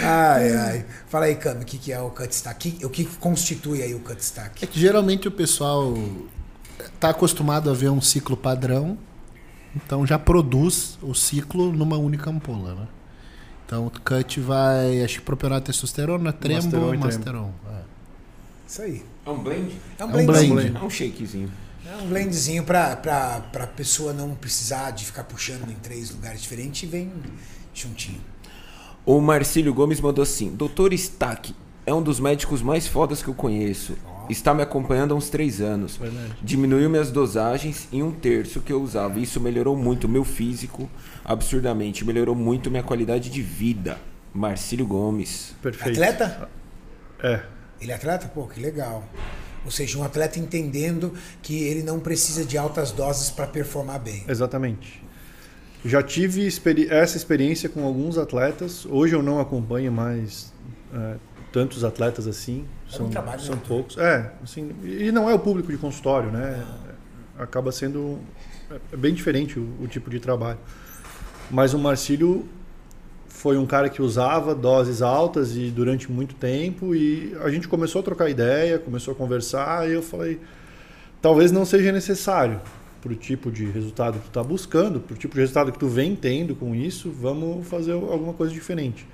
[0.02, 0.84] Ai, ai.
[1.08, 2.78] Fala aí, Cami, o que, que é o cut stack?
[2.84, 4.64] O que, constitui aí o cut stack?
[4.64, 5.92] É que geralmente o pessoal
[6.94, 8.96] está acostumado a ver um ciclo padrão,
[9.74, 12.88] então já produz o ciclo numa única ampola, né?
[13.66, 17.50] Então o cut vai, acho que propionar testosterona, trembo, Masteron e masteron.
[17.68, 17.80] É.
[18.66, 19.04] Isso aí.
[19.24, 19.76] É um blend?
[19.98, 20.54] É um É um blendzinho.
[20.54, 20.76] blend.
[20.76, 21.50] É um shakezinho.
[21.86, 26.40] É um blendzinho pra, pra, pra pessoa não precisar de ficar puxando em três lugares
[26.42, 27.12] diferentes e vem
[27.74, 28.20] juntinho.
[29.06, 31.54] O Marcílio Gomes mandou assim: Doutor Stack
[31.86, 33.96] é um dos médicos mais fodas que eu conheço.
[34.28, 35.96] Está me acompanhando há uns três anos.
[35.96, 36.36] Verdade.
[36.42, 39.18] Diminuiu minhas dosagens em um terço que eu usava.
[39.18, 40.88] Isso melhorou muito meu físico,
[41.24, 42.04] absurdamente.
[42.04, 43.98] Melhorou muito minha qualidade de vida.
[44.32, 45.54] Marcílio Gomes.
[45.60, 45.90] Perfeito.
[46.00, 46.48] Atleta?
[47.22, 47.42] É.
[47.80, 48.28] Ele é atleta?
[48.28, 49.04] Pô, que legal.
[49.64, 54.24] Ou seja, um atleta entendendo que ele não precisa de altas doses para performar bem.
[54.28, 55.02] Exatamente.
[55.84, 58.86] Já tive experi- essa experiência com alguns atletas.
[58.86, 60.52] Hoje eu não acompanho mais
[60.94, 61.16] é,
[61.52, 62.64] tantos atletas assim.
[62.88, 63.98] É São, são poucos.
[63.98, 66.64] É, assim, e não é o público de consultório, né?
[67.38, 68.18] Acaba sendo
[68.92, 70.58] é bem diferente o, o tipo de trabalho.
[71.50, 72.48] Mas o Marcílio
[73.28, 78.00] foi um cara que usava doses altas e durante muito tempo e a gente começou
[78.00, 80.38] a trocar ideia, começou a conversar e eu falei,
[81.20, 82.60] talvez não seja necessário
[83.00, 85.78] para o tipo de resultado que tu está buscando, para o tipo de resultado que
[85.78, 89.06] tu vem tendo com isso, vamos fazer alguma coisa diferente.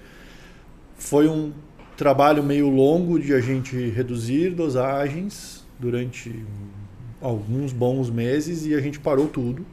[0.99, 1.53] Foi um
[1.97, 6.45] trabalho meio longo de a gente reduzir dosagens durante
[7.21, 9.65] alguns bons meses e a gente parou tudo.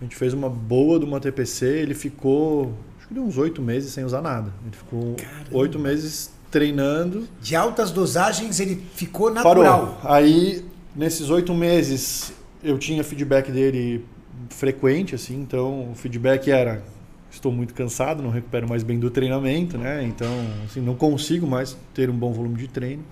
[0.00, 3.60] A gente fez uma boa de uma TPC, ele ficou acho que deu uns oito
[3.60, 4.52] meses sem usar nada.
[4.64, 5.16] Ele ficou
[5.52, 9.62] oito meses treinando De altas dosagens ele ficou Parou.
[9.62, 10.00] natural.
[10.02, 10.64] Aí,
[10.96, 12.32] nesses oito meses,
[12.62, 14.04] eu tinha feedback dele
[14.48, 16.82] frequente, assim, então o feedback era
[17.30, 20.02] estou muito cansado, não recupero mais bem do treinamento, né?
[20.02, 20.32] Então,
[20.64, 23.04] assim, não consigo mais ter um bom volume de treino,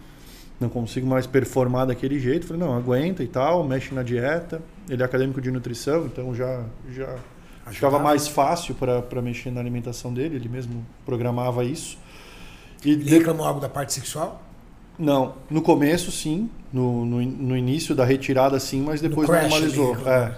[0.60, 2.46] não consigo mais performar daquele jeito.
[2.46, 4.60] Falei, não, aguenta e tal, mexe na dieta.
[4.88, 7.14] Ele é acadêmico de nutrição, então já já
[7.70, 11.98] ficava mais fácil para mexer na alimentação dele, ele mesmo programava isso.
[12.84, 14.42] E Ele reclamou algo da parte sexual?
[14.98, 19.94] não, no começo sim, no, no, no início da retirada sim, mas depois normalizou.
[19.94, 20.34] ali, é.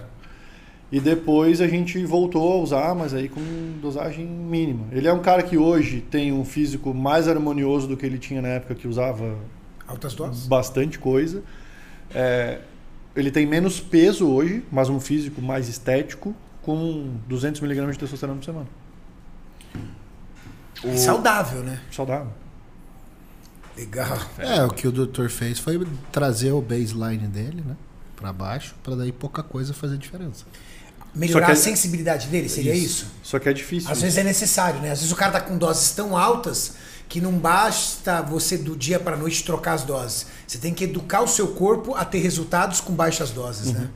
[0.91, 3.41] E depois a gente voltou a usar, mas aí com
[3.81, 4.87] dosagem mínima.
[4.91, 8.41] Ele é um cara que hoje tem um físico mais harmonioso do que ele tinha
[8.41, 9.37] na época que usava
[9.87, 10.47] Altas doses?
[10.47, 11.43] bastante coisa.
[12.13, 12.59] É,
[13.15, 18.39] ele tem menos peso hoje, mas um físico mais estético, com 200 mg de testosterona
[18.39, 18.67] por semana.
[20.83, 21.79] E saudável, né?
[21.89, 22.33] Saudável.
[23.77, 24.17] Legal.
[24.37, 27.75] É, o que o doutor fez foi trazer o baseline dele, né?
[28.15, 30.45] Pra baixo, pra daí pouca coisa fazer diferença.
[31.13, 33.07] Melhorar que- a sensibilidade dele, seria isso?
[33.21, 33.91] Só que é difícil.
[33.91, 34.91] Às vezes é necessário, né?
[34.91, 36.73] Às vezes o cara tá com doses tão altas
[37.09, 40.27] que não basta você do dia para noite trocar as doses.
[40.47, 43.89] Você tem que educar o seu corpo a ter resultados com baixas doses, né?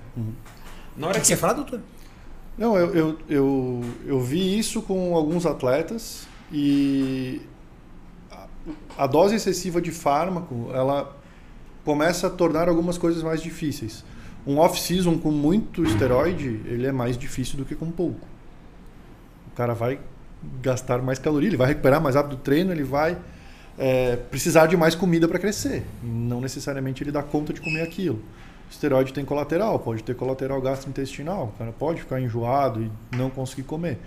[0.97, 1.79] Na O hora que, que que você fala, doutor?
[2.57, 7.41] Não, eu, eu, eu, eu vi isso com alguns atletas e
[8.29, 8.47] a,
[8.97, 11.15] a dose excessiva de fármaco, ela
[11.85, 14.03] começa a tornar algumas coisas mais difíceis.
[14.45, 18.27] Um off-season com muito esteroide, ele é mais difícil do que com pouco.
[19.51, 19.99] O cara vai
[20.61, 23.17] gastar mais caloria, ele vai recuperar mais rápido o treino, ele vai
[23.77, 25.83] é, precisar de mais comida para crescer.
[26.03, 28.17] Não necessariamente ele dá conta de comer aquilo.
[28.17, 33.29] O esteroide tem colateral, pode ter colateral gastrointestinal, o cara pode ficar enjoado e não
[33.29, 33.99] conseguir comer.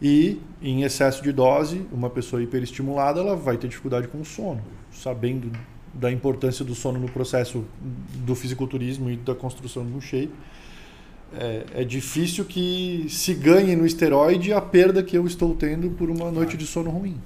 [0.00, 4.62] E em excesso de dose, uma pessoa hiperestimulada, ela vai ter dificuldade com o sono,
[4.92, 5.50] sabendo
[5.94, 7.64] da importância do sono no processo
[8.14, 10.32] do fisiculturismo e da construção de um shape.
[11.32, 16.08] É, é difícil que se ganhe no esteroide a perda que eu estou tendo por
[16.08, 17.20] uma noite de sono ruim.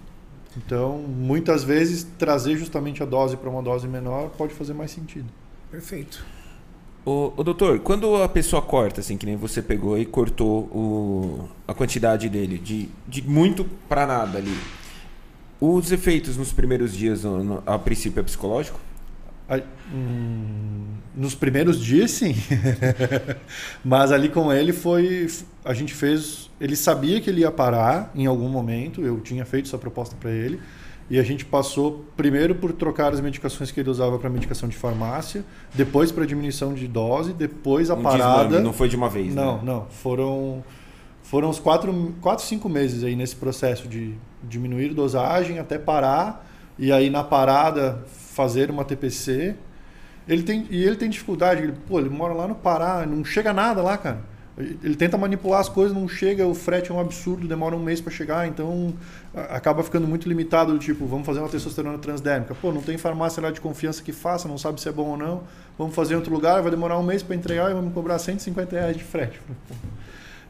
[0.57, 5.27] Então, muitas vezes, trazer justamente a dose para uma dose menor pode fazer mais sentido.
[5.71, 6.25] Perfeito.
[7.05, 11.49] Ô, ô, doutor, quando a pessoa corta, assim, que nem você pegou e cortou o,
[11.67, 14.57] a quantidade dele, de, de muito pra nada ali,
[15.65, 17.23] os efeitos nos primeiros dias,
[17.67, 18.81] a princípio, é psicológico?
[19.95, 20.85] Hum,
[21.15, 22.35] nos primeiros dias, sim.
[23.85, 25.29] Mas ali com ele foi.
[25.65, 26.51] A gente fez.
[26.61, 29.03] Ele sabia que ele ia parar em algum momento.
[29.03, 30.61] Eu tinha feito essa proposta para ele.
[31.11, 34.77] E a gente passou primeiro por trocar as medicações que ele usava para medicação de
[34.77, 35.45] farmácia,
[35.75, 38.45] depois para diminuição de dose, depois a Um parada.
[38.45, 39.63] desmame, não foi de uma vez, Não, né?
[39.65, 39.87] não.
[39.91, 40.65] Foram,
[41.23, 46.47] foram uns quatro, quatro, cinco meses aí nesse processo de diminuir dosagem até parar.
[46.79, 49.55] E aí na parada fazer uma TPC.
[50.27, 51.63] Ele tem, e ele tem dificuldade.
[51.63, 54.33] Ele, pô, ele mora lá no Pará, não chega nada lá, cara.
[54.59, 58.03] Ele tenta manipular as coisas, não chega, o frete é um absurdo, demora um mês
[58.03, 58.93] para chegar, então
[59.35, 62.55] acaba ficando muito limitado, do tipo, vamos fazer uma testosterona transdérmica.
[62.55, 65.17] Pô, não tem farmácia lá de confiança que faça, não sabe se é bom ou
[65.17, 65.45] não.
[65.79, 68.77] Vamos fazer em outro lugar, vai demorar um mês para entregar e vamos cobrar 150
[68.77, 69.41] reais de frete.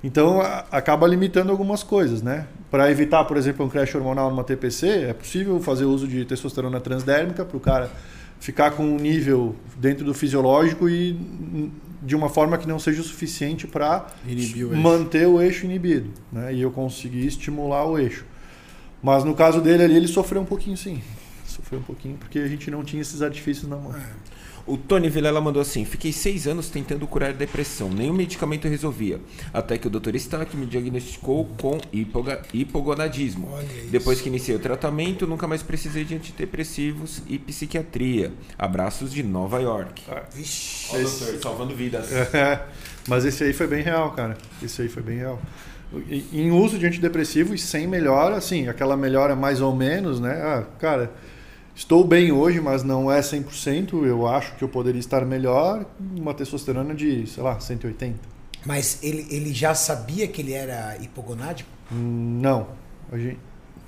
[0.02, 0.40] Então
[0.72, 2.48] acaba limitando algumas coisas, né?
[2.72, 6.80] Para evitar, por exemplo, um crash hormonal numa TPC, é possível fazer uso de testosterona
[6.80, 7.90] transdérmica para o cara
[8.40, 11.12] ficar com um nível dentro do fisiológico e
[12.00, 14.06] de uma forma que não seja o suficiente para
[14.74, 16.54] manter o eixo inibido, né?
[16.54, 18.24] E eu conseguir estimular o eixo.
[19.02, 21.02] Mas no caso dele ali, ele sofreu um pouquinho sim.
[21.44, 23.94] Sofreu um pouquinho porque a gente não tinha esses artifícios na mão.
[24.66, 29.20] O Tony Vilela mandou assim: Fiquei seis anos tentando curar a depressão, nenhum medicamento resolvia.
[29.52, 30.14] Até que o Dr.
[30.16, 33.48] Stack me diagnosticou com hipoga- hipogonadismo.
[33.90, 38.32] Depois que iniciei o tratamento, nunca mais precisei de antidepressivos e psiquiatria.
[38.58, 40.02] Abraços de Nova York.
[40.34, 40.88] Vixe.
[40.94, 42.12] Ó, doutor, salvando vidas.
[42.12, 42.64] É,
[43.08, 44.36] mas esse aí foi bem real, cara.
[44.62, 45.40] Esse aí foi bem real.
[46.32, 50.40] Em uso de antidepressivo e sem melhora, assim, aquela melhora mais ou menos, né?
[50.42, 51.12] Ah, cara,
[51.74, 54.04] estou bem hoje, mas não é 100%.
[54.04, 55.84] Eu acho que eu poderia estar melhor.
[56.16, 58.18] Uma testosterona de, sei lá, 180.
[58.64, 61.68] Mas ele, ele já sabia que ele era hipogonádico?
[61.90, 62.68] Não.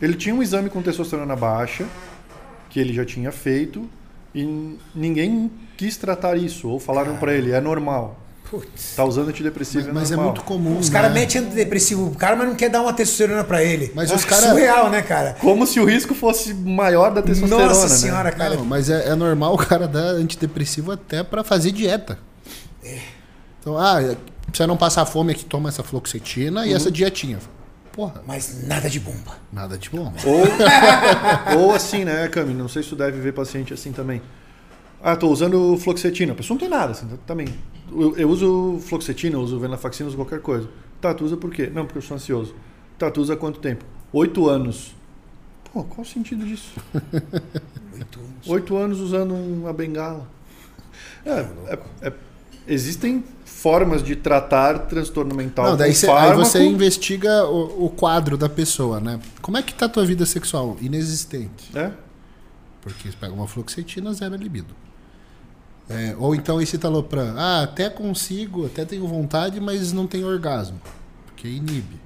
[0.00, 1.86] Ele tinha um exame com testosterona baixa,
[2.68, 3.88] que ele já tinha feito,
[4.34, 6.68] e ninguém quis tratar isso.
[6.68, 8.18] Ou falaram pra ele, é normal.
[8.60, 8.94] Putz.
[8.96, 10.34] Tá usando antidepressivo, Mas, mas é normal.
[10.34, 10.78] muito comum.
[10.78, 10.92] Os né?
[10.92, 13.90] caras metem antidepressivo pro cara, mas não quer dar uma testosterona pra ele.
[13.94, 15.36] Mas os cara- Surreal, né, cara?
[15.40, 17.94] Como se o risco fosse maior da testosterona, Nossa né?
[17.94, 18.54] senhora, cara.
[18.56, 22.18] Não, mas é, é normal o cara dar antidepressivo até pra fazer dieta.
[23.60, 24.14] Então, ah,
[24.52, 27.38] você não passar fome aqui, toma essa fluoxetina e essa dietinha.
[27.92, 29.36] Porra, Mas nada de bomba.
[29.52, 30.12] nada de bom.
[30.26, 32.52] Ou, ou assim, né, Cami?
[32.52, 34.20] Não sei se tu deve ver paciente assim também.
[35.06, 36.32] Ah, tô usando fluoxetina.
[36.32, 37.46] A pessoa não tem nada, assim, também.
[37.92, 40.66] Eu, eu uso fluoxetina, eu uso venlafaxina, uso qualquer coisa.
[40.98, 41.70] Tá, tu usa por quê?
[41.72, 42.54] Não, porque eu sou ansioso.
[42.98, 43.84] Tá, tu usa há quanto tempo?
[44.14, 44.94] Oito anos.
[45.70, 46.72] Pô, qual o sentido disso?
[47.94, 48.48] Oito anos.
[48.48, 50.26] Oito anos usando uma bengala.
[51.26, 51.78] É, é-
[52.08, 52.12] é-
[52.66, 56.44] existem formas de tratar transtorno mental Não, daí com cê, aí fármaco.
[56.46, 59.20] você investiga o, o quadro da pessoa, né?
[59.42, 60.78] Como é que tá a tua vida sexual?
[60.80, 61.76] Inexistente.
[61.76, 61.90] É?
[62.80, 64.74] Porque você pega uma fluoxetina, zero libido.
[65.88, 67.34] É, ou então esse talopram.
[67.36, 70.80] Ah, até consigo, até tenho vontade, mas não tenho orgasmo.
[71.26, 72.00] Porque inibe.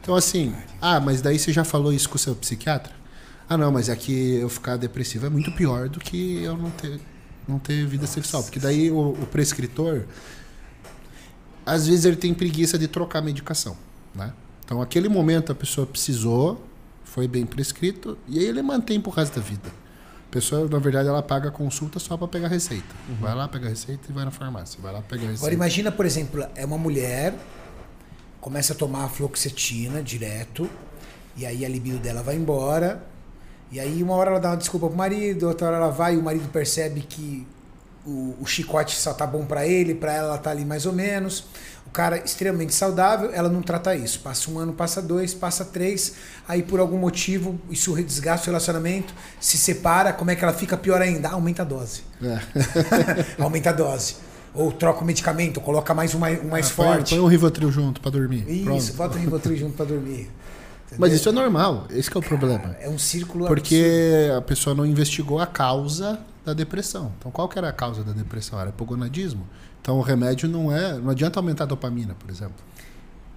[0.00, 2.92] Então assim, ah, mas daí você já falou isso com o seu psiquiatra?
[3.48, 6.70] Ah, não, mas é que eu ficar depressivo é muito pior do que eu não
[6.70, 7.00] ter,
[7.46, 8.42] não ter vida sexual.
[8.42, 10.04] Porque daí o, o prescritor,
[11.64, 13.76] às vezes ele tem preguiça de trocar medicação,
[14.14, 14.32] né?
[14.64, 16.64] Então aquele momento a pessoa precisou,
[17.04, 19.70] foi bem prescrito, e aí ele mantém pro resto da vida.
[20.36, 22.94] A pessoa, na verdade, ela paga a consulta só para pegar receita.
[23.18, 24.78] Vai lá, pega a receita e vai na farmácia.
[24.82, 25.40] Vai lá, pega a receita.
[25.40, 27.34] Agora imagina, por exemplo, é uma mulher,
[28.38, 30.68] começa a tomar a fluoxetina direto,
[31.38, 33.02] e aí a libido dela vai embora,
[33.72, 36.18] e aí uma hora ela dá uma desculpa pro marido, outra hora ela vai e
[36.18, 37.46] o marido percebe que
[38.06, 40.92] o, o chicote só tá bom pra ele, pra ela ela tá ali mais ou
[40.92, 41.44] menos.
[41.86, 44.20] O cara extremamente saudável, ela não trata isso.
[44.20, 46.14] Passa um ano, passa dois, passa três,
[46.46, 50.76] aí por algum motivo isso desgasta o relacionamento, se separa, como é que ela fica
[50.76, 51.30] pior ainda?
[51.30, 52.02] Aumenta a dose.
[52.22, 52.38] É.
[53.42, 54.16] Aumenta a dose.
[54.54, 57.10] Ou troca o medicamento, coloca mais um mais, um mais Ah, põe- forte.
[57.14, 58.44] Põe um Rivotril junto para dormir.
[58.48, 58.92] Isso, Pronto.
[58.94, 60.30] bota o Rivotril junto pra dormir.
[60.86, 60.96] Entendeu?
[60.98, 61.86] Mas isso é normal.
[61.90, 62.74] Esse que é o problema.
[62.80, 67.12] É um círculo Porque a pessoa não investigou a causa da depressão.
[67.18, 68.58] Então, qual que era a causa da depressão?
[68.60, 69.46] Era hipogonadismo.
[69.82, 70.94] Então, o remédio não é.
[70.94, 72.54] Não adianta aumentar a dopamina, por exemplo.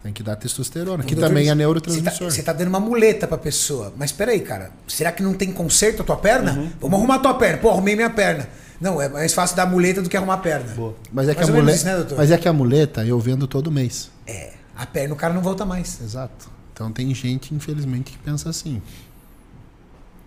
[0.04, 2.32] Tem que dar testosterona, que também é neurotransmissor.
[2.32, 3.92] você tá dando uma muleta pra pessoa.
[3.98, 4.72] Mas peraí, cara.
[4.88, 6.54] Será que não tem conserto a tua perna?
[6.54, 6.72] Uhum.
[6.80, 7.58] Vamos arrumar a tua perna.
[7.58, 8.48] Pô, arrumei minha perna.
[8.80, 10.74] Não, é mais fácil dar muleta do que arrumar a perna.
[10.74, 10.96] Boa.
[11.12, 12.18] Mas é, que a Mais ou menos muleta, isso, né, doutor?
[12.18, 14.10] mas é que a muleta eu vendo todo mês.
[14.26, 14.54] É.
[14.78, 16.00] A perna o cara não volta mais.
[16.02, 16.50] Exato.
[16.72, 18.82] Então tem gente, infelizmente, que pensa assim.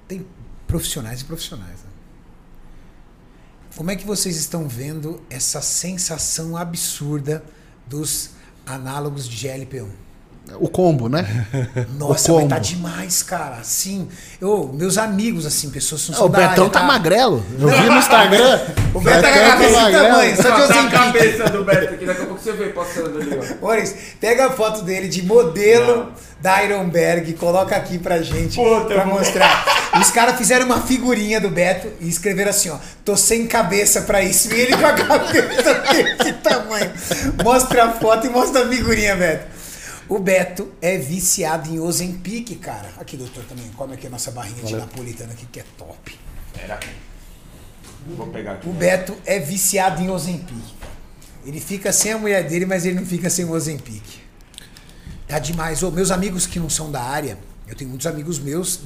[0.07, 0.27] Tem
[0.67, 1.71] profissionais e profissionais.
[1.71, 1.92] né?
[3.75, 7.43] Como é que vocês estão vendo essa sensação absurda
[7.87, 8.31] dos
[8.67, 9.89] análogos de GLP-1?
[10.61, 11.47] O combo, né?
[11.99, 12.61] Nossa, O mas tá combo.
[12.61, 13.59] demais, cara.
[13.63, 14.07] Sim.
[14.41, 17.45] Eu, meus amigos, assim, pessoas que não o são da Betão área, tá magrelo.
[17.59, 18.61] Eu vi no Instagram.
[18.95, 20.91] O Beto tá com a cabeça desse tamanho, só de Tá a Ozempic.
[20.93, 23.55] cabeça do Beto aqui, daqui a pouco você vê passando ali, ó.
[23.67, 26.13] Boris, pega a foto dele de modelo
[26.43, 29.65] da Ironberg, coloca aqui pra gente Puta, pra mostrar.
[29.99, 34.23] Os caras fizeram uma figurinha do Beto e escreveram assim, ó, tô sem cabeça pra
[34.23, 34.53] isso.
[34.53, 36.91] E ele com a cabeça desse tamanho.
[37.43, 39.47] Mostra a foto e mostra a figurinha, Beto.
[40.09, 42.91] O Beto é viciado em Ozempic, cara.
[42.99, 43.69] Aqui, doutor, também.
[43.77, 46.19] Come aqui a nossa barrinha de napolitana aqui, que é top.
[46.53, 46.79] Pera.
[48.17, 48.69] Vou pegar aqui.
[48.69, 50.75] O Beto é viciado em Ozempic.
[51.45, 54.03] Ele fica sem a mulher dele, mas ele não fica sem o Ozempic.
[55.27, 55.83] Tá demais.
[55.83, 58.81] Ô, meus amigos que não são da área, eu tenho muitos amigos meus.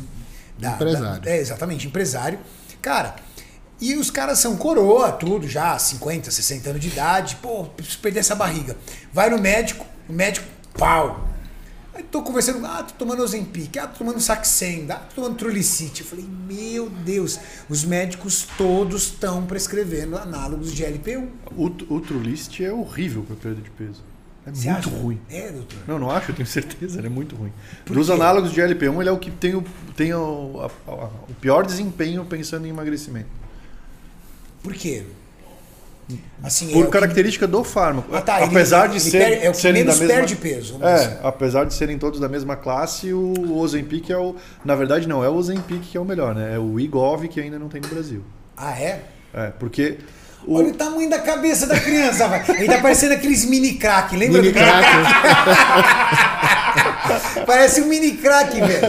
[0.59, 1.23] Da, Empresário.
[1.23, 2.39] da- é, exatamente, empresário.
[2.81, 3.17] Cara,
[3.81, 7.37] e os caras são coroa, tudo já, 50, 60 anos de idade.
[7.43, 8.75] Pô, preciso perder essa barriga.
[9.13, 10.47] Vai no médico, o médico,
[10.77, 11.27] pau.
[11.95, 16.03] Aí tô conversando, ah, tô tomando Ozempic, ah, tô tomando Saxenda, ah, tô tomando Trulicity.
[16.03, 17.39] Eu falei, meu Deus,
[17.71, 21.27] os médicos todos estão prescrevendo análogos de LP1.
[21.57, 24.03] O, o Trulist é horrível para perda de peso.
[24.47, 24.97] É Você muito acha?
[24.99, 25.21] ruim.
[25.31, 25.79] É, doutor.
[25.89, 27.53] Não, não acho, eu tenho certeza, ele é muito ruim.
[27.87, 29.65] Dos análogos de LP1, ele é o que tem o,
[29.97, 33.29] tem o, a- a- o pior desempenho pensando em emagrecimento.
[34.63, 35.05] Por quê?
[36.43, 38.15] Assim, é Por que- característica do fármaco.
[38.15, 40.21] Ah, tá, ele- apesar de ele ser, perde- é o que serem menos da mesma...
[40.21, 40.85] perde peso, dizer.
[40.87, 44.37] É, apesar de serem todos da mesma classe, o Ozempic é o...
[44.65, 46.55] Na verdade, não, é o Ozempic que é o melhor, né?
[46.55, 48.23] É o Igov que ainda não tem no Brasil.
[48.57, 49.01] Ah, é?
[49.35, 49.99] É, porque...
[50.47, 50.59] O...
[50.59, 52.45] Olha o tamanho da cabeça da criança, vai.
[52.51, 54.87] Ele tá parecendo aqueles mini crack, lembra Mini do crack.
[57.47, 58.87] Parece um mini crack, velho.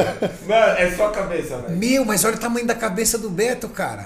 [0.48, 1.76] Mano, é só a cabeça, velho.
[1.78, 4.06] Meu, mas olha o tamanho da cabeça do Beto, cara.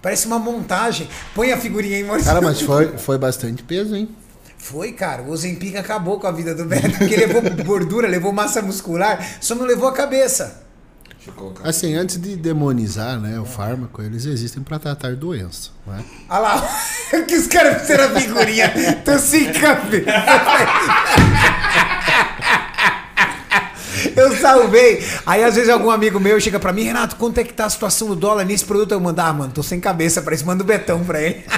[0.00, 1.08] Parece uma montagem.
[1.34, 2.30] Põe a figurinha aí, Maurício.
[2.30, 4.08] Cara, mas foi, foi bastante peso, hein?
[4.56, 5.22] Foi, cara.
[5.22, 9.54] O Ozempic acabou com a vida do Beto, porque levou gordura, levou massa muscular, só
[9.54, 10.66] não levou a cabeça.
[11.62, 15.70] Assim, antes de demonizar né, o fármaco, eles existem para tratar doença.
[15.86, 16.02] Né?
[16.28, 16.68] Olha lá,
[17.26, 18.72] que os caras fizeram a figurinha.
[19.04, 20.08] Tô sem cabeça.
[24.18, 25.02] Eu salvei.
[25.24, 27.70] Aí às vezes algum amigo meu chega pra mim, Renato, quanto é que tá a
[27.70, 28.92] situação do dólar nesse produto?
[28.92, 30.46] Eu mando, ah, mano, tô sem cabeça pra isso.
[30.46, 31.44] Manda o betão pra ele.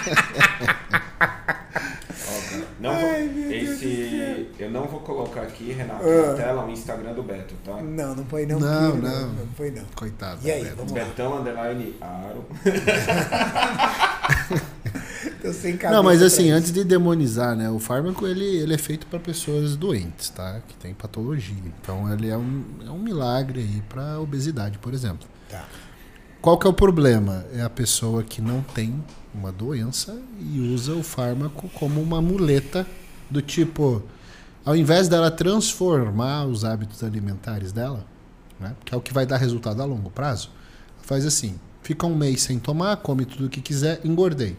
[2.80, 3.10] Não vou,
[3.50, 6.28] esse, eu não vou colocar aqui, Renato, Ah.
[6.28, 7.74] na tela o Instagram do Beto, tá?
[7.82, 8.58] Não, não põe não.
[8.58, 9.26] Não, não.
[9.28, 9.82] Não põe não.
[9.94, 10.38] Coitado.
[10.42, 10.76] E aí, Beto.
[10.76, 10.98] vamos lá.
[11.00, 12.46] Betão Underline Aro.
[15.42, 15.96] Tô sem cabeça.
[15.96, 19.76] Não, mas assim, antes de demonizar, né, o fármaco ele, ele é feito para pessoas
[19.76, 20.60] doentes, tá?
[20.66, 21.56] Que tem patologia.
[21.80, 25.26] Então ele é um, é um milagre aí para obesidade, por exemplo.
[25.48, 25.66] Tá.
[26.40, 27.44] Qual que é o problema?
[27.52, 29.04] É a pessoa que não tem
[29.34, 32.86] uma doença e usa o fármaco como uma muleta
[33.30, 34.02] do tipo,
[34.64, 38.06] ao invés dela transformar os hábitos alimentares dela,
[38.58, 40.50] né, que é o que vai dar resultado a longo prazo,
[41.02, 44.56] faz assim, fica um mês sem tomar, come tudo o que quiser, engordei.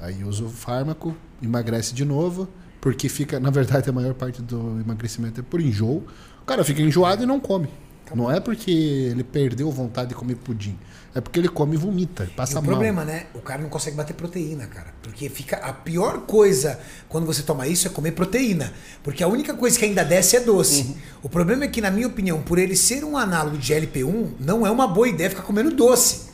[0.00, 2.48] Aí usa o fármaco, emagrece de novo,
[2.80, 6.04] porque fica, na verdade, a maior parte do emagrecimento é por enjoo.
[6.42, 7.68] O cara fica enjoado e não come.
[8.14, 10.78] Não é porque ele perdeu vontade de comer pudim.
[11.14, 12.70] É porque ele come e vomita, E passa o mal.
[12.70, 13.26] problema, né?
[13.34, 14.94] O cara não consegue bater proteína, cara.
[15.02, 15.56] Porque fica.
[15.56, 18.72] A pior coisa quando você toma isso é comer proteína.
[19.02, 20.82] Porque a única coisa que ainda desce é doce.
[20.82, 20.94] Uhum.
[21.24, 24.66] O problema é que, na minha opinião, por ele ser um análogo de GLP-1, não
[24.66, 26.28] é uma boa ideia ficar comendo doce.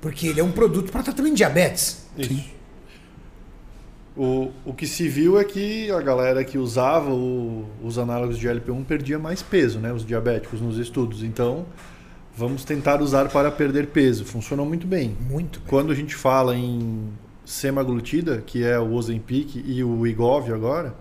[0.00, 2.06] Porque ele é um produto para tratamento de diabetes.
[2.16, 2.61] Isso.
[4.16, 8.46] O, o que se viu é que a galera que usava o- os análogos de
[8.46, 9.90] LP1 perdia mais peso, né?
[9.92, 11.22] Os diabéticos nos estudos.
[11.22, 11.64] Então,
[12.36, 14.24] vamos tentar usar para perder peso.
[14.26, 15.16] Funcionou muito bem.
[15.30, 15.68] Muito bem.
[15.68, 17.08] Quando a gente fala em
[17.44, 20.94] semaglutida, que é o Ozempic e o Igov agora,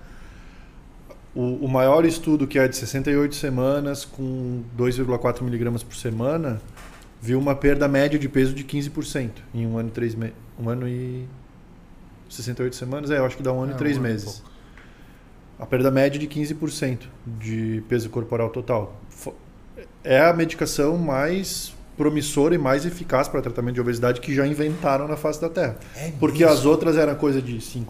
[1.36, 6.62] o, o maior estudo, que é de 68 semanas, com 2,4 miligramas por semana,
[7.22, 10.36] viu uma perda média de peso de 15% em um ano e três meses.
[10.58, 11.26] Um ano e
[12.34, 14.26] 68 semanas, é, eu acho que dá um ano É, e três um e meses.
[14.26, 14.52] pouco.
[15.60, 17.00] A perda média de 15%
[17.40, 19.00] de peso corporal total.
[20.04, 25.08] É a medicação mais promissora e mais eficaz para tratamento de obesidade que já inventaram
[25.08, 25.78] na face da Terra.
[25.96, 26.54] É Porque mesmo.
[26.58, 27.86] as outras eram coisa de 5%,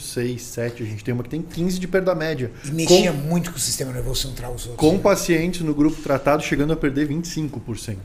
[0.00, 0.82] 6%, 7%.
[0.82, 2.50] A gente tem uma que tem 15% de perda média.
[2.64, 4.80] E mexia Com, muito com o sistema nervoso central os outros.
[4.80, 5.00] com né?
[5.00, 7.96] pacientes no grupo tratado chegando a perder 25%.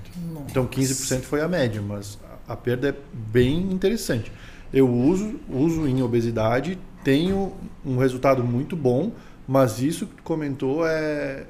[0.48, 4.32] Então 15% foi a média, mas a perda é bem interessante.
[4.74, 7.54] Eu uso, uso em obesidade, tenho
[7.86, 9.12] um resultado muito bom,
[9.48, 11.46] mas isso que tu comentou é,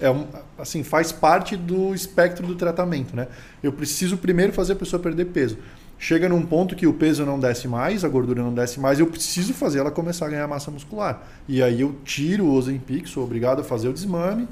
[0.00, 0.26] é um,
[0.58, 3.28] assim, faz parte do espectro do tratamento, né?
[3.62, 5.58] Eu preciso primeiro fazer a pessoa perder peso.
[5.98, 9.06] Chega num ponto que o peso não desce mais, a gordura não desce mais, eu
[9.06, 11.22] preciso fazer ela começar a ganhar massa muscular.
[11.48, 14.48] E aí eu tiro o Ozempic, sou obrigado a fazer o desmame,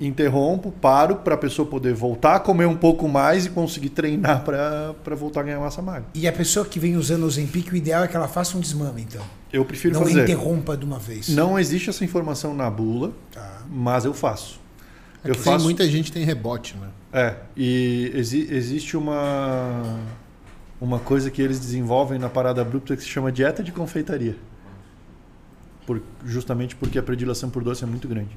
[0.00, 4.44] interrompo, paro para a pessoa poder voltar a comer um pouco mais e conseguir treinar
[4.44, 6.04] para voltar a ganhar massa magra.
[6.14, 8.60] E a pessoa que vem usando o Zempic, o ideal é que ela faça um
[8.60, 9.22] desmame, então.
[9.52, 10.22] Eu prefiro não fazer.
[10.24, 11.28] interrompa de uma vez.
[11.30, 13.62] Não existe essa informação na bula, Tá.
[13.70, 14.60] mas eu faço.
[15.24, 15.64] É eu faço.
[15.64, 16.88] muita gente tem rebote, né?
[17.12, 19.82] É, e exi- existe uma
[20.78, 24.36] uma coisa que eles desenvolvem na parada abrupta que se chama dieta de confeitaria.
[25.86, 28.36] Por- justamente porque a predileção por doce é muito grande.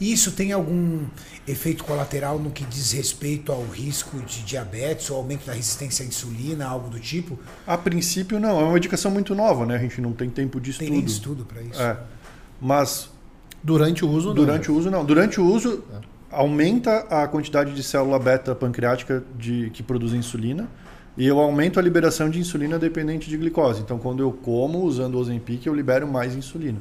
[0.00, 1.00] Isso tem algum
[1.46, 6.08] efeito colateral no que diz respeito ao risco de diabetes ou aumento da resistência à
[6.08, 7.38] insulina, algo do tipo?
[7.66, 8.60] A princípio, não.
[8.60, 9.76] É uma medicação muito nova, né?
[9.76, 10.90] A gente não tem tempo de Tem estudo.
[10.96, 11.80] nem estudo para isso.
[11.80, 11.98] É.
[12.60, 13.10] Mas
[13.62, 14.34] Durante o uso, não.
[14.34, 15.04] durante o uso, não.
[15.04, 15.82] Durante o uso,
[16.30, 20.68] aumenta a quantidade de célula beta pancreática de, que produz insulina
[21.16, 23.80] e eu aumento a liberação de insulina dependente de glicose.
[23.80, 26.78] Então, quando eu como usando o Ozempic, eu libero mais insulina.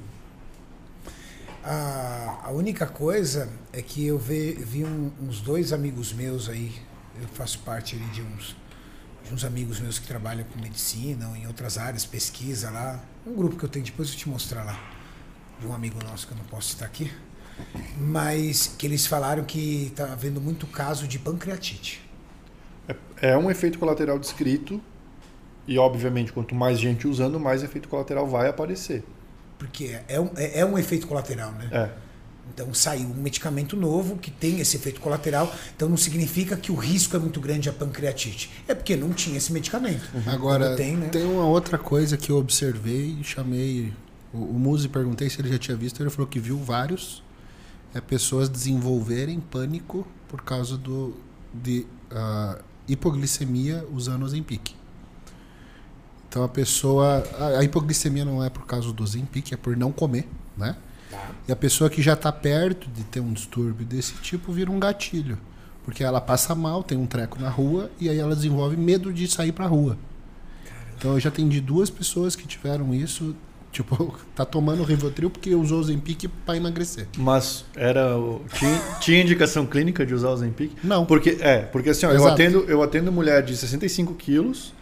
[1.64, 6.72] A, a única coisa é que eu vi, vi um- uns dois amigos meus aí,
[7.22, 8.56] eu faço parte ali de uns,
[9.24, 13.00] de uns amigos meus que trabalham com medicina ou em outras áreas, pesquisa lá.
[13.26, 14.78] Um grupo que eu tenho, depois eu te mostrar lá,
[15.60, 17.12] de um amigo nosso que eu não posso citar aqui.
[17.98, 22.02] Mas que eles falaram que está havendo muito caso de pancreatite.
[23.22, 24.82] É um efeito colateral descrito
[25.68, 29.04] e, obviamente, quanto mais gente usando, mais efeito colateral vai aparecer.
[29.58, 31.70] Porque é um, é, é um efeito colateral, né?
[31.72, 31.90] É.
[32.54, 36.76] Então saiu um medicamento novo que tem esse efeito colateral, então não significa que o
[36.76, 38.52] risco é muito grande a pancreatite.
[38.68, 40.04] É porque não tinha esse medicamento.
[40.28, 41.30] Agora, Quando tem, tem, né?
[41.30, 43.94] uma outra coisa que eu observei e chamei
[44.34, 47.24] o, o Muzi, perguntei se ele já tinha visto, ele falou que viu vários
[47.94, 51.16] é, pessoas desenvolverem pânico por causa do,
[51.54, 54.76] de ah, hipoglicemia usando Ozempic.
[56.34, 57.24] Então a pessoa.
[57.38, 60.28] A, a hipoglicemia não é por causa do Ozempic, é por não comer,
[60.58, 60.76] né?
[61.48, 64.80] E a pessoa que já está perto de ter um distúrbio desse tipo vira um
[64.80, 65.38] gatilho.
[65.86, 69.28] Porque ela passa mal, tem um treco na rua, e aí ela desenvolve medo de
[69.28, 69.96] sair pra rua.
[70.98, 73.36] Então eu já atendi duas pessoas que tiveram isso.
[73.72, 77.08] Tipo, tá tomando Rivotril porque usou o Zempic para emagrecer.
[77.16, 80.72] Mas era o- tinha, tinha indicação clínica de usar o Ozempic?
[80.84, 81.06] Não.
[81.06, 84.74] Porque, é, porque assim, ó, eu, atendo, eu atendo mulher de 65 quilos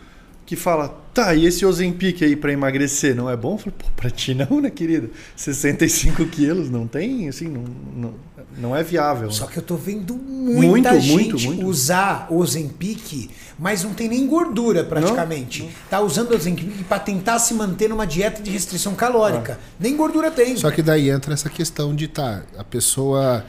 [0.51, 3.53] que fala, tá, e esse Ozempic aí pra emagrecer, não é bom?
[3.53, 5.09] Eu falo, pô, pra ti não, né, querida?
[5.33, 7.63] 65 quilos, não tem, assim, não,
[7.95, 8.13] não,
[8.57, 9.31] não é viável.
[9.31, 9.51] Só né?
[9.53, 11.65] que eu tô vendo muita Muito, gente muito, muito.
[11.65, 15.69] usar Ozempic, mas não tem nem gordura praticamente.
[15.89, 19.57] Tá usando Ozempic para tentar se manter numa dieta de restrição calórica.
[19.79, 20.57] Nem gordura tem.
[20.57, 23.45] Só que daí entra essa questão de tá, a pessoa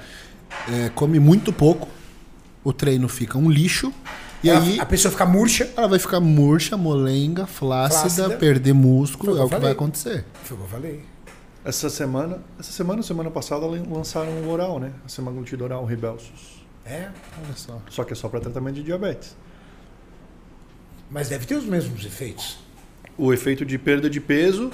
[0.72, 1.88] é, come muito pouco,
[2.62, 3.92] o treino fica um lixo,
[4.43, 5.70] e Ela- aí a pessoa fica murcha.
[5.77, 8.36] ela vai ficar murcha, molenga, flácida, Flácida.
[8.39, 10.24] perder músculo, é que o que vai acontecer.
[10.44, 11.05] Foi o que eu falei.
[11.64, 14.93] Essa semana, essa semana, semana passada, lan- lançaram o oral, né?
[15.05, 16.60] A semaglutida oral Ribelsus.
[16.85, 17.09] É,
[17.44, 17.81] Olha só.
[17.89, 19.36] Só que é só para tratamento de diabetes.
[21.10, 22.56] mas deve ter os mesmos efeitos.
[23.19, 24.70] O efeito de perda de peso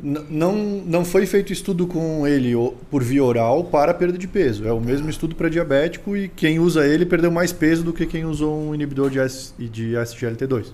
[0.00, 0.54] não,
[0.86, 2.52] não foi feito estudo com ele
[2.90, 4.66] por via oral para perda de peso.
[4.66, 8.06] É o mesmo estudo para diabético e quem usa ele perdeu mais peso do que
[8.06, 10.72] quem usou um inibidor de, S, de SGLT2.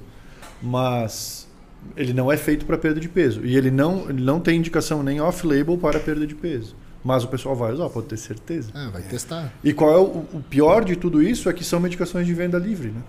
[0.63, 1.49] Mas
[1.97, 3.45] ele não é feito para perda de peso.
[3.45, 6.77] E ele não, ele não tem indicação nem off-label para perda de peso.
[7.03, 8.71] Mas o pessoal vai usar, pode ter certeza.
[8.75, 9.53] Ah, vai testar.
[9.63, 11.49] E qual é o, o pior de tudo isso?
[11.49, 13.01] É que são medicações de venda livre, né?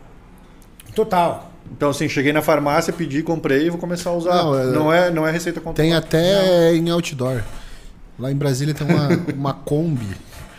[1.03, 1.49] Total.
[1.71, 4.35] Então, assim, cheguei na farmácia, pedi, comprei e vou começar a usar.
[4.35, 5.97] Não, é- Não é, não é receita Tem controlada.
[6.05, 7.41] até em outdoor.
[8.17, 10.07] Lá em Brasília tem uma, uma Kombi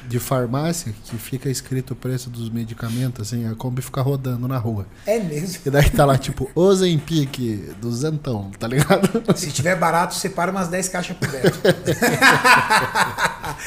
[0.09, 4.57] de farmácia que fica escrito o preço dos medicamentos, assim, a Kombi fica rodando na
[4.57, 4.87] rua.
[5.07, 5.59] É mesmo.
[5.67, 9.23] E daí tá lá, tipo, Ozempic, duzentão, tá ligado?
[9.37, 11.53] Se tiver barato, separa umas 10 caixas por dentro.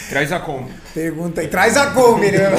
[0.09, 0.71] Traz a Kombi.
[0.93, 1.47] Pergunta aí.
[1.47, 2.49] Traz a Kombi, né?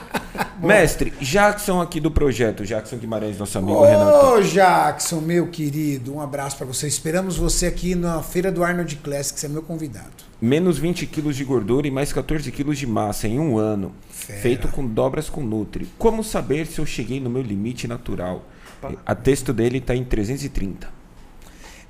[0.60, 4.26] Mestre, Jackson aqui do projeto, Jackson Guimarães, nosso amigo Renato.
[4.26, 6.86] Ô, Jackson, meu querido, um abraço pra você.
[6.86, 10.10] Esperamos você aqui na Feira do Arnold Classic, você é meu convidado.
[10.40, 13.94] Menos 20 quilos de gordura e mais 14 quilos de massa em um ano.
[14.10, 14.40] Fera.
[14.40, 15.88] Feito com dobras com Nutri.
[15.98, 18.44] Como saber se eu cheguei no meu limite natural?
[19.04, 20.88] A texto dele está em 330.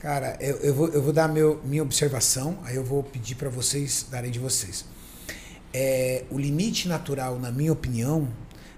[0.00, 3.50] Cara, eu, eu vou, eu vou dar meu, minha observação, aí eu vou pedir pra
[3.50, 4.84] vocês darem de vocês.
[5.72, 8.28] É, o limite natural, na minha opinião,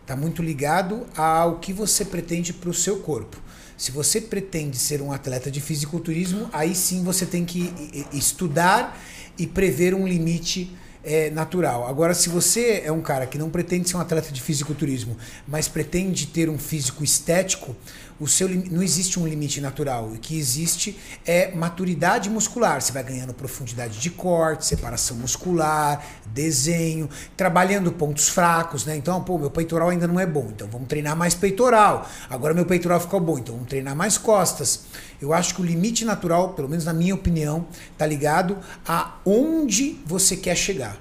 [0.00, 3.40] está muito ligado ao que você pretende para o seu corpo.
[3.76, 7.72] Se você pretende ser um atleta de fisiculturismo, aí sim você tem que
[8.12, 9.00] estudar
[9.38, 10.70] e prever um limite
[11.04, 11.86] é, natural.
[11.86, 15.16] Agora, se você é um cara que não pretende ser um atleta de fisiculturismo,
[15.46, 17.74] mas pretende ter um físico estético,
[18.20, 20.06] o seu não existe um limite natural.
[20.06, 20.96] O que existe
[21.26, 22.80] é maturidade muscular.
[22.80, 28.96] Você vai ganhando profundidade de corte, separação muscular, desenho, trabalhando pontos fracos, né?
[28.96, 32.08] Então, pô, meu peitoral ainda não é bom, então vamos treinar mais peitoral.
[32.30, 34.84] Agora meu peitoral ficou bom, então vamos treinar mais costas.
[35.22, 37.64] Eu acho que o limite natural, pelo menos na minha opinião,
[37.96, 41.00] tá ligado a onde você quer chegar.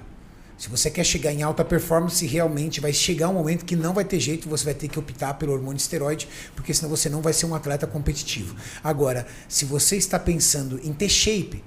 [0.56, 4.04] Se você quer chegar em alta performance, realmente vai chegar um momento que não vai
[4.04, 7.32] ter jeito, você vai ter que optar pelo hormônio esteroide, porque senão você não vai
[7.32, 8.54] ser um atleta competitivo.
[8.84, 11.64] Agora, se você está pensando em ter shape,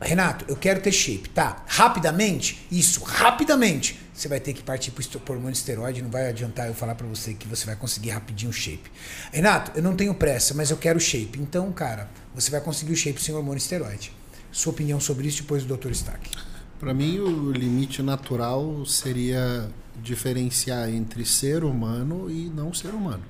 [0.00, 1.28] Renato, eu quero ter shape.
[1.28, 4.00] Tá, rapidamente, isso, rapidamente.
[4.14, 7.32] Você vai ter que partir pro hormônio esteroide, não vai adiantar eu falar pra você
[7.32, 8.90] que você vai conseguir rapidinho o shape.
[9.32, 11.38] Renato, eu não tenho pressa, mas eu quero shape.
[11.40, 14.12] Então, cara, você vai conseguir o shape sem hormônio esteroide.
[14.52, 15.90] Sua opinião sobre isso depois do Dr.
[15.92, 16.30] Stack.
[16.78, 19.70] Para mim, o limite natural seria
[20.02, 23.22] diferenciar entre ser humano e não ser humano.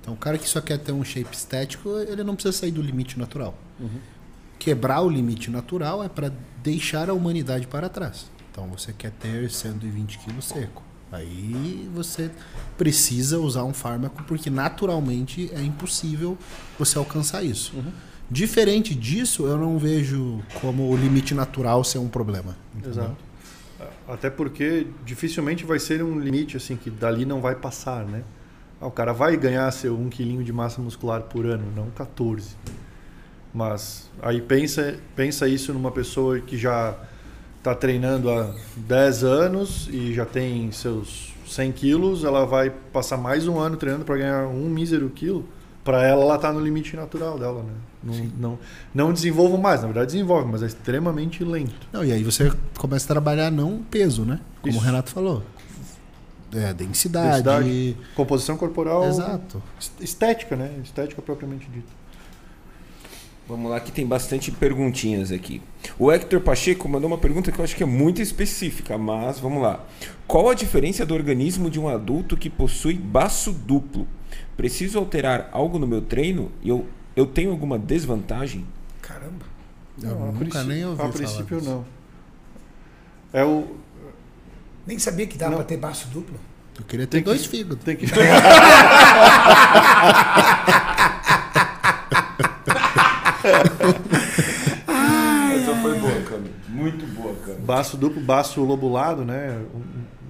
[0.00, 2.80] Então, o cara que só quer ter um shape estético, ele não precisa sair do
[2.80, 3.54] limite natural.
[4.60, 6.30] Quebrar o limite natural é para
[6.62, 8.30] deixar a humanidade para trás.
[8.52, 10.82] Então, você quer ter 120 quilos seco.
[11.10, 12.30] Aí você
[12.76, 16.36] precisa usar um fármaco, porque naturalmente é impossível
[16.78, 17.72] você alcançar isso.
[18.30, 22.54] Diferente disso, eu não vejo como o limite natural ser um problema.
[22.74, 22.90] entendeu?
[22.90, 23.30] Exato.
[24.06, 28.22] Até porque dificilmente vai ser um limite assim que dali não vai passar, né?
[28.78, 32.56] Ah, o cara vai ganhar seu um quilinho de massa muscular por ano, não 14.
[33.52, 36.94] Mas aí pensa, pensa isso numa pessoa que já
[37.58, 43.46] está treinando há 10 anos e já tem seus 100 quilos, ela vai passar mais
[43.46, 45.44] um ano treinando para ganhar um mísero quilo.
[45.82, 47.72] Para ela, ela está no limite natural dela, né?
[48.02, 48.58] Não, não,
[48.94, 51.88] não desenvolve mais, na verdade desenvolve, mas é extremamente lento.
[51.92, 54.40] Não, e aí você começa a trabalhar não peso, né?
[54.62, 54.80] Como Isso.
[54.80, 55.42] o Renato falou.
[56.52, 57.42] É, densidade.
[57.42, 57.96] Densidade.
[58.14, 59.04] Composição corporal.
[59.04, 59.62] Exato.
[60.00, 60.70] Estética, né?
[60.82, 61.99] Estética propriamente dita.
[63.50, 65.60] Vamos lá, que tem bastante perguntinhas aqui.
[65.98, 69.60] O Hector Pacheco mandou uma pergunta que eu acho que é muito específica, mas vamos
[69.60, 69.84] lá.
[70.24, 74.06] Qual a diferença do organismo de um adulto que possui baço duplo?
[74.56, 76.86] Preciso alterar algo no meu treino e eu,
[77.16, 78.64] eu tenho alguma desvantagem?
[79.02, 79.44] Caramba.
[80.00, 81.84] Eu Não, a nunca princípio- nem ouvi A princípio, não.
[83.32, 83.66] É o.
[84.86, 86.38] Nem sabia que dava pra ter baço duplo.
[86.78, 87.82] Eu queria ter Tem que- dois fígados.
[87.84, 88.06] Tem que.
[95.54, 96.50] Essa foi boa, Cami.
[96.68, 97.60] Muito boa, Cami.
[97.60, 99.62] Baço duplo, baço lobulado, né?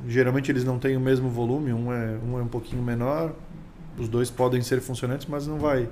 [0.08, 3.32] Geralmente eles não têm o mesmo volume, um é, um é um pouquinho menor.
[3.98, 5.88] Os dois podem ser funcionantes, mas não vai,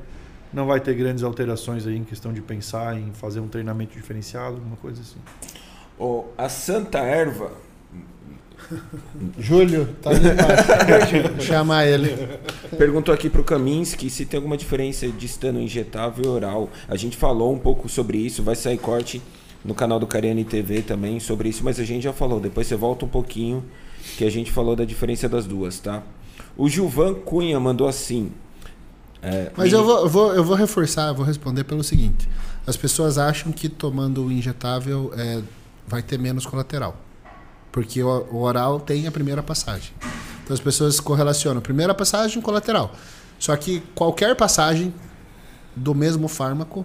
[0.52, 4.56] não vai ter grandes alterações aí em questão de pensar em fazer um treinamento diferenciado,
[4.56, 5.18] alguma coisa assim.
[5.98, 7.52] Ó, a Santa Erva
[9.38, 11.40] Júlio, tá ali embaixo.
[11.42, 12.14] Chamar ele.
[12.76, 16.70] perguntou aqui pro Kaminsky se tem alguma diferença de estano injetável e oral.
[16.88, 19.22] A gente falou um pouco sobre isso, vai sair corte
[19.64, 22.40] no canal do Cariani TV também sobre isso, mas a gente já falou.
[22.40, 23.64] Depois você volta um pouquinho
[24.16, 26.02] que a gente falou da diferença das duas, tá?
[26.56, 28.32] O Gilvan Cunha mandou assim.
[29.22, 32.28] é, Mas eu vou, eu vou, eu vou reforçar, eu vou responder pelo seguinte.
[32.66, 35.40] As pessoas acham que tomando o injetável é,
[35.86, 36.96] vai ter menos colateral.
[37.70, 39.92] Porque o, oral tem a primeira passagem.
[40.42, 42.94] Então as pessoas correlacionam primeira passagem colateral.
[43.38, 44.92] Só que qualquer passagem
[45.76, 46.84] do mesmo fármaco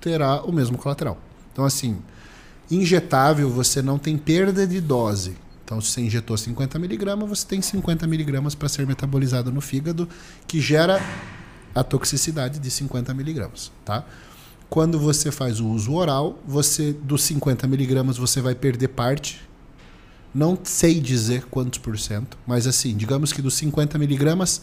[0.00, 1.18] terá o mesmo colateral.
[1.52, 1.98] Então assim,
[2.70, 5.36] injetável você não tem perda de dose.
[5.70, 10.08] Então, se você injetou 50 miligramas, você tem 50 miligramas para ser metabolizado no fígado,
[10.44, 11.00] que gera
[11.72, 14.04] a toxicidade de 50 miligramas, tá?
[14.68, 19.40] Quando você faz o uso oral, você dos 50 miligramas você vai perder parte.
[20.34, 24.62] Não sei dizer quantos por cento, mas assim, digamos que dos 50 miligramas,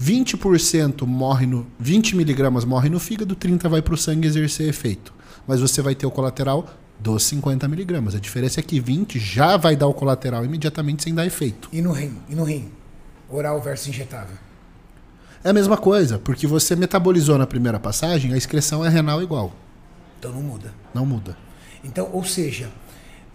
[0.00, 5.12] 20% morre no 20 miligramas morre no fígado, 30 vai para o sangue exercer efeito.
[5.46, 6.68] Mas você vai ter o colateral
[6.98, 8.14] dos 50 miligramas.
[8.14, 11.68] A diferença é que 20 já vai dar o colateral imediatamente sem dar efeito.
[11.72, 12.16] E no rim?
[12.28, 12.70] E no rim?
[13.28, 14.36] Oral versus injetável.
[15.42, 19.52] É a mesma coisa, porque você metabolizou na primeira passagem, a excreção é renal igual.
[20.18, 20.74] Então não muda.
[20.94, 21.36] Não muda.
[21.82, 22.68] Então, ou seja,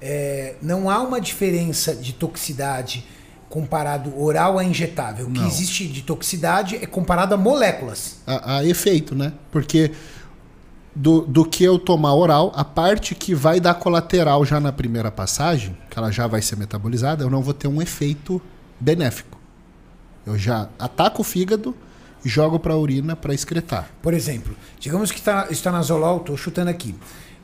[0.02, 3.06] é, não há uma diferença de toxicidade
[3.50, 5.28] comparado oral a injetável.
[5.28, 8.18] O que existe de toxicidade é comparado a moléculas.
[8.28, 9.32] A, a efeito, né?
[9.52, 9.92] Porque
[10.96, 15.12] do, do que eu tomar oral, a parte que vai dar colateral já na primeira
[15.12, 18.42] passagem, que ela já vai ser metabolizada, eu não vou ter um efeito
[18.80, 19.38] benéfico.
[20.26, 21.76] Eu já ataco o fígado
[22.24, 23.90] e jogo para a urina para excretar.
[24.02, 26.96] Por exemplo, digamos que tá, está na Zolol, estou chutando aqui.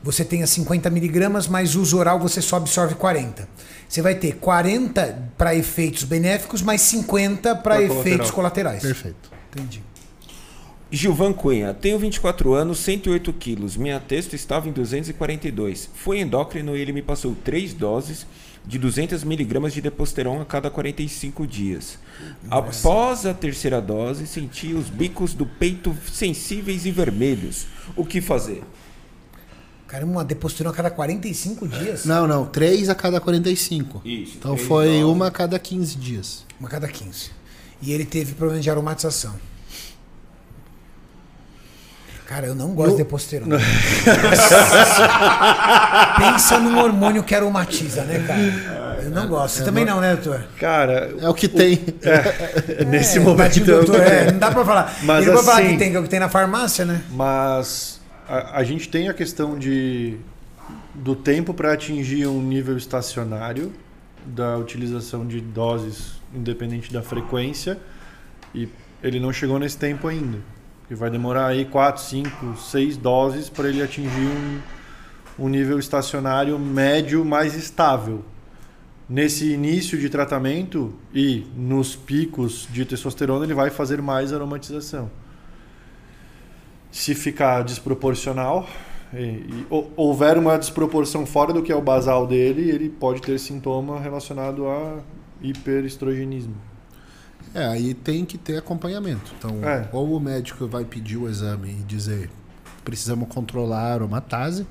[0.02, 3.48] Você tem as 50 miligramas, mas uso oral você só absorve 40.
[3.88, 8.32] Você vai ter 40 para efeitos benéficos, mais 50 para efeitos colateral.
[8.32, 8.82] colaterais.
[8.82, 9.30] Perfeito.
[9.52, 9.82] Entendi.
[10.90, 13.78] Gilvan Cunha, tenho 24 anos, 108 quilos.
[13.78, 15.88] Minha testo estava em 242.
[15.94, 18.26] Fui endócrino e ele me passou três doses
[18.64, 21.98] de 200 miligramas de deposteron a cada 45 dias.
[22.50, 27.66] Após a terceira dose, senti os bicos do peito sensíveis e vermelhos.
[27.96, 28.62] O que fazer?
[29.92, 32.06] Caramba, uma deposteron a cada 45 dias?
[32.06, 32.46] Não, não.
[32.46, 34.00] 3 a cada 45.
[34.04, 35.02] Isso, Então três foi doses.
[35.04, 36.46] uma a cada 15 dias.
[36.58, 37.30] Uma a cada 15.
[37.82, 39.34] E ele teve problema de aromatização.
[42.26, 43.58] Cara, eu não gosto de testosterona.
[46.16, 49.00] Pensa num hormônio que aromatiza, né, cara?
[49.02, 49.58] Eu não gosto.
[49.58, 50.42] Você também não, né, doutor?
[50.58, 51.84] Cara, É o que tem.
[52.02, 53.56] é, nesse É, momento.
[53.58, 54.96] o eu- doutor, é, não dá pra falar.
[55.02, 57.02] Mas Ele vai falar assim- que tem, que é o que tem na farmácia, né?
[57.10, 58.00] Mas
[58.32, 60.16] a, gente tem a questão de
[60.94, 63.72] do tempo para atingir um nível estacionário
[64.24, 67.78] da utilização de doses independente da frequência
[68.54, 68.68] e
[69.02, 70.38] ele não chegou nesse tempo ainda.
[70.88, 74.60] Que vai demorar aí 4, 5, 6 doses para ele atingir um,
[75.44, 78.24] um nível estacionário médio mais estável.
[79.08, 85.10] Nesse início de tratamento e nos picos de testosterona, ele vai fazer mais aromatização.
[86.92, 88.68] Se ficar desproporcional,
[89.12, 93.20] e, e ou- houver uma desproporção fora do que é o basal dele, ele pode
[93.22, 94.98] ter sintoma relacionado a
[95.42, 96.54] hiperestrogenismo.
[97.54, 99.32] É, aí tem que ter acompanhamento.
[99.38, 99.88] Então, É.
[99.92, 102.30] ou o médico vai pedir o exame e dizer
[102.84, 104.66] precisamos controlar a aromatase,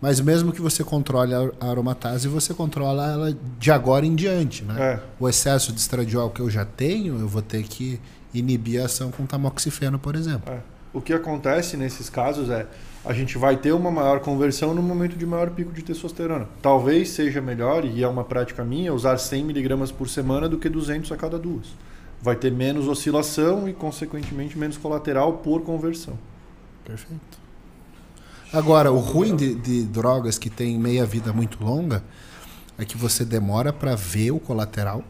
[0.00, 4.64] mas mesmo que você controle a a aromatase, você controla ela de agora em diante,
[4.64, 4.74] né?
[4.78, 5.00] É.
[5.18, 8.00] O excesso de estradiol que eu já tenho, eu vou ter que
[8.34, 10.52] inibir a ação com tamoxifeno, por exemplo.
[10.52, 10.60] É.
[10.92, 12.66] O que acontece nesses casos é
[13.04, 16.46] a gente vai ter uma maior conversão no momento de maior pico de testosterona.
[16.60, 20.68] Talvez seja melhor, e é uma prática minha, usar 100 miligramas por semana do que
[20.68, 21.68] 200 a cada duas.
[22.20, 26.18] Vai ter menos oscilação e, consequentemente, menos colateral por conversão.
[26.84, 27.40] Perfeito.
[28.52, 32.02] Agora, o ruim de, de drogas que tem meia-vida muito longa
[32.76, 35.04] é que você demora para ver o colateral,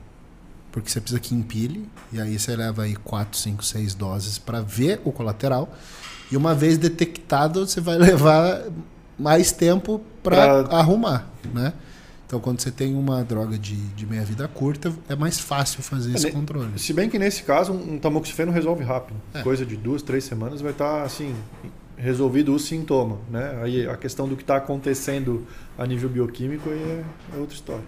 [0.73, 4.61] porque você precisa que empilhe, e aí você leva aí 4, 5, 6 doses para
[4.61, 5.73] ver o colateral,
[6.31, 8.63] e uma vez detectado, você vai levar
[9.19, 11.73] mais tempo para Pra- arrumar, né?
[12.27, 16.27] Então, quando você tem uma droga de, de meia-vida curta, é mais fácil fazer esse
[16.27, 16.79] ne- controle.
[16.79, 19.21] Se bem que nesse caso um tamoxifeno resolve rápido.
[19.35, 19.43] É.
[19.43, 21.35] Coisa de duas, três semanas vai estar assim
[21.97, 23.59] resolvido o sintoma, né?
[23.65, 25.45] Aí a questão do que está acontecendo
[25.77, 27.85] a nível bioquímico aí é, é outra história.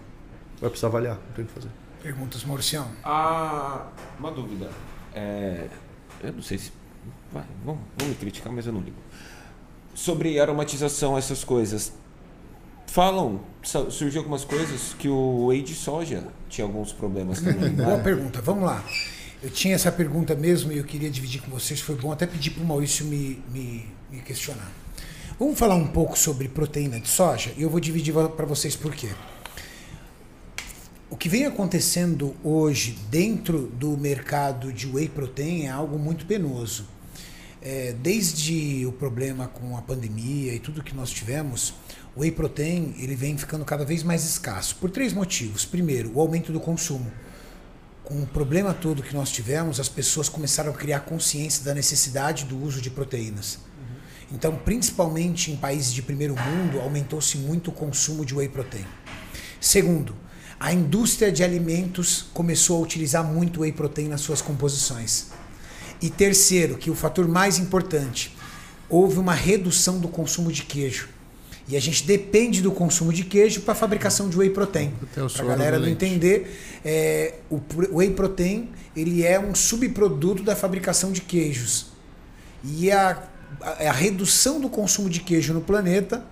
[0.59, 1.69] Vai precisar avaliar, não tem o que fazer.
[2.03, 2.85] Perguntas, Mauricião.
[3.01, 3.87] Ah,
[4.19, 4.69] uma dúvida.
[5.15, 5.67] É,
[6.21, 6.69] eu não sei se.
[7.31, 8.97] Vai, vão, vão me criticar, mas eu não ligo.
[9.95, 11.93] Sobre aromatização, essas coisas.
[12.87, 13.39] Falam,
[13.89, 17.69] surgiu algumas coisas que o whey de soja tinha alguns problemas também.
[17.73, 18.03] Boa né?
[18.03, 18.83] pergunta, vamos lá.
[19.41, 21.79] Eu tinha essa pergunta mesmo e eu queria dividir com vocês.
[21.79, 24.69] Foi bom até pedir para o Maurício me, me, me questionar.
[25.39, 28.93] Vamos falar um pouco sobre proteína de soja e eu vou dividir para vocês por
[28.93, 29.09] quê.
[31.13, 36.87] O que vem acontecendo hoje dentro do mercado de whey protein é algo muito penoso.
[37.61, 41.75] É, desde o problema com a pandemia e tudo que nós tivemos,
[42.15, 45.65] o whey protein ele vem ficando cada vez mais escasso por três motivos.
[45.65, 47.11] Primeiro, o aumento do consumo.
[48.03, 52.45] Com o problema todo que nós tivemos, as pessoas começaram a criar consciência da necessidade
[52.45, 53.59] do uso de proteínas.
[54.31, 58.87] Então, principalmente em países de primeiro mundo, aumentou-se muito o consumo de whey protein.
[59.61, 60.22] Segundo,
[60.63, 65.25] a indústria de alimentos começou a utilizar muito whey protein nas suas composições.
[66.01, 68.33] E terceiro, que o fator mais importante,
[68.89, 71.09] houve uma redução do consumo de queijo.
[71.67, 74.93] E a gente depende do consumo de queijo para a fabricação de whey protein.
[75.13, 77.59] Para a galera não entender, é, o
[77.97, 81.87] whey protein ele é um subproduto da fabricação de queijos.
[82.63, 83.21] E a,
[83.59, 86.23] a, a redução do consumo de queijo no planeta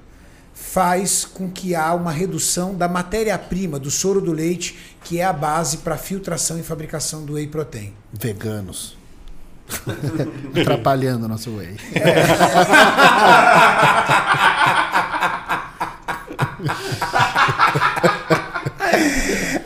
[0.53, 5.33] faz com que há uma redução da matéria-prima do soro do leite, que é a
[5.33, 7.93] base para a filtração e fabricação do whey protein.
[8.13, 8.97] Veganos.
[10.59, 11.75] Atrapalhando o nosso whey.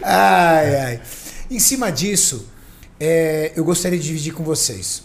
[0.07, 1.01] Ai, ai.
[1.49, 2.47] Em cima disso,
[2.99, 5.03] é, eu gostaria de dividir com vocês.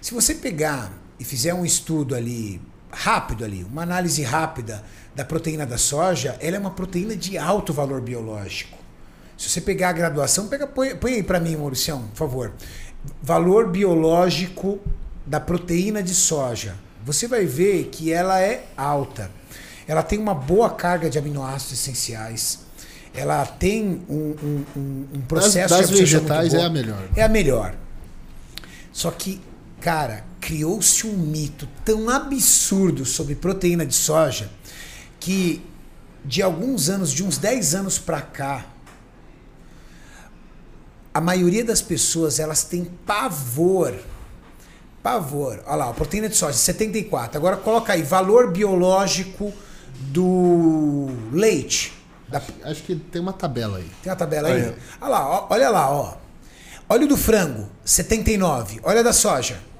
[0.00, 2.60] Se você pegar e fizer um estudo ali,
[2.92, 4.82] rápido ali, uma análise rápida
[5.16, 8.78] da proteína da soja, ela é uma proteína de alto valor biológico.
[9.36, 12.52] Se você pegar a graduação, pega, põe, põe aí para mim, Mauricião, por favor.
[13.22, 14.78] Valor biológico
[15.26, 16.74] da proteína de soja.
[17.04, 19.30] Você vai ver que ela é alta.
[19.88, 22.60] Ela tem uma boa carga de aminoácidos essenciais.
[23.12, 27.08] Ela tem um, um- um- um Das, processo das de vegetais é a melhor.
[27.16, 27.74] É a melhor.
[28.92, 29.40] Só que,
[29.80, 34.50] cara, criou-se um mito tão absurdo sobre proteína de soja
[35.20, 35.64] que
[36.24, 38.66] de alguns anos, de uns 10 anos pra cá,
[41.14, 43.94] a maioria das pessoas elas têm pavor.
[45.00, 45.60] Pavor.
[45.64, 47.38] Olha lá, a proteína de soja 74.
[47.38, 49.52] Agora coloca aí valor biológico
[50.08, 51.92] do leite.
[52.28, 53.90] Da, Acho que tem uma tabela aí.
[54.02, 54.62] tem uma tabela aí?
[54.64, 56.16] Aí, Olha lá, ó, olha lá, ó.
[56.88, 58.80] Olha o do frango, 79.
[58.82, 59.71] Olha da soja.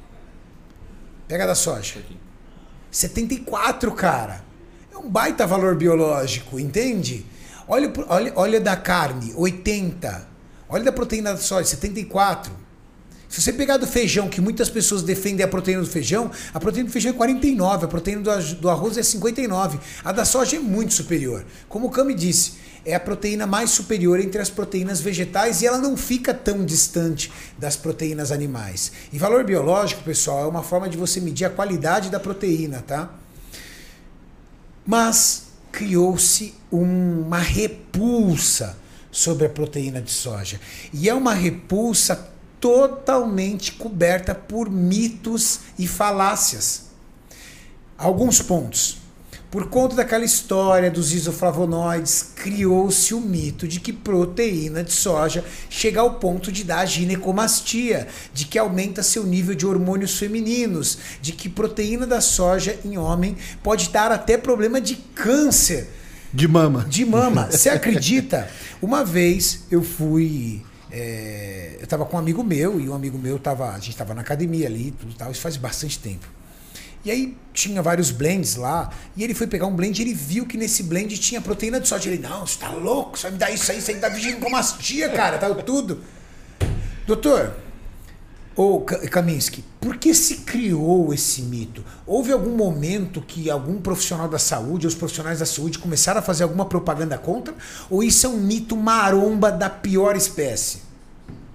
[1.29, 2.03] Pega a da soja.
[2.91, 4.45] 74, cara.
[4.93, 7.25] É um baita valor biológico, entende?
[7.67, 10.29] Olha, olha, olha da carne, 80.
[10.69, 12.53] Olha da proteína da soja, 74.
[13.33, 16.91] Se você pegar do feijão, que muitas pessoas defendem a proteína do feijão, a proteína
[16.91, 18.21] do feijão é 49, a proteína
[18.61, 19.79] do arroz é 59.
[20.05, 21.43] A da soja é muito superior.
[21.67, 22.53] Como o Cami disse,
[22.85, 27.33] é a proteína mais superior entre as proteínas vegetais e ela não fica tão distante
[27.59, 28.93] das proteínas animais.
[29.13, 33.11] E valor biológico, pessoal, é uma forma de você medir a qualidade da proteína, tá?
[34.85, 38.77] Mas criou-se um- uma repulsa
[39.11, 40.61] sobre a proteína de soja.
[40.93, 42.29] E é uma repulsa
[42.61, 46.85] totalmente coberta por mitos e falácias.
[47.99, 49.02] Alguns pontos.
[49.53, 56.01] Por conta daquela história dos isoflavonoides, criou-se o mito de que proteína de soja chega
[56.01, 61.51] ao ponto de dar ginecomastia, de que aumenta seu nível de hormônios femininos, de que
[61.51, 65.87] proteína da soja em homem pode dar até problema de câncer
[66.33, 66.87] De mama.
[66.89, 67.51] de mama.
[67.51, 68.49] Você acredita?
[68.81, 70.63] Uma vez eu fui.
[70.91, 73.71] é, eu tava com um amigo meu e um amigo meu tava.
[73.75, 76.27] A gente tava na academia ali, e tudo tal, isso faz bastante tempo.
[77.05, 80.47] E aí tinha vários blends lá, e ele foi pegar um blend e ele viu
[80.47, 82.09] que nesse blend tinha proteína de soja.
[82.09, 85.09] Ele, não, você tá louco, você vai me dar isso aí, isso aí dá ginecomastia,
[85.11, 86.01] cara, tá tudo.
[87.07, 87.55] Doutor,
[88.55, 91.83] Ô, Ka- Kaminsky, por que se criou esse mito?
[92.07, 96.23] Houve algum momento que algum profissional da saúde, ou os profissionais da saúde, começaram a
[96.23, 97.55] fazer alguma propaganda contra?
[97.89, 100.83] Ou isso é um mito maromba da pior espécie?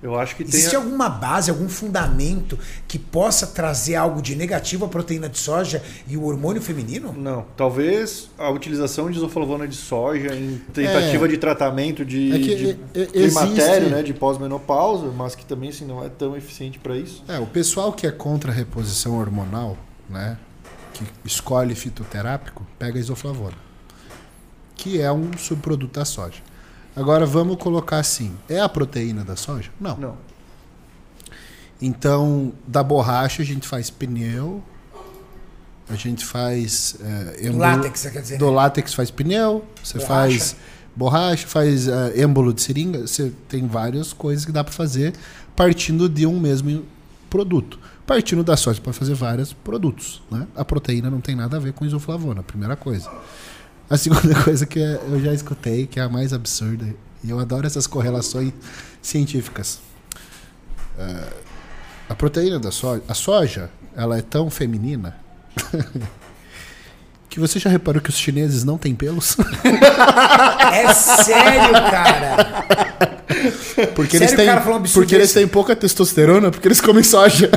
[0.02, 0.54] Eu acho que tem.
[0.54, 2.58] Existe a- alguma base, algum fundamento
[2.88, 7.14] que possa trazer algo de negativo à proteína de soja e o hormônio feminino?
[7.18, 11.28] Não, talvez a utilização de isoflavona de soja em tentativa É.
[11.28, 15.44] de tratamento de, É que de e- e- climatério, existe- né, de pós-menopausa, mas que
[15.46, 17.24] também assim, não é tão eficiente para isso.
[17.28, 19.76] É, o pessoal que é contra a reposição hormonal,
[20.08, 20.38] né,
[20.94, 23.56] que escolhe fitoterápico, pega isoflavona,
[24.76, 26.42] que é um subproduto da soja.
[26.98, 29.70] Agora vamos colocar assim, é a proteína da soja?
[29.80, 29.96] Não.
[29.98, 30.18] Não.
[31.82, 34.64] Então, da borracha a gente faz pneu,
[35.88, 38.38] a gente faz é, Do êmbolo- látex, você quer dizer?
[38.40, 40.14] do látex faz pneu, você Borracha.
[40.40, 40.56] faz
[40.96, 45.14] borracha, faz eh, êmbolo de seringa, você tem várias coisas que dá para fazer
[45.56, 46.84] partindo de um mesmo
[47.30, 47.80] produto.
[48.08, 50.48] Partindo da soja para fazer vários produtos, né?
[50.56, 53.12] A proteína não tem nada a ver com isoflavona, primeira coisa.
[53.90, 56.86] A segunda coisa que eu já escutei, que é a mais absurda,
[57.24, 58.52] e eu adoro essas correlações
[59.02, 59.80] científicas.
[60.98, 61.34] Eh,
[62.10, 65.16] a proteína da soja, a soja, ela é tão feminina
[67.30, 69.38] que você já reparou que os chineses não têm pelos?
[70.70, 73.24] É sério, cara!
[73.96, 77.50] Porque Sério, eles têm, cara, porque eles têm pouca testosterona, porque eles comem soja.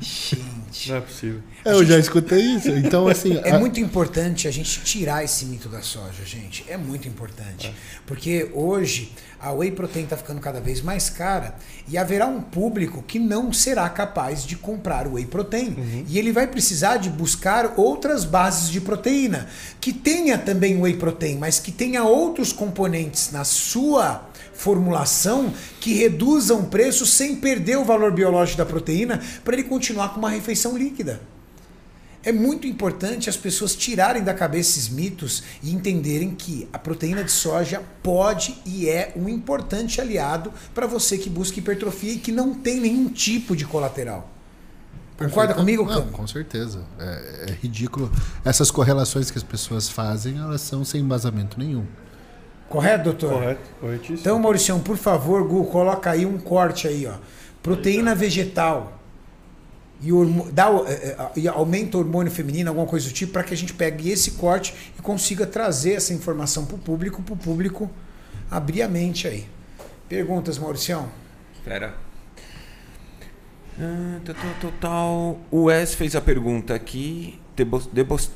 [0.00, 0.55] Gente.
[0.88, 1.40] Não é possível.
[1.64, 2.68] Eu já escutei isso.
[2.70, 3.36] Então, assim.
[3.44, 6.64] É a- muito importante a gente tirar esse mito da soja, gente.
[6.68, 7.74] É muito importante.
[8.06, 11.54] Porque hoje a whey protein está ficando cada vez mais cara
[11.88, 16.04] e haverá um público que não será capaz de comprar o whey protein.
[16.08, 19.46] E ele vai precisar de buscar outras bases de proteína,
[19.80, 24.26] que tenha também whey protein, mas que tenha outros componentes na sua
[24.56, 30.10] formulação que reduzam o preço sem perder o valor biológico da proteína para ele continuar
[30.10, 31.20] com uma refeição líquida.
[32.26, 37.22] É muito importante as pessoas tirarem da cabeça esses mitos e entenderem que a proteína
[37.22, 42.32] de soja pode e é um importante aliado para você que busca hipertrofia e que
[42.32, 44.28] não tem nenhum tipo de colateral.
[45.16, 46.08] Concorda comigo, Cam?
[46.08, 46.84] com certeza.
[46.98, 48.10] É, é ridículo.
[48.44, 51.86] Essas correlações que as pessoas fazem, elas são sem embasamento nenhum.
[52.68, 53.32] Correto, doutor?
[53.32, 54.18] Correto, corretíssimo.
[54.18, 57.14] Então, Mauricião, por favor, Gu, coloca aí um corte aí, ó.
[57.62, 59.00] Proteína vegetal
[60.00, 63.42] e, hormo- dá, é, é, e aumenta o hormônio feminino, alguma coisa do tipo, para
[63.44, 67.34] que a gente pegue esse corte e consiga trazer essa informação para o público, para
[67.34, 67.90] o público
[68.50, 69.46] abrir a mente aí.
[70.08, 71.08] Perguntas, Mauricião?
[71.64, 71.94] Pera.
[73.78, 75.38] Ah, tal, tal, tal, tal.
[75.50, 77.38] O Wes fez a pergunta aqui.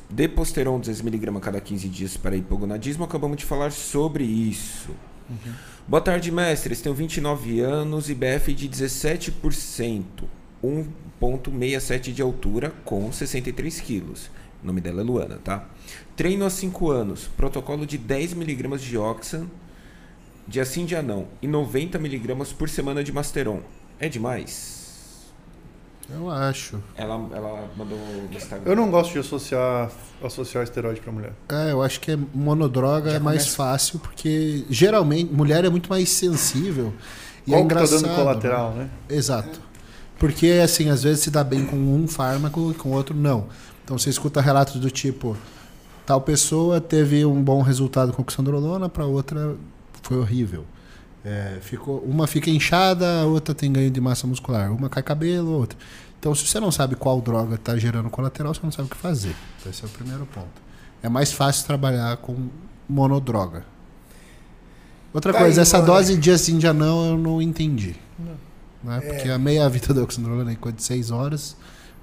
[0.09, 3.05] Deposteron 200mg a cada 15 dias para hipogonadismo.
[3.05, 4.90] Acabamos de falar sobre isso.
[5.86, 6.80] Boa tarde, mestres.
[6.80, 10.02] Tenho 29 anos e BF de 17%.
[10.62, 14.30] 1,67 de altura com 63 quilos.
[14.62, 15.68] O nome dela é Luana, tá?
[16.16, 17.28] Treino há 5 anos.
[17.36, 19.47] Protocolo de 10mg de Oxan
[20.48, 21.28] dia sim, dia não.
[21.40, 23.60] E 90mg por semana de Masteron.
[24.01, 24.80] É demais?
[26.15, 26.78] Eu acho.
[26.97, 28.70] Ela, ela mandou no Instagram.
[28.70, 29.91] Eu não gosto de associar,
[30.23, 31.32] associar esteroide para mulher.
[31.49, 35.69] É, eu acho que é monodroga Já é mais começa- fácil, porque geralmente mulher é
[35.70, 36.93] muito mais sensível.
[37.47, 38.03] E Qual é que tá engraçado.
[38.03, 38.91] dando colateral, né?
[39.09, 39.61] Exato.
[40.19, 43.47] Porque, assim, às vezes se dá bem com um fármaco e com outro não.
[43.85, 45.37] Então você escuta relatos do tipo,
[46.05, 49.55] tal pessoa teve um bom resultado com oxandrolona, para outra
[50.03, 50.65] foi horrível.
[51.24, 54.72] É, ficou, uma fica inchada, a outra tem ganho de massa muscular.
[54.72, 55.78] Uma cai cabelo, outra.
[56.18, 58.97] Então, se você não sabe qual droga está gerando colateral, você não sabe o que
[58.97, 59.34] fazer.
[59.59, 60.48] Então, esse é o primeiro ponto.
[61.02, 62.48] É mais fácil trabalhar com
[62.88, 63.64] monodroga.
[65.12, 65.92] Outra Tá coisa, aí, essa mano.
[65.92, 67.97] dose dia sim, dia não, eu não entendi.
[68.82, 69.01] Né?
[69.01, 71.56] Porque a meia vida da oxandrolona é coisa de 6 horas,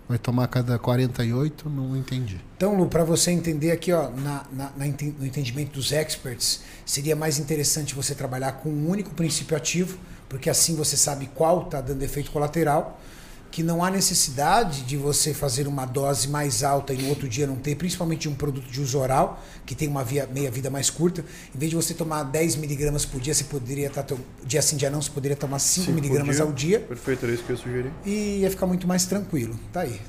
[0.08, 2.40] vai tomar cada 48, não entendi.
[2.56, 7.16] Então, Lu, para você entender aqui, ó, na, na- na no entendimento dos experts, seria
[7.16, 9.98] mais interessante você trabalhar com um único princípio ativo,
[10.30, 13.00] porque assim você sabe qual está dando efeito colateral,
[13.50, 17.48] que não há necessidade de você fazer uma dose mais alta e no outro dia
[17.48, 20.90] não ter, principalmente de um produto de uso oral, que tem uma via- meia-vida mais
[20.90, 21.24] curta.
[21.56, 24.06] Em vez de você tomar 10 miligramas por dia, você poderia estar,
[24.46, 26.46] dia sim, dia não, você poderia tomar 5 Cinco por miligramas dia.
[26.46, 27.92] ao dia Perfeito, era isso que eu ia sugerir.
[28.06, 29.56] e ia ficar muito mais tranquilo.
[29.74, 30.00] Tá aí.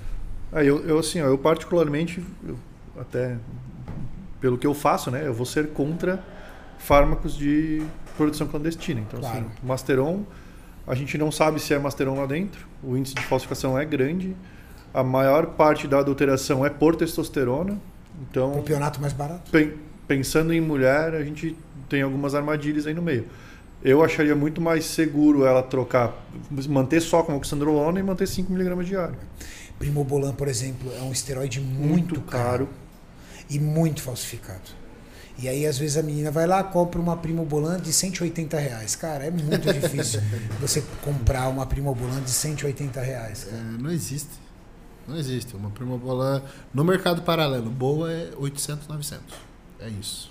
[0.52, 2.58] Ah, eu, eu assim, ó, eu particularmente, eu-
[3.00, 3.36] até
[4.40, 6.22] pelo que eu faço, né, eu vou ser contra
[6.78, 7.82] fármacos de
[8.16, 9.00] produção clandestina.
[9.00, 9.38] Então, Claro.
[9.38, 10.24] assim, Masteron,
[10.88, 14.34] a gente não sabe se é Masteron lá dentro, o índice de falsificação é grande,
[14.92, 17.78] a maior parte da adulteração é por testosterona,
[18.30, 19.50] então, Propionato mais barato.
[19.50, 19.74] pen-
[20.06, 21.54] pensando em mulher, a gente
[21.88, 23.26] tem algumas armadilhas aí no meio.
[23.84, 26.12] Eu acharia muito mais seguro ela trocar,
[26.68, 29.14] manter só com oxandrolona e manter 5mg diário.
[29.78, 31.86] Primobolan, por exemplo, é um esteroide muito,
[32.16, 32.68] Muito caro caro.
[33.48, 34.70] e muito falsificado.
[35.38, 38.96] E aí, às vezes, a menina vai lá, compra uma Primobolan de 180 reais.
[38.96, 40.20] Cara, é muito difícil
[40.60, 43.44] você comprar uma Primobolan de 180 reais.
[43.44, 43.56] cara.
[43.56, 44.48] É, não existe.
[45.08, 45.56] Não existe.
[45.56, 46.42] Uma primobolan
[46.72, 49.34] no mercado paralelo, boa é 800, 900.
[49.80, 50.30] É isso.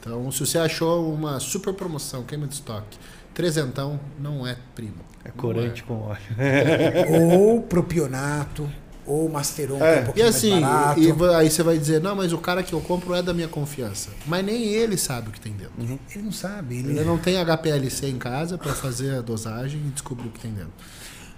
[0.00, 2.98] Então, se você achou uma super promoção, queima de estoque,
[3.32, 4.96] trezentão, não é primo.
[5.24, 6.18] É corante com óleo.
[7.38, 8.68] Ou propionato,
[9.06, 10.00] ou Masteron, que é um É.
[10.00, 11.00] E pouquinho assim, mais barato.
[11.00, 13.32] e va- aí você vai dizer, não, mas o cara que eu compro é da
[13.34, 14.10] minha confiança.
[14.26, 15.72] Mas nem ele sabe o que tem dentro.
[15.78, 16.78] Ele não sabe.
[16.78, 16.90] Ele...
[16.90, 20.52] Ele não tem HPLC em casa para fazer a dosagem e descobrir o que tem
[20.52, 20.72] dentro.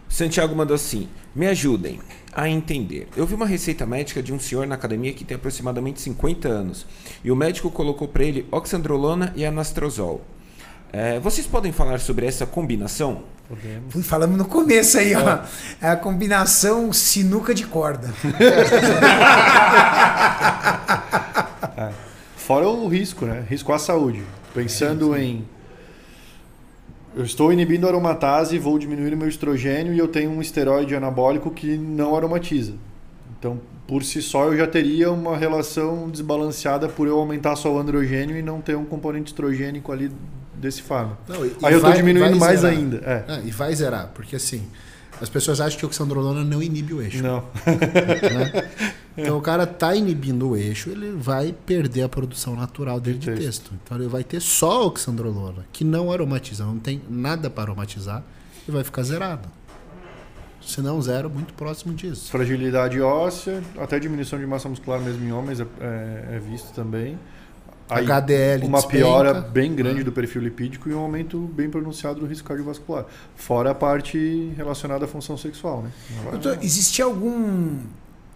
[0.09, 1.99] Santiago mandou assim: Me ajudem
[2.33, 3.09] a entender.
[3.17, 6.87] Eu vi uma receita médica de um senhor na academia que tem aproximadamente 50 anos
[7.25, 10.23] e o médico colocou para ele oxandrolona e anastrozol.
[10.93, 13.25] É, vocês podem falar sobre essa combinação?
[13.49, 13.93] Podemos.
[13.93, 15.41] Fui falando no começo aí, ó.
[15.81, 18.09] É a combinação sinuca de corda.
[22.37, 23.45] Fora o risco, né?
[23.49, 24.23] Risco à saúde.
[24.55, 25.47] Pensando em.
[27.17, 30.97] Eu estou inibindo a aromatase, vou diminuir o meu estrogênio e eu tenho um esteroide
[30.97, 32.75] anabólico que não aromatiza.
[33.39, 37.79] Então, por si só, eu já teria uma relação desbalanceada por eu aumentar só o
[37.79, 40.11] androgênio e não ter um componente estrogênico ali
[40.65, 41.19] desse fármaco.
[41.29, 42.77] Não, e- Aí eu estou diminuindo mais zerar.
[42.77, 42.97] ainda.
[42.99, 43.25] É.
[43.29, 44.67] Ah, e vai zerar, porque assim,
[45.21, 47.23] as pessoas acham que oxandrolona não inibe o eixo.
[47.23, 47.45] Não.
[47.67, 48.71] né?
[49.17, 53.27] Então o cara tá inibindo o eixo, ele vai perder a produção natural dele de
[53.31, 53.41] Texto.
[53.45, 53.73] texto.
[53.85, 58.25] Então ele vai ter só oxandrolona, que não aromatiza, não tem nada para aromatizar
[58.67, 59.49] e vai ficar zerado.
[60.61, 62.29] Se não zero, muito próximo disso.
[62.33, 67.17] Fragilidade óssea, até diminuição de massa muscular mesmo em homens é, é- é visto também.
[67.89, 68.97] Aí, HDL uma despenca.
[69.05, 70.05] piora bem grande Ah.
[70.05, 73.05] do perfil lipídico e um aumento bem pronunciado do risco cardiovascular.
[73.37, 75.91] Fora a parte relacionada à função sexual, né?
[76.31, 77.77] Doutor, existe algum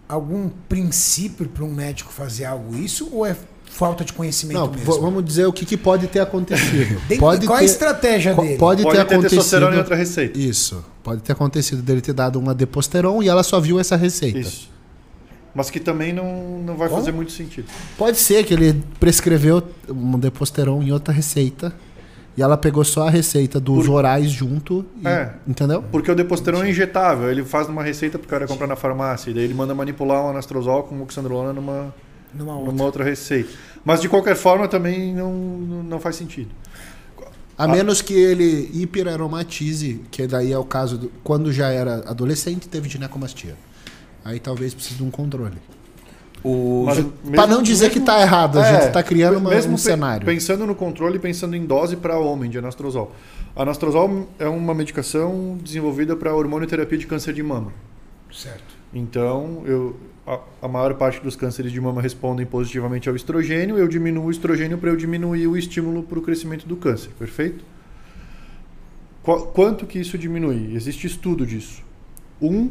[0.07, 3.35] algum princípio para um médico fazer algo isso ou é
[3.65, 4.99] falta de conhecimento Não, mesmo?
[4.99, 6.99] vamos dizer o que, que pode ter acontecido.
[7.19, 8.57] Pode qual ter, a estratégia dele?
[8.57, 9.63] Pode, Pode ter ter acontecido.
[9.77, 10.39] outra receita.
[10.39, 10.83] Isso.
[11.03, 14.39] Pode ter acontecido dele ter dado uma deposteron e ela só viu essa receita.
[14.39, 14.71] Isso.
[15.59, 17.01] Mas que também não, não vai Como?
[17.01, 17.67] fazer muito sentido.
[17.97, 21.73] Pode ser que ele prescreveu um deposteron em outra receita
[22.37, 24.85] e ela pegou só a receita dos Por- orais junto.
[25.03, 25.33] e- É.
[25.45, 25.83] Entendeu?
[25.91, 29.33] Porque o deposteron é injetável, ele faz uma receita pro cara comprar na farmácia, e
[29.33, 31.93] daí ele manda manipular um anastrozol com oxandrolona numa,
[32.33, 32.71] Numa outra.
[32.71, 33.49] numa outra receita.
[33.83, 36.51] Mas de qualquer forma também não, não faz sentido.
[37.57, 42.69] A menos que ele hiperaromatize, que daí é o caso do, quando já era adolescente
[42.69, 43.55] teve ginecomastia.
[44.29, 45.57] Aí talvez precise de um controle.
[47.33, 49.81] Pra não dizer que tá errado, a É, gente tá criando uma- mesmo um pe-
[49.81, 50.25] cenário.
[50.25, 53.11] Pensando no controle e pensando em dose para homem de anastrozol.
[53.55, 57.73] Anastrozol é uma medicação desenvolvida para hormonioterapia de câncer de mama.
[58.31, 58.77] Certo.
[58.93, 63.77] Então, eu, a, a maior parte dos cânceres de mama respondem positivamente ao estrogênio.
[63.77, 67.65] Eu diminuo o estrogênio para eu diminuir o estímulo para o crescimento do câncer, perfeito?
[69.23, 70.73] Qu- quanto que isso diminui?
[70.73, 71.81] Existe estudo disso.
[72.41, 72.69] Um,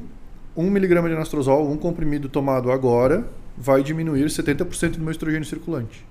[0.57, 6.07] um miligrama de anastrozol, um comprimido tomado agora, vai diminuir 70% do meu estrogênio circulante.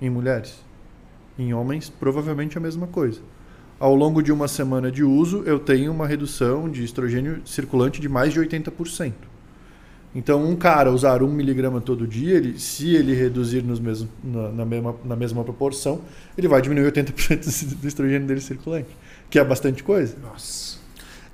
[0.00, 0.62] Em mulheres.
[1.38, 3.20] Em homens, provavelmente a mesma coisa.
[3.78, 8.08] ao longo de uma semana de uso, eu tenho uma redução de estrogênio circulante de
[8.08, 9.12] mais de 80%.
[10.14, 14.52] Então, um cara usar 1 miligrama todo dia, ele, se ele reduzir nos mesmos, na,
[14.52, 16.02] na, mesma, na mesma proporção,
[16.36, 18.96] ele vai diminuir 80% do estrogênio dele circulante,
[19.30, 20.16] que é bastante coisa.
[20.22, 20.81] Nossa.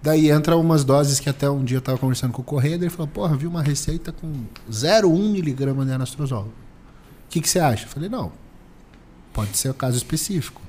[0.02, 2.88] Daí entra umas doses que até um dia eu tava conversando com o Correia, ele
[2.88, 6.44] falou, porra, vi uma receita com 0,1 miligrama de anastrozol.
[6.44, 7.84] O que, que você acha?
[7.84, 8.30] Eu falei, não,
[9.32, 10.62] pode ser o caso específico.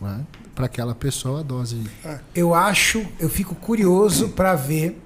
[0.00, 0.20] Né?
[0.54, 1.80] Para aquela pessoa a dose.
[2.34, 5.00] Eu acho, eu fico curioso para ver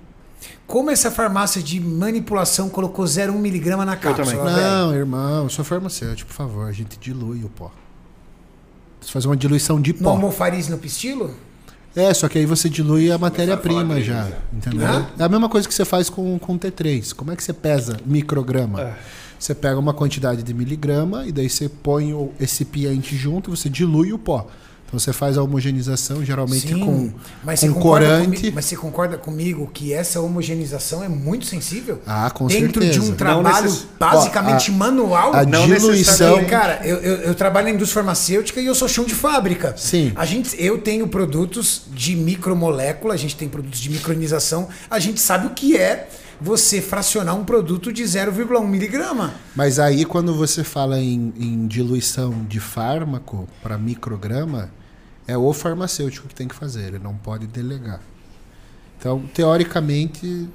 [0.66, 4.26] como essa farmácia de manipulação colocou 0,1 miligrama na cápsula.
[4.34, 4.54] também.
[4.54, 4.66] velho.
[4.66, 7.70] Não, irmão, eu sou farmacêutico, por favor, a gente dilui o pó.
[9.00, 10.10] Você faz uma diluição de No pó.
[10.10, 11.34] almofariz no pistilo?
[11.94, 14.86] É, só que aí você dilui a matéria-prima já, deles, entendeu?
[14.86, 15.06] Hã?
[15.18, 17.14] É a mesma coisa que você faz com, com T3.
[17.14, 18.80] Como é que você pesa micrograma?
[18.80, 18.94] É.
[19.38, 23.68] Você pega uma quantidade de miligrama e daí você põe o recipiente junto e você
[23.68, 24.46] dilui o pó.
[24.92, 27.10] Então você faz a homogeneização geralmente Sim, com,
[27.42, 28.36] mas com corante.
[28.36, 32.02] comi- mas você concorda comigo que essa homogeneização é muito sensível?
[32.06, 33.00] Ah, com Dentro certeza.
[33.00, 35.34] de um trabalho necess- basicamente Ó, a- manual.
[35.34, 36.44] a Não diluição.
[36.44, 39.72] Cara, eu, eu, eu trabalho na indústria farmacêutica e eu sou chão de fábrica.
[39.78, 40.12] Sim.
[40.14, 45.20] A gente, eu tenho produtos de micromolécula, a gente tem produtos de micronização, a gente
[45.20, 46.06] sabe o que é
[46.38, 49.32] você fracionar um produto de 0,1 miligrama.
[49.56, 54.68] Mas aí quando você fala em, em diluição de fármaco para micrograma,
[55.26, 58.00] é o farmacêutico que tem que fazer, ele não pode delegar.
[58.98, 60.48] Então, teoricamente,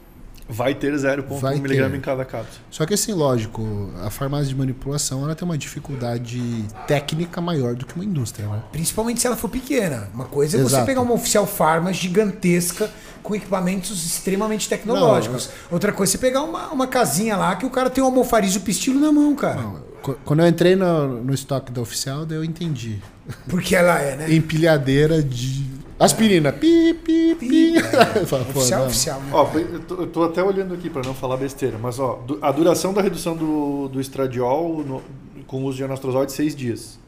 [0.50, 2.60] Vai ter 0,1 Vai miligrama em cada cápsula.
[2.72, 7.86] Só que assim, lógico, a farmácia de manipulação ela tem uma dificuldade técnica maior do
[7.86, 8.62] que uma indústria, né?
[8.72, 10.10] Principalmente se ela for pequena.
[10.14, 10.86] Uma coisa é você Exato.
[10.86, 12.90] pegar uma oficial farma gigantesca
[13.22, 15.50] com equipamentos extremamente tecnológicos.
[15.70, 18.54] Outra coisa é você pegar uma, uma casinha lá que o cara tem um almofariz
[18.56, 19.62] e o pistilo na mão, cara.
[19.62, 23.02] Não, qu- Quando eu entrei no, no estoque da oficial, daí eu entendi.
[23.50, 24.32] Porque ela é, né?
[24.34, 25.66] Empilhadeira de
[26.00, 26.52] aspirina.
[26.52, 27.74] Pi, pi, pi.
[28.30, 28.88] Pô, Oficial, não.
[28.88, 29.30] oficial, né?
[29.34, 32.52] Ó, eu tô, eu tô até olhando aqui para não falar besteira, mas ó, a
[32.52, 35.02] duração da redução do, do estradiol no-
[35.48, 37.00] com o uso de anastrozol é de seis dias.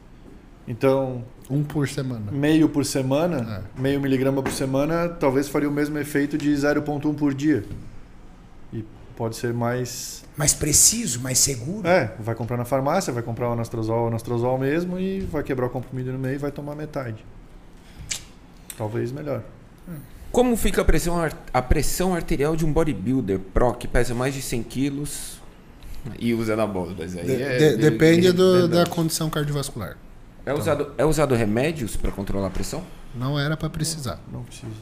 [0.66, 2.30] Então, Um por semana.
[2.30, 7.34] meio por semana, meio miligrama por semana, talvez faria o mesmo efeito de 0,1 por
[7.34, 7.64] dia.
[8.72, 8.84] E
[9.16, 10.22] pode ser mais.
[10.36, 11.86] Mais preciso, mais seguro.
[11.88, 15.66] É, vai comprar na farmácia, vai comprar o anastrozol, o anastrozol mesmo e vai quebrar
[15.66, 17.24] o comprimido no meio e vai tomar metade.
[18.80, 19.42] Talvez melhor.
[20.32, 21.16] Como fica a pressão,
[21.52, 25.38] a pressão arterial de um bodybuilder pro que pesa mais de 100 quilos
[26.18, 27.14] e usa anabolas?
[27.14, 29.98] Aí De- é- de- depende é do- da condição cardiovascular.
[30.46, 32.82] É usado, é usado remédios para controlar a pressão?
[33.14, 34.18] Não era pra precisar.
[34.32, 34.72] Não precisa.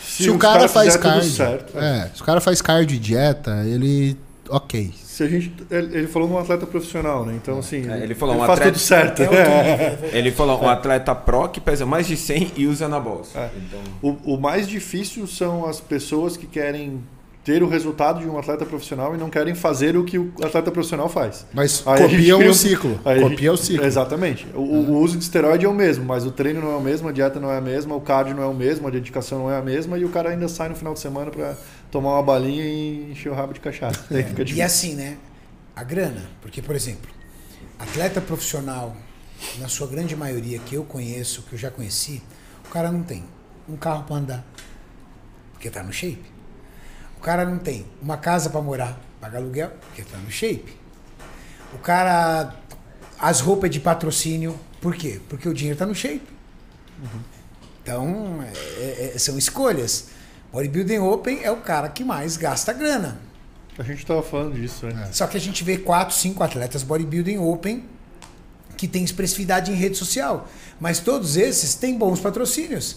[0.00, 4.16] Se, o cara, faz cardio, certo, é, se o cara faz cardio e dieta, ele
[4.50, 4.92] ok.
[5.04, 7.34] Se a gente, ele ele falou num atleta profissional, né?
[7.40, 9.22] Então, assim, É, ele falou um faz atleta- tudo certo.
[9.22, 13.34] É que- Ele falou um atleta pro que pesa mais de 100 e usa anabolas.
[13.34, 13.50] É.
[13.56, 17.00] Então, O, o mais difícil são as pessoas que querem
[17.44, 20.70] ter o resultado de um atleta profissional e não querem fazer o que o atleta
[20.70, 21.46] profissional faz.
[21.54, 22.94] Mas Aí gente copiam o um- ciclo.
[22.98, 23.86] Copia gente- o ciclo.
[23.86, 24.46] Exatamente.
[24.54, 27.08] O, o uso de esteroide é o mesmo, mas o treino não é o mesmo,
[27.08, 29.50] a dieta não é a mesma, o cardio não é o mesmo, a dedicação não
[29.50, 31.54] é a mesma e o cara ainda sai no final de semana para
[31.90, 34.00] tomar uma balinha e encher o rabo de cachaça.
[34.24, 35.16] Fica E assim, né?
[35.74, 36.22] A grana.
[36.40, 37.10] Porque, por exemplo,
[37.78, 38.96] atleta profissional,
[39.58, 42.22] na sua grande maioria que eu conheço, que eu já conheci,
[42.66, 43.24] o cara não tem
[43.68, 44.44] um carro para andar,
[45.52, 46.24] porque tá no shape.
[47.16, 50.76] O cara não tem uma casa para morar, paga aluguel, porque tá no shape.
[51.74, 52.54] O cara.
[53.20, 55.20] As roupas de patrocínio, por quê?
[55.28, 56.22] Porque o dinheiro tá no shape.
[57.82, 60.10] Então, é- é- são escolhas.
[60.52, 63.20] Bodybuilding Open é o cara que mais gasta grana.
[63.78, 65.08] A gente estava falando disso, né?
[65.12, 67.84] Só que a gente vê quatro, cinco atletas bodybuilding open
[68.76, 70.48] que tem expressividade em rede social.
[70.80, 72.96] Mas todos esses têm bons patrocínios.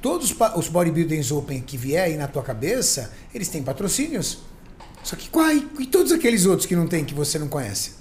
[0.00, 4.38] Todos os bodybuildings open que vier aí na tua cabeça, eles têm patrocínios.
[5.02, 7.92] Só que e, e todos aqueles outros que não tem, que você não conhece?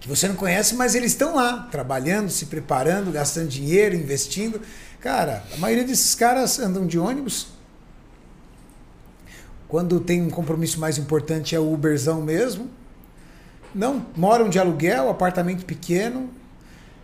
[0.00, 4.60] Que você não conhece, mas eles estão lá, trabalhando, se preparando, gastando dinheiro, investindo.
[5.00, 7.48] Cara, a maioria desses caras andam de ônibus,
[9.68, 12.70] quando tem um compromisso mais importante é o Uberzão mesmo.
[13.74, 16.30] Não moram de aluguel, apartamento pequeno,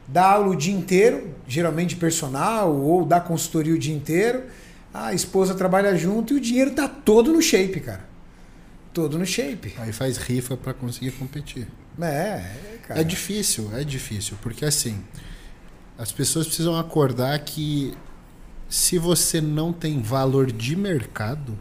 [0.08, 4.44] dá aula o dia inteiro, geralmente personal, ou dá consultoria o dia inteiro.
[4.92, 8.04] A esposa trabalha junto e o dinheiro tá todo no shape, cara.
[8.94, 9.74] Todo no shape.
[9.76, 11.68] Aí faz rifa pra conseguir competir.
[12.00, 13.00] É, é, cara.
[13.00, 15.02] É difícil, é difícil, porque assim,
[15.96, 17.96] as pessoas precisam acordar que
[18.68, 21.56] se você não tem valor de mercado,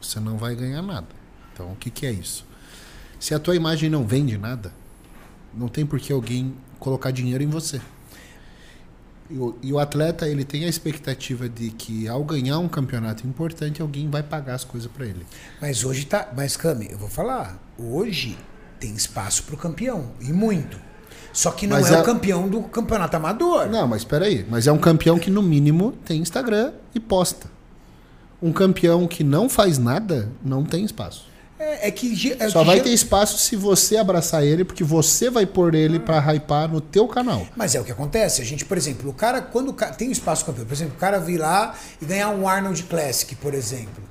[0.00, 1.08] você não vai ganhar nada.
[1.52, 2.46] Então, o que, que é isso?
[3.18, 4.72] Se a tua imagem não vende nada,
[5.52, 7.80] não tem por que alguém colocar dinheiro em você.
[9.28, 13.26] E o, e o atleta ele tem a expectativa de que ao ganhar um campeonato
[13.26, 15.26] importante alguém vai pagar as coisas para ele.
[15.60, 16.32] Mas hoje tá.
[16.34, 17.60] Mas, Cami, eu vou falar.
[17.76, 18.38] Hoje
[18.80, 20.12] tem espaço pro campeão.
[20.20, 20.87] E muito.
[21.32, 23.66] Só que não Mas é a- o campeão do campeonato amador.
[23.66, 24.44] Não, mas espera aí.
[24.48, 27.46] Mas é um campeão que no mínimo tem Instagram e posta.
[28.42, 31.26] Um campeão que não faz nada não tem espaço.
[31.58, 32.36] É, é que.
[32.38, 35.98] é Só que vai ter espaço se você abraçar ele, porque você vai pôr ele
[35.98, 37.46] pra hypar no teu canal.
[37.56, 38.40] Mas é o que acontece.
[38.40, 40.94] A gente, por exemplo, o cara, quando o cara tem um espaço campeão, por exemplo,
[40.96, 44.04] o cara vir lá e ganhar um Arnold Classic, por exemplo.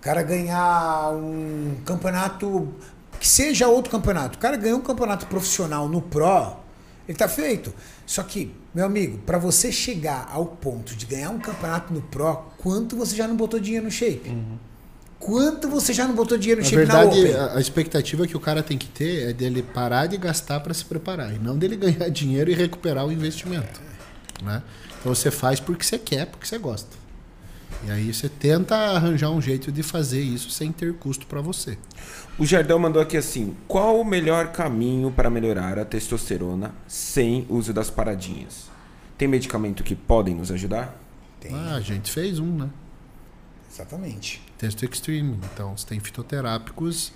[0.00, 2.68] O cara ganhar um campeonato,
[3.20, 4.38] que seja outro campeonato.
[4.38, 6.56] O cara ganhou um campeonato profissional no Pro,
[7.08, 7.72] ele tá feito.
[8.06, 12.36] Só que, meu amigo, para você chegar ao ponto de ganhar um campeonato no Pro,
[12.58, 14.36] quanto você já não botou dinheiro no shape?
[15.18, 17.34] Quanto você já não botou dinheiro no Na shape na verdade, Open?
[17.34, 20.74] a, a expectativa que o cara tem que ter é dele parar de gastar para
[20.74, 23.80] se preparar, e não dele ganhar dinheiro e recuperar o investimento.
[24.42, 24.62] Né?
[25.00, 27.03] Então você faz porque você quer, porque você gosta.
[27.86, 31.76] E aí você tenta arranjar um jeito de fazer isso sem ter custo para você.
[32.38, 37.72] O Jardão mandou aqui assim: qual o melhor caminho para melhorar a testosterona sem uso
[37.72, 38.70] das paradinhas?
[39.18, 40.98] Tem medicamento que podem nos ajudar?
[41.40, 42.70] Tem, Ah, a gente fez um, né?
[43.70, 44.40] exatamente.
[44.56, 45.38] Testo Extreme.
[45.52, 47.12] Então você tem fitoterápicos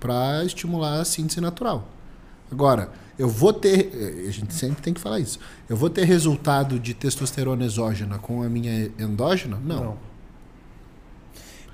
[0.00, 1.88] para estimular a síntese natural.
[2.50, 3.90] Agora, eu vou ter.
[3.94, 5.38] eh, A gente sempre tem que falar isso.
[5.68, 9.58] Eu vou ter resultado de testosterona exógena com a minha endógena?
[9.64, 9.84] Não.
[9.84, 9.98] Não.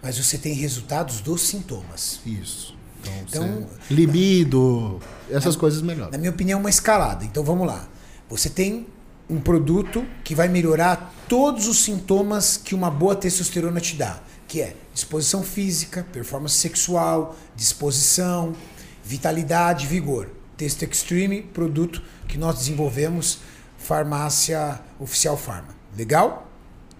[0.02, 2.20] Mas você tem resultados dos sintomas.
[2.26, 2.76] Isso.
[3.00, 4.98] Então, Então- você- libido,
[5.30, 6.10] essas coisas melhoram.
[6.10, 7.24] Na minha opinião, uma escalada.
[7.24, 7.88] Então vamos lá.
[8.28, 8.86] Você tem
[9.28, 14.60] um produto que vai melhorar todos os sintomas que uma boa testosterona te dá, que
[14.60, 18.54] é disposição física, performance sexual, disposição,
[19.02, 20.28] vitalidade, vigor.
[20.56, 23.38] Testo Extreme, produto que nós desenvolvemos,
[23.78, 25.74] farmácia oficial Farma.
[25.96, 26.50] Legal?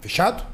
[0.00, 0.44] Fechado?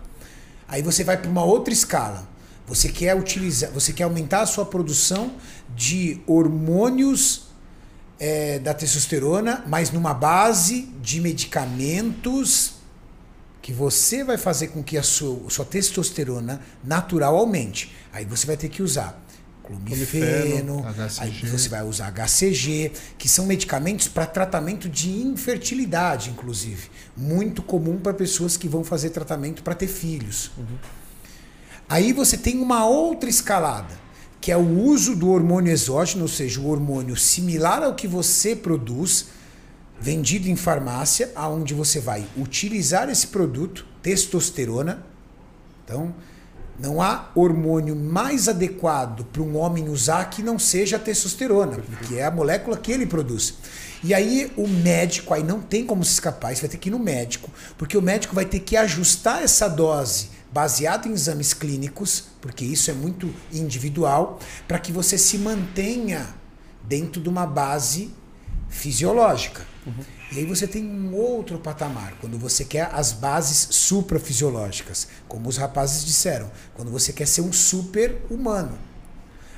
[0.68, 2.28] Aí você vai para uma outra escala.
[2.66, 5.32] Você quer utilizar, você quer aumentar a sua produção
[5.74, 7.48] de hormônios
[8.18, 12.74] é, da testosterona, mas numa base de medicamentos
[13.60, 17.92] que você vai fazer com que a sua, sua testosterona natural aumente.
[18.12, 19.20] Aí você vai ter que usar
[19.78, 21.46] clomifeno, Clomifeno, aí HCG.
[21.46, 26.90] você vai usar HCG, que são medicamentos para tratamento de infertilidade, inclusive.
[27.16, 30.50] Muito comum para pessoas que vão fazer tratamento para ter filhos.
[31.88, 33.98] Aí você tem uma outra escalada,
[34.40, 38.56] que é o uso do hormônio exógeno, ou seja, o hormônio similar ao que você
[38.56, 39.26] produz,
[40.00, 45.04] vendido em farmácia, aonde você vai utilizar esse produto, testosterona.
[45.84, 46.14] Então,
[46.80, 52.16] não há hormônio mais adequado para um homem usar que não seja a testosterona, porque
[52.16, 53.54] é a molécula que ele produz.
[54.02, 56.92] E aí o médico, aí não tem como se escapar, você vai ter que ir
[56.92, 62.24] no médico, porque o médico vai ter que ajustar essa dose baseado em exames clínicos,
[62.40, 66.26] porque isso é muito individual, para que você se mantenha
[66.82, 68.10] dentro de uma base
[68.68, 69.66] fisiológica.
[70.32, 75.56] E aí você tem um outro patamar, quando você quer as bases suprafisiológicas, como os
[75.56, 78.78] rapazes disseram, quando você quer ser um super humano.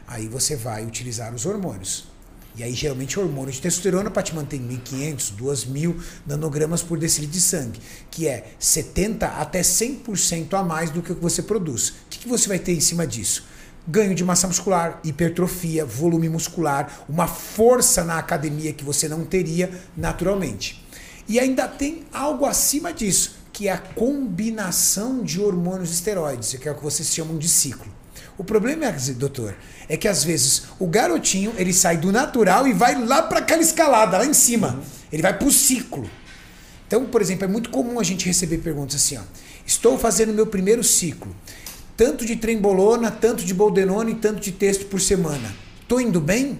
[0.06, 2.06] Aí você vai utilizar os hormônios.
[2.56, 7.34] E aí geralmente hormônio de testosterona para te manter em 1.500, 2.000 nanogramas por decilitro
[7.34, 11.90] de sangue, que é 70 até 100% a mais do que você produz.
[11.90, 13.44] O que você vai ter em cima disso?
[13.86, 19.70] Ganho de massa muscular, hipertrofia, volume muscular, uma força na academia que você não teria
[19.96, 20.86] naturalmente.
[21.28, 26.68] E ainda tem algo acima disso, que é a combinação de hormônios e esteroides, que
[26.68, 27.92] é o que vocês chamam de ciclo.
[28.38, 29.54] O problema, é, doutor,
[29.88, 33.62] é que às vezes o garotinho ele sai do natural e vai lá para aquela
[33.62, 34.80] escalada, lá em cima.
[35.12, 36.08] Ele vai para o ciclo.
[36.86, 39.22] Então, por exemplo, é muito comum a gente receber perguntas assim: ó,
[39.66, 41.34] estou fazendo meu primeiro ciclo,
[41.96, 45.54] tanto de trembolona, tanto de boldenona e tanto de texto por semana.
[45.86, 46.58] Tô indo bem?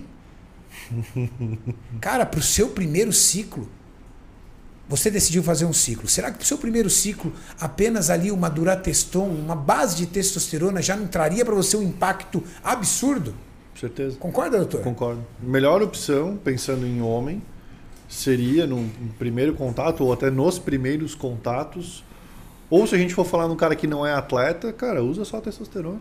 [2.01, 3.69] Cara, para o seu primeiro ciclo,
[4.89, 6.09] você decidiu fazer um ciclo.
[6.09, 10.83] Será que para o seu primeiro ciclo, apenas ali uma durateston, uma base de testosterona,
[10.83, 13.35] já não traria para você um impacto absurdo?
[13.73, 14.17] Com certeza.
[14.19, 14.83] Concorda, doutor?
[14.83, 15.25] Concordo.
[15.41, 17.43] Melhor opção, pensando em homem,
[18.09, 18.87] seria no
[19.19, 22.05] primeiro contato, ou até nos primeiros contatos.
[22.75, 25.41] Ou se a gente for falar num cara que não é atleta, cara, usa só
[25.41, 26.01] testosterona.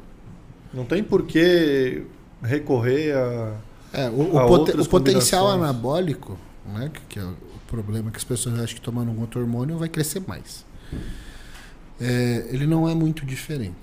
[0.74, 2.03] Não tem por que
[2.41, 3.58] recorrer a.
[3.91, 7.35] É, o, o a pote- outras o potencial anabólico, né, que, que é o
[7.67, 10.64] problema que as pessoas acham que tomando um outro hormônio vai crescer mais.
[12.00, 13.75] É, ele não é muito diferente.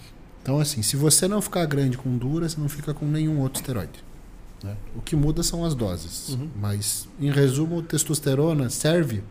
[0.42, 3.60] Então, assim, se você não ficar grande com dura, você não fica com nenhum outro
[3.60, 4.02] esteroide.
[4.65, 4.75] né?
[4.97, 6.39] O que muda são as doses.
[6.58, 9.23] Mas, em resumo, testosterona serve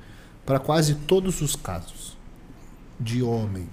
[0.46, 2.07] para quase todos os casos.
[3.00, 3.68] De homem.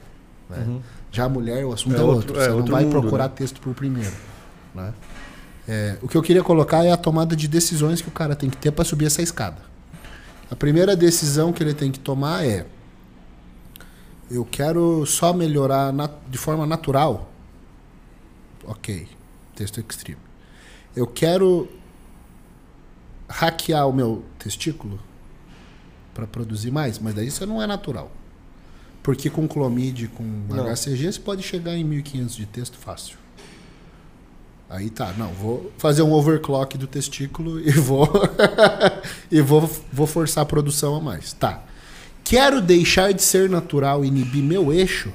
[0.51, 0.59] Né?
[0.67, 0.81] Uhum.
[1.11, 2.37] Já a mulher, o assunto É é, outro- outro.
[2.41, 3.35] é Você não outro vai mundo, procurar né?
[3.37, 4.13] texto por primeiro.
[4.75, 4.93] Né?
[5.67, 8.51] É, o que eu queria colocar é a tomada de decisões que o cara tem
[8.51, 9.59] que ter para subir essa escada.
[10.51, 12.67] A primeira decisão que ele tem que tomar é:
[14.31, 17.31] eu quero só melhorar na- de forma natural.
[18.67, 19.09] Ok,
[19.55, 20.21] texto extreme.
[20.95, 21.69] Eu quero
[23.29, 24.99] hackear o meu testículo
[26.13, 28.11] para produzir mais, mas daí isso não é natural.
[29.05, 30.67] Porque com clomide, com Não.
[30.75, 33.19] HCG, você pode chegar em 1500 de texto fácil.
[34.69, 38.09] Aí tá, não, vou fazer um overclock do testículo e vou
[39.31, 41.35] e vou, vou forçar a produção a mais.
[41.35, 41.63] Tá.
[42.25, 45.13] Quero deixar de ser natural e inibir meu eixo,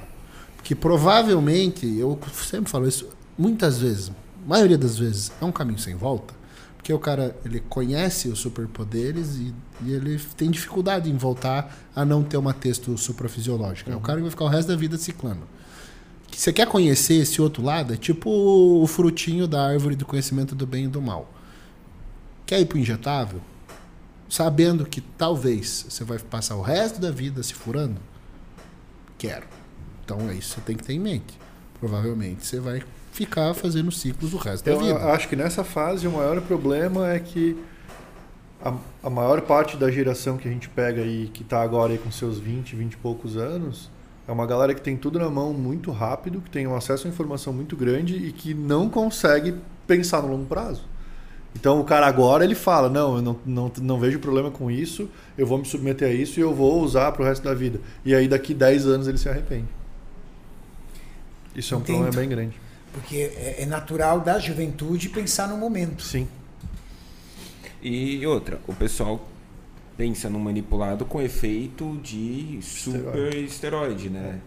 [0.55, 4.11] porque provavelmente, eu sempre falo isso, muitas vezes,
[4.45, 6.35] maioria das vezes, é um caminho sem volta,
[6.89, 9.53] porque o cara ele conhece os superpoderes e,
[9.83, 13.91] e ele tem dificuldade em voltar a não ter uma texto suprafisiológica.
[13.91, 15.41] É o cara que vai ficar o resto da vida ciclando.
[16.35, 17.93] Você quer conhecer esse outro lado?
[17.93, 21.31] É tipo o frutinho da árvore do conhecimento do bem e do mal.
[22.43, 23.39] Quer ir pro injetável?
[24.27, 28.01] Sabendo que talvez você vai passar o resto da vida se furando?
[29.15, 29.45] Quero.
[30.03, 31.37] Então é isso que você tem que ter em mente.
[31.79, 35.11] Provavelmente você vai ficar fazendo ciclos o resto da Então, eu vida.
[35.11, 37.57] acho que nessa fase o maior problema é que
[38.63, 41.97] a, a maior parte da geração que a gente pega aí, que está agora aí
[41.97, 43.89] com seus 20, 20 e poucos anos,
[44.27, 47.09] é uma galera que tem tudo na mão muito rápido, que tem um acesso à
[47.09, 49.55] informação muito grande e que não consegue
[49.87, 50.83] pensar no longo prazo.
[51.55, 55.09] Então o cara agora ele fala, não, eu não, não, não vejo problema com isso,
[55.35, 57.79] eu vou me submeter a isso e eu vou usar para o resto da vida.
[58.05, 59.65] E aí daqui 10 anos ele se arrepende.
[61.55, 61.95] Isso é um Entendo.
[61.97, 62.61] problema bem grande.
[62.93, 66.03] Porque é, é natural da juventude pensar no momento.
[66.03, 66.27] Sim.
[67.81, 69.27] E outra, o pessoal
[69.95, 74.39] pensa no manipulado com efeito de super esteroide, né?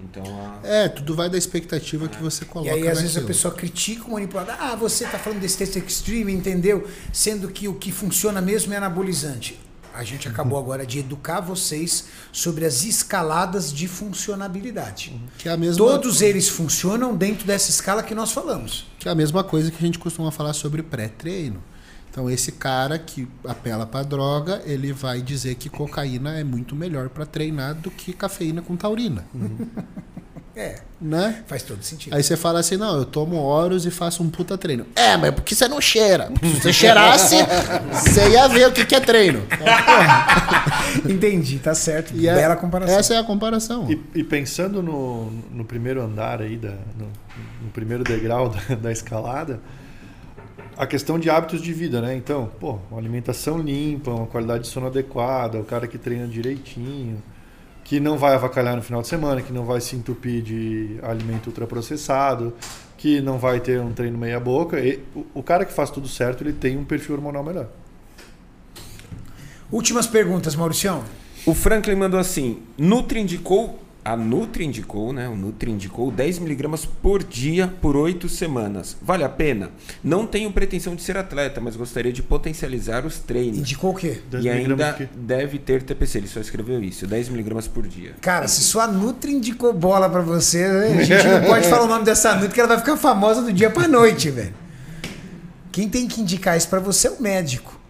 [0.00, 0.66] Então a...
[0.66, 4.06] É, tudo vai da expectativa que você E coloca aí, às vezes, a pessoa critica
[4.06, 4.56] o manipulador.
[4.58, 6.86] Ah, você está falando desse texto extreme, entendeu?
[7.12, 9.58] Sendo que o que funciona mesmo é anabolizante.
[9.94, 15.18] A gente acabou agora de educar vocês sobre as escaladas de funcionabilidade.
[15.38, 18.86] Que é a mesma Todos eles funcionam dentro dessa escala que nós falamos.
[18.98, 21.62] Que é a mesma coisa que a gente costuma falar sobre pré-treino.
[22.10, 27.08] Então, esse cara que apela para droga, ele vai dizer que cocaína é muito melhor
[27.08, 29.24] para treinar do que cafeína com taurina.
[30.56, 31.42] É, Né?
[31.48, 32.14] faz todo sentido.
[32.14, 34.86] Aí você fala assim: não, eu tomo Horus e faço um puta treino.
[34.94, 36.26] É, mas por que você não cheira?
[36.26, 37.36] Porque se você cheirasse,
[37.92, 39.42] você ia ver o que que é treino.
[41.08, 42.14] Entendi, tá certo.
[42.14, 42.98] E é- Bela comparação.
[42.98, 43.90] Essa é a comparação.
[43.90, 47.06] E, e pensando no, no primeiro andar aí, da, no,
[47.62, 49.60] no primeiro degrau da, da escalada,
[50.76, 52.14] a questão de hábitos de vida, né?
[52.16, 57.22] Então, pô, uma alimentação limpa, uma qualidade de sono adequada, o cara que treina direitinho,
[57.84, 61.48] que não vai avacalhar no final de semana, que não vai se entupir de alimento
[61.48, 62.54] ultraprocessado,
[62.96, 64.80] que não vai ter um treino meia boca.
[64.80, 67.68] E, o, o cara que faz tudo certo, ele tem um perfil hormonal melhor.
[69.70, 71.04] Últimas perguntas, Mauricião.
[71.44, 75.28] O Franklin mandou assim: Nutri indicou, a Nutri indicou, né?
[75.28, 78.96] O Nutri indicou 10mg por dia por 8 semanas.
[79.00, 79.70] Vale a pena?
[80.02, 83.58] Não tenho pretensão de ser atleta, mas gostaria de potencializar os treinos.
[83.58, 84.20] Indicou o quê?
[84.30, 85.08] 10 E miligramas ainda quê?
[85.14, 88.14] deve ter TPC, ele só escreveu isso, 10mg por dia.
[88.20, 92.04] Cara, se sua Nutri indicou bola pra você, a gente não pode falar o nome
[92.04, 94.54] dessa Nutri que ela vai ficar famosa do dia pra noite, velho.
[95.72, 97.80] Quem tem que indicar isso pra você é o médico.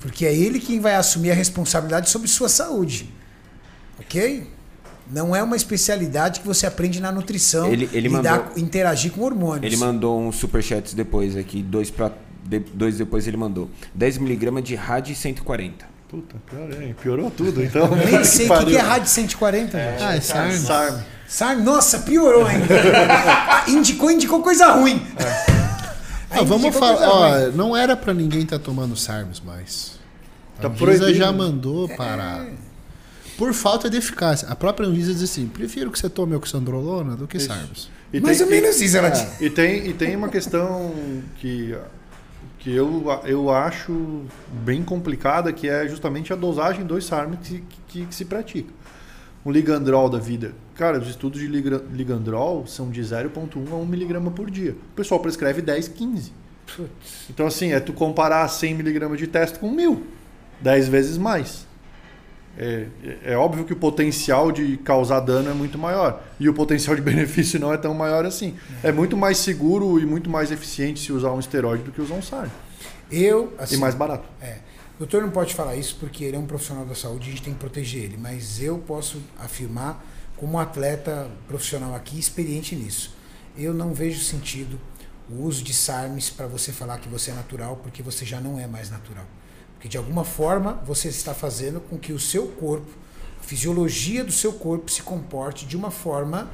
[0.00, 3.12] Porque é ele quem vai assumir a responsabilidade sobre sua saúde.
[4.00, 4.46] Ok?
[5.12, 9.22] Não é uma especialidade que você aprende na nutrição, Ele- ele lidar, mandou- interagir com
[9.22, 9.64] hormônios.
[9.64, 12.10] Ele mandou uns superchats depois aqui, dois, pra,
[12.44, 13.68] de- dois depois ele mandou.
[13.98, 15.84] 10mg de RAD 140.
[16.08, 16.94] Puta, pior, hein?
[17.00, 17.88] Piorou tudo, então.
[17.94, 20.02] Nem sei o que, que é rádio 140, gente.
[20.02, 20.52] Ah, é SARM.
[20.58, 21.00] SARM.
[21.28, 21.62] Sabe?
[21.62, 22.66] Nossa, piorou ainda.
[23.48, 25.00] Ah, indicou, indicou coisa ruim.
[26.32, 27.08] Ah, Aí vamos falar.
[27.08, 29.98] Ó, não era pra ninguém estar tomando SARMs mais.
[30.58, 31.12] A Tá Anvisa proibido.
[31.14, 32.46] já mandou parar.
[33.40, 34.46] Por falta de eficácia.
[34.48, 37.46] A própria Anvisa diz assim: prefiro que você tome oxandrolona do que Isso.
[37.46, 37.88] SARMs.
[38.12, 39.42] E Mais tem- ou menos isso, ela disse.
[39.42, 40.92] E tem, e tem uma questão
[41.38, 41.74] que,
[42.58, 44.24] que eu, eu acho
[44.62, 48.70] bem complicada, que é justamente a dosagem dos SARM que, que, que se pratica.
[49.42, 50.52] Um ligandrol da vida.
[50.74, 54.72] Cara, os estudos de ligandrol são de 0,1 a 1 miligrama por dia.
[54.92, 56.30] O pessoal prescreve 10, 15.
[57.30, 60.06] Então, assim, é tu comparar 100 miligramas de teste com 1000.
[60.60, 61.69] 10 vezes mais.
[62.58, 62.86] É,
[63.24, 66.22] é óbvio que o potencial de causar dano é muito maior.
[66.38, 68.56] E o potencial de benefício não é tão maior assim.
[68.82, 72.14] É muito mais seguro e muito mais eficiente se usar um esteroide do que usar
[72.14, 72.50] um SARM.
[73.10, 74.28] Eu, assim, E mais barato.
[74.40, 74.58] É.
[74.96, 77.30] O doutor não pode falar isso porque ele é um profissional da saúde e a
[77.30, 78.16] gente tem que proteger ele.
[78.18, 80.04] Mas eu posso afirmar
[80.36, 83.14] como atleta profissional aqui, experiente nisso.
[83.56, 84.78] Eu não vejo sentido
[85.30, 88.58] o uso de SARMs para você falar que você é natural, porque você já não
[88.58, 89.24] é mais natural.
[89.80, 92.86] Porque de alguma forma você está fazendo com que o seu corpo,
[93.40, 96.50] a fisiologia do seu corpo se comporte de uma forma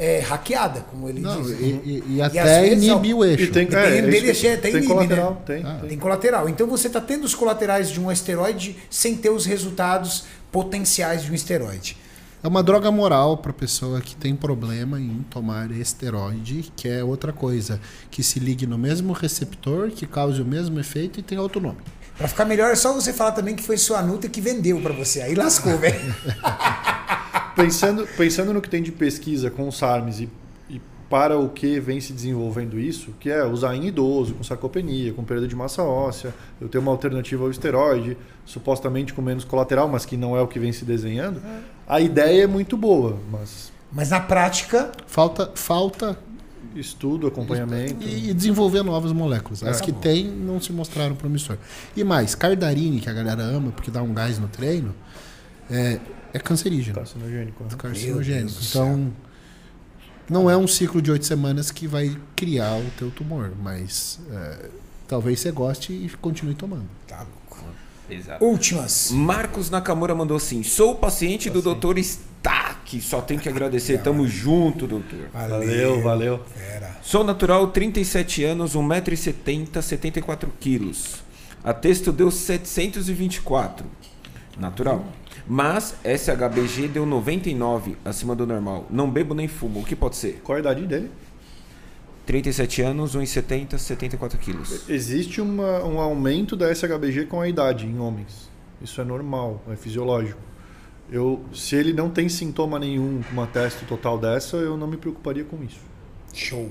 [0.00, 1.58] é, hackeada, como ele Não, diz.
[1.58, 3.42] e, e- e às até inibe o eixo.
[3.42, 5.38] E tem, é, dele, isso- é, tem tem inibe, colateral, né?
[5.44, 5.78] tem, Ah.
[5.80, 5.88] tem.
[5.88, 6.48] Tem colateral.
[6.48, 11.32] Então você está tendo os colaterais de um esteroide sem ter os resultados potenciais de
[11.32, 11.96] um esteroide.
[12.40, 17.32] É uma droga moral para pessoa que tem problema em tomar esteroide, que é outra
[17.32, 21.60] coisa, que se ligue no mesmo receptor, que cause o mesmo efeito e tem outro
[21.60, 21.78] nome.
[22.18, 24.92] Pra ficar melhor, é só você falar também que foi sua Nutra que vendeu pra
[24.92, 25.22] você.
[25.22, 25.96] Aí lascou, velho.
[27.54, 30.28] Pensando, pensando no que tem de pesquisa com os SARMs e,
[30.70, 30.80] e
[31.10, 35.24] para o que vem se desenvolvendo isso, que é usar em idoso, com sarcopenia, com
[35.24, 40.04] perda de massa óssea, eu tenho uma alternativa ao esteroide, supostamente com menos colateral, mas
[40.04, 41.42] que não é o que vem se desenhando,
[41.84, 46.16] a ideia é muito boa, mas Mas na prática, Falta, falta
[46.80, 48.02] estudo, acompanhamento.
[48.04, 49.62] e, e desenvolver novas moléculas.
[49.62, 50.00] As Tá que bom.
[50.00, 51.56] tem não se mostraram promissor.
[51.96, 54.94] E mais, cardarine, que a galera ama porque dá um gás no treino,
[55.70, 55.98] é,
[56.32, 56.94] é cancerígeno.
[56.96, 57.64] Carcinogênico.
[57.64, 57.70] né?
[57.76, 58.58] carcinogênico.
[58.68, 59.12] Então,
[60.28, 64.68] não é um ciclo de oito semanas que vai criar o teu tumor, mas é,
[65.06, 66.86] talvez você goste e continue tomando.
[67.06, 67.47] tá louco.
[68.10, 68.44] Exato.
[68.44, 69.10] Últimas.
[69.10, 71.98] Marcos Nakamura mandou assim: sou paciente do Dr.
[71.98, 73.98] Stack, só tenho que agradecer.
[73.98, 75.28] Tamo junto, doutor.
[75.32, 76.40] Valeu, valeu.
[76.54, 76.96] Fera.
[77.02, 81.22] Sou natural, 37 anos, 1,70m, 74 quilos.
[81.62, 83.86] A texto deu 724.
[84.58, 85.04] Natural.
[85.46, 88.86] Mas SHBG deu 99, acima do normal.
[88.90, 89.80] Não bebo nem fumo.
[89.80, 90.40] O que pode ser?
[90.44, 91.10] Qual a idade dele?
[92.28, 94.86] 37 anos, 1,70m, 74 quilos.
[94.86, 98.50] Existe uma- um aumento da SHBG com a idade em homens.
[98.82, 100.38] Isso é normal, é fisiológico.
[101.10, 104.98] Eu, se ele não tem sintoma nenhum com uma teste total dessa, eu não me
[104.98, 105.80] preocuparia com isso.
[106.34, 106.70] Show.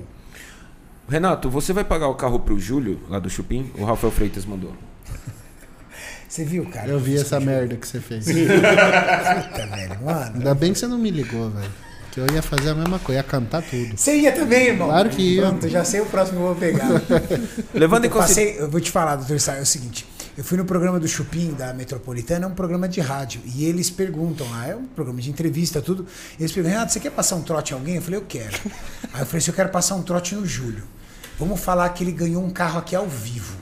[1.08, 3.68] Renato, você vai pagar o carro pro Júlio, lá do Chupim?
[3.76, 4.72] O Rafael Freitas mandou.
[6.28, 6.88] Você viu, cara?
[6.88, 8.26] Eu vi essa merda que você fez.
[8.30, 10.34] Puta, velho, mano.
[10.36, 11.70] Ainda bem que você não me ligou, velho.
[12.10, 13.96] Que eu ia fazer a mesma coisa, ia cantar tudo.
[13.96, 14.88] Você ia também, irmão?
[14.88, 15.42] Claro que ia.
[15.42, 16.88] Pronto, já sei o próximo que eu vou pegar.
[17.74, 18.44] Levando em consideração.
[18.44, 20.06] passei, eu vou te falar, doutor Sá, é o seguinte.
[20.38, 23.40] Eu fui no programa do Chupim, da Metropolitana, é um programa de rádio.
[23.44, 26.06] E eles perguntam lá, é um programa de entrevista, tudo.
[26.38, 27.96] E eles perguntam, Renato, você quer passar um trote em alguém?
[27.96, 28.56] Eu falei, eu quero.
[29.12, 30.84] Aí eu falei assim, eu quero passar um trote no Júlio.
[31.38, 33.56] Vamos falar que ele ganhou um carro aqui ao vivo.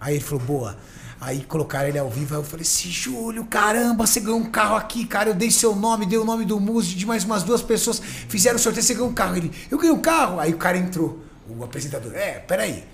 [0.00, 0.78] Aí ele falou, boa.
[1.20, 4.76] Aí colocaram ele ao vivo, aí eu falei assim, Júlio, caramba, você ganhou um carro
[4.76, 5.30] aqui, cara.
[5.30, 8.56] Eu dei seu nome, dei o nome do músico, de mais umas duas pessoas, fizeram
[8.56, 9.36] o sorteio, você ganhou um carro.
[9.36, 10.38] Ele, eu ganhei um carro.
[10.38, 12.84] Aí o cara entrou, o apresentador, é, peraí.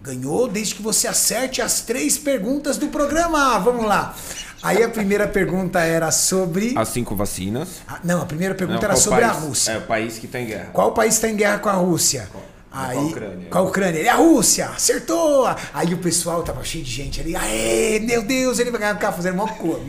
[0.00, 3.58] Ganhou desde que você acerte as três perguntas do programa.
[3.60, 4.14] Vamos lá.
[4.62, 6.74] Aí a primeira pergunta era sobre.
[6.76, 7.68] As cinco vacinas.
[7.86, 9.44] Ah, Não, a primeira pergunta Não, era qual sobre a país?
[9.44, 9.72] Rússia.
[9.72, 10.70] É o país que está em guerra.
[10.72, 12.28] Qual país está em guerra com a Rússia?
[12.72, 13.48] Aí, Com a Ucrânia.
[13.50, 13.98] Com a Ucrânia.
[13.98, 15.46] Ele é a Rússia, acertou!
[15.74, 17.36] Aí o pessoal tava cheio de gente ali.
[17.36, 19.80] Aê, meu Deus, ele vai ganhar o carro, fazendo mó cor.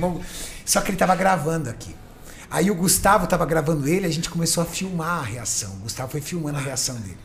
[0.66, 1.96] Só que ele tava gravando aqui.
[2.52, 5.72] Aí o Gustavo tava gravando ele, a gente começou a filmar a reação.
[5.72, 7.18] O Gustavo foi filmando a reação dele.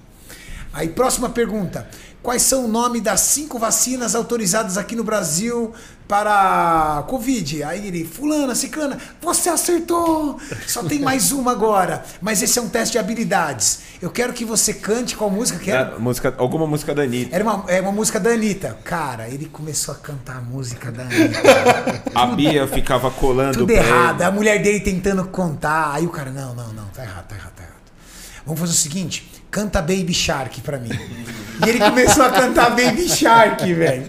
[0.73, 1.89] Aí, próxima pergunta.
[2.23, 5.73] Quais são o nome das cinco vacinas autorizadas aqui no Brasil
[6.07, 7.63] para Covid?
[7.63, 10.39] Aí ele, fulana, ciclana, você acertou!
[10.67, 12.05] Só tem mais uma agora.
[12.21, 13.81] Mas esse é um teste de habilidades.
[14.03, 15.95] Eu quero que você cante qual música que era?
[15.95, 17.35] É, música, alguma música da Anitta.
[17.35, 18.77] Era uma, é uma música da Anitta.
[18.85, 22.03] Cara, ele começou a cantar a música da Anitta.
[22.15, 24.23] A Bia ficava colando Tudo errado.
[24.23, 25.93] A mulher dele tentando contar.
[25.95, 27.79] Aí o cara, não, não, não, tá errado, tá errado, tá errado.
[28.45, 30.91] Vamos fazer o seguinte: canta Baby Shark pra mim.
[31.65, 34.09] E ele começou a cantar Baby Shark, velho.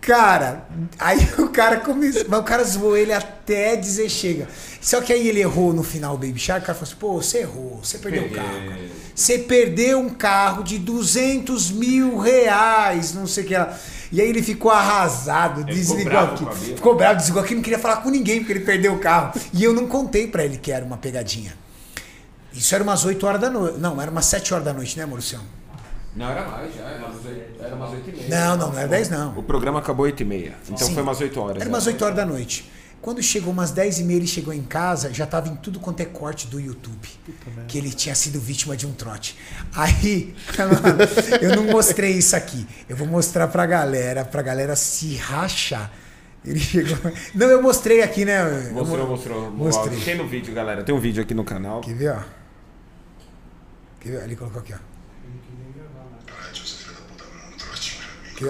[0.00, 0.66] Cara,
[0.98, 2.24] aí o cara começou.
[2.28, 4.48] Mas o cara zoou ele até dizer chega.
[4.80, 6.62] Só que aí ele errou no final o Baby Shark.
[6.62, 8.68] O cara falou assim: pô, você errou, você perdeu o carro.
[8.68, 8.80] cara.
[9.14, 13.76] Você perdeu um carro de 200 mil reais, não sei o que lá.
[14.12, 16.64] E aí ele ficou arrasado, ficou desligou bravo aqui.
[16.74, 19.38] Ficou bravo, desligou aqui, não queria falar com ninguém porque ele perdeu o carro.
[19.52, 21.54] E eu não contei pra ele que era uma pegadinha.
[22.56, 23.78] Isso era umas 8 horas da noite.
[23.78, 25.42] Não, era umas 7 horas da noite, né, Mauricião?
[26.14, 26.82] Não, era mais já.
[26.82, 28.28] Era umas oito, era umas oito e meia.
[28.30, 29.38] Não, não, não era 10 não.
[29.38, 30.54] O programa acabou 8 e meia.
[30.64, 30.94] Então Sim.
[30.94, 31.60] foi umas 8 horas.
[31.60, 32.70] Era umas 8 horas da noite.
[33.02, 36.00] Quando chegou umas 10 e meia, ele chegou em casa, já tava em tudo quanto
[36.00, 37.06] é corte do YouTube.
[37.68, 39.38] Que ele tinha sido vítima de um trote.
[39.74, 40.98] Aí, mano,
[41.42, 42.66] eu não mostrei isso aqui.
[42.88, 45.92] Eu vou mostrar pra galera, pra galera se rachar.
[46.44, 46.96] Ele chegou.
[47.34, 48.40] Não, eu mostrei aqui, né?
[48.68, 49.50] Eu Mostrou, mo- mostrou.
[49.50, 50.00] Mostrei.
[50.00, 50.82] Tem no vídeo, galera.
[50.82, 51.82] Tem um vídeo aqui no canal.
[51.82, 52.20] Quer ver, ó?
[54.06, 54.22] Quer ver?
[54.22, 54.78] Ele colocou aqui, ó.
[58.36, 58.44] Que...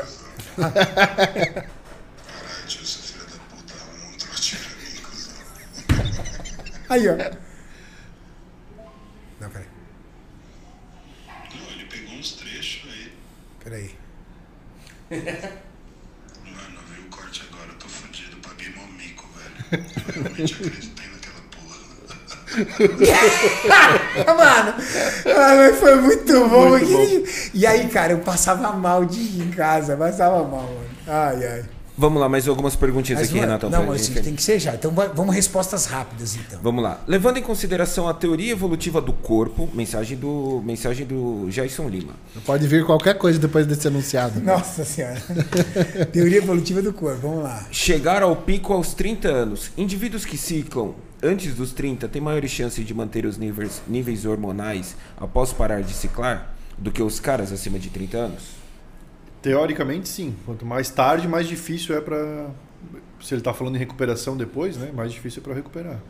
[6.91, 7.17] Aí, ó.
[9.41, 9.67] Não, peraí.
[11.55, 13.13] Não, ele pegou uns trechos aí.
[13.65, 13.97] Peraí.
[15.11, 18.37] Mano, eu vi o corte agora, eu tô fudido.
[18.43, 19.87] Paguei mó mico, velho.
[20.07, 20.96] Eu realmente acredito.
[24.27, 24.75] Mano,
[25.27, 26.69] ah, foi muito bom.
[26.71, 30.87] Muito aquele- E aí, cara, eu passava mal de ir em casa, passava mal, mano.
[31.07, 31.65] Ai, ai.
[31.99, 33.71] Vamos lá, mais algumas perguntinhas Mas aqui, Renato.
[33.71, 34.21] não, mas gente.
[34.21, 34.75] tem que ser já.
[34.75, 36.59] Então vamos respostas rápidas, então.
[36.63, 37.01] Vamos lá.
[37.07, 42.13] Levando em consideração a teoria evolutiva do corpo, mensagem do mensagem do Jason Lima.
[42.45, 44.41] Pode vir qualquer coisa depois desse anunciado.
[44.43, 45.23] Nossa senhora.
[46.13, 47.65] Teoria evolutiva do corpo, vamos lá.
[47.71, 49.71] Chegar ao pico aos 30 anos.
[49.79, 54.97] Indivíduos que ciclam antes dos 30 têm maiores chances de manter os níveis, níveis hormonais
[55.17, 58.43] após parar de ciclar do que os caras acima de 30 anos?
[59.43, 60.35] Teoricamente, sim.
[60.45, 62.51] Quanto mais tarde, mais difícil é pra.
[63.21, 64.91] Se ele tá falando em recuperação depois, né?
[64.95, 66.01] Mais difícil é pra recuperar.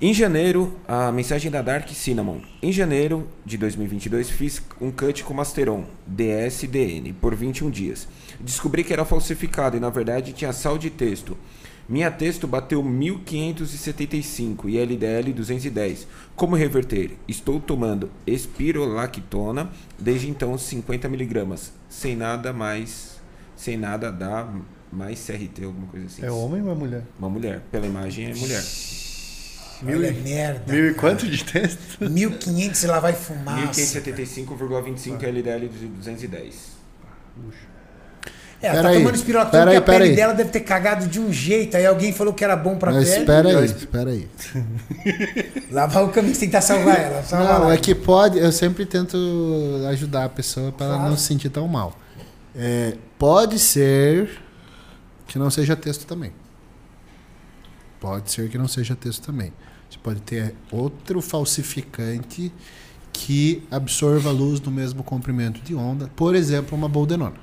[0.00, 2.40] Em janeiro, a mensagem da Dark Cinnamon.
[2.62, 8.06] Em janeiro de 2022, fiz um cut com Masteron DSDN por 21 dias.
[8.38, 11.36] Descobri que era falsificado e na verdade tinha sal de texto.
[11.88, 16.06] Minha texto bateu 1575 e LDL 210.
[16.36, 17.12] Como reverter?
[17.26, 23.18] Estou tomando espirolactona desde então 50 miligramas, sem nada mais,
[23.56, 24.46] sem nada dá
[24.92, 26.26] mais CRT alguma coisa assim.
[26.26, 27.04] É homem ou é mulher?
[27.18, 28.62] Uma mulher, pela imagem é mulher.
[29.80, 30.70] Mil Olha, e- merda.
[30.70, 32.04] Mil e quanto de texto?
[32.04, 33.66] 1500 lá vai fumar.
[33.72, 36.76] 1575,25 LDL de 210.
[38.60, 40.16] É, ela tá aí, tomando pera que a pele aí.
[40.16, 41.76] dela deve ter cagado de um jeito.
[41.76, 43.20] Aí alguém falou que era bom pra Mas pele.
[43.20, 44.28] espera aí, espera aí.
[45.70, 47.22] Lá vai o caminho tentar salvar ela.
[47.22, 47.74] salvar Não, ela.
[47.74, 48.36] é que pode.
[48.38, 49.16] Eu sempre tento
[49.90, 51.10] ajudar a pessoa para ela Claro.
[51.10, 51.96] não se sentir tão mal.
[52.56, 54.28] É, pode ser
[55.28, 56.32] que não seja texto também.
[58.00, 59.52] Pode ser que não seja texto também.
[59.90, 62.52] Você pode ter outro falsificante
[63.12, 66.10] que absorva a luz no mesmo comprimento de onda.
[66.14, 67.34] Por exemplo, uma boldenona.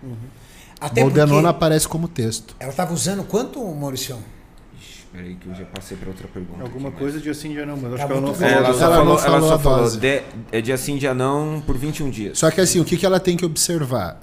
[0.85, 2.55] Até boldenona aparece como texto.
[2.59, 4.17] ela tava usando quanto, Maurício?
[4.79, 6.61] Espera aí que eu já passei para outra pergunta.
[6.61, 8.53] Alguma aqui, coisa de assim já não, mas acho Tá que ela não mas- falou.
[8.53, 9.97] É, ela, só Ela falou, não ela falou só a falou dose.
[9.99, 12.37] de, é de assim dia não por 21 dias.
[12.37, 14.19] Só que assim, o que, que ela tem que observar?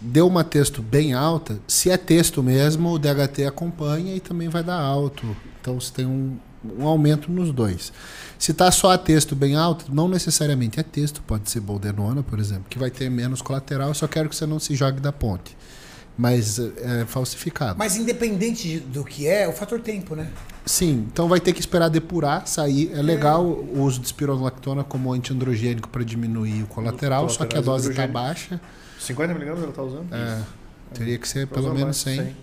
[0.00, 4.62] Deu uma texto bem alta, se é texto mesmo, o DHT acompanha e também vai
[4.62, 5.24] dar alto.
[5.62, 6.36] Então você tem um,
[6.78, 7.90] um aumento nos dois.
[8.38, 12.38] Se tá só a texto bem alto, não necessariamente é texto, pode ser boldenona, por
[12.38, 15.10] exemplo, que vai ter menos colateral, eu só quero que você não se jogue da
[15.12, 15.56] ponte.
[16.16, 17.76] Mas é, é falsificado.
[17.78, 20.28] Mas independente de- do que é, o fator tempo, né?
[20.64, 22.92] Sim, então vai ter que esperar depurar, sair.
[22.94, 27.60] É legal o uso de espirolactona como antiandrogênico para diminuir o colateral, só que a
[27.60, 28.60] dose está baixa.
[29.00, 30.06] 50 miligramas ela tá usando?
[30.14, 30.40] É,
[30.94, 32.36] teria que ser pelo menos mais, 100.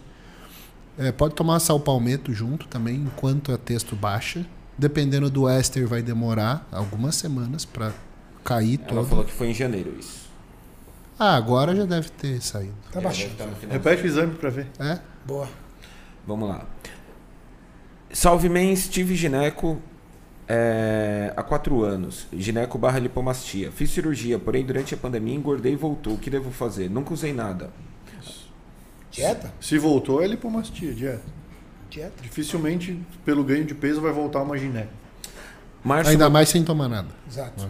[0.99, 4.45] É, pode tomar salpalmeto junto também, enquanto a texto baixa.
[4.77, 7.91] Dependendo do éster, vai demorar algumas semanas para
[8.43, 9.07] cair Ela todo.
[9.07, 10.29] falou que foi em janeiro isso.
[11.23, 12.73] Ah, agora já deve ter saído.
[12.91, 13.33] Tá É, baixando.
[13.45, 13.73] no final.
[13.73, 14.65] Repete o exame pra ver.
[14.79, 14.97] É?
[15.23, 15.47] Boa.
[16.25, 16.65] Vamos lá.
[18.11, 19.79] Salve mens, tive gineco
[20.47, 22.25] é, há 4 anos.
[22.33, 23.71] Gineco barra lipomastia.
[23.71, 26.13] Fiz cirurgia, porém durante a pandemia engordei e voltou.
[26.13, 26.89] O que devo fazer?
[26.89, 27.69] Nunca usei nada.
[29.11, 29.53] Dieta?
[29.61, 31.21] Se voltou, é lipomastia, dieta.
[31.87, 32.13] Dieta.
[32.23, 34.87] Dificilmente, pelo ganho de peso, vai voltar uma giné.
[35.83, 37.09] Márcio, Ainda mais sem tomar nada.
[37.29, 37.69] Exato.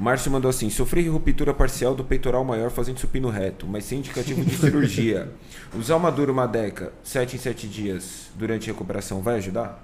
[0.00, 4.44] Márcio mandou assim: sofri ruptura parcial do peitoral maior fazendo supino reto, mas sem indicativo
[4.44, 5.30] de cirurgia.
[5.78, 9.82] Usar uma dura uma deca 7 em 7 dias durante a recuperação vai ajudar?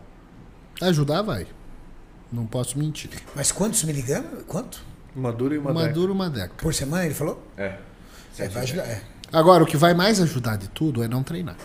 [0.80, 1.46] Ajudar vai.
[2.32, 3.10] Não posso mentir.
[3.34, 4.42] Mas quantos miligramas?
[4.46, 4.82] Quanto?
[5.16, 5.94] Uma dura e uma, Uma deca.
[5.94, 6.54] dura, uma deca.
[6.58, 7.42] Por semana, ele falou?
[7.56, 7.76] É.
[8.38, 8.82] É, vai ajudar.
[8.84, 9.02] É.
[9.32, 11.56] Agora, o que vai mais ajudar de tudo é não treinar.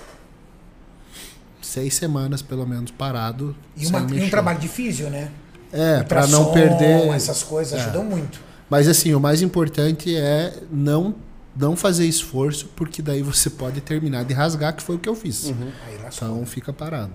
[1.61, 3.55] Seis semanas, pelo menos, parado.
[3.75, 5.31] E, uma- e um trabalho de físio, né?
[5.73, 7.07] É, para não perder.
[7.09, 7.81] Essas coisas É.
[7.81, 8.39] ajudam muito.
[8.69, 11.15] Mas assim, o mais importante é não
[11.55, 15.13] não fazer esforço, porque daí você pode terminar de rasgar, que foi o que eu
[15.15, 15.53] fiz.
[16.03, 16.27] Lascou.
[16.29, 17.13] Então fica parado.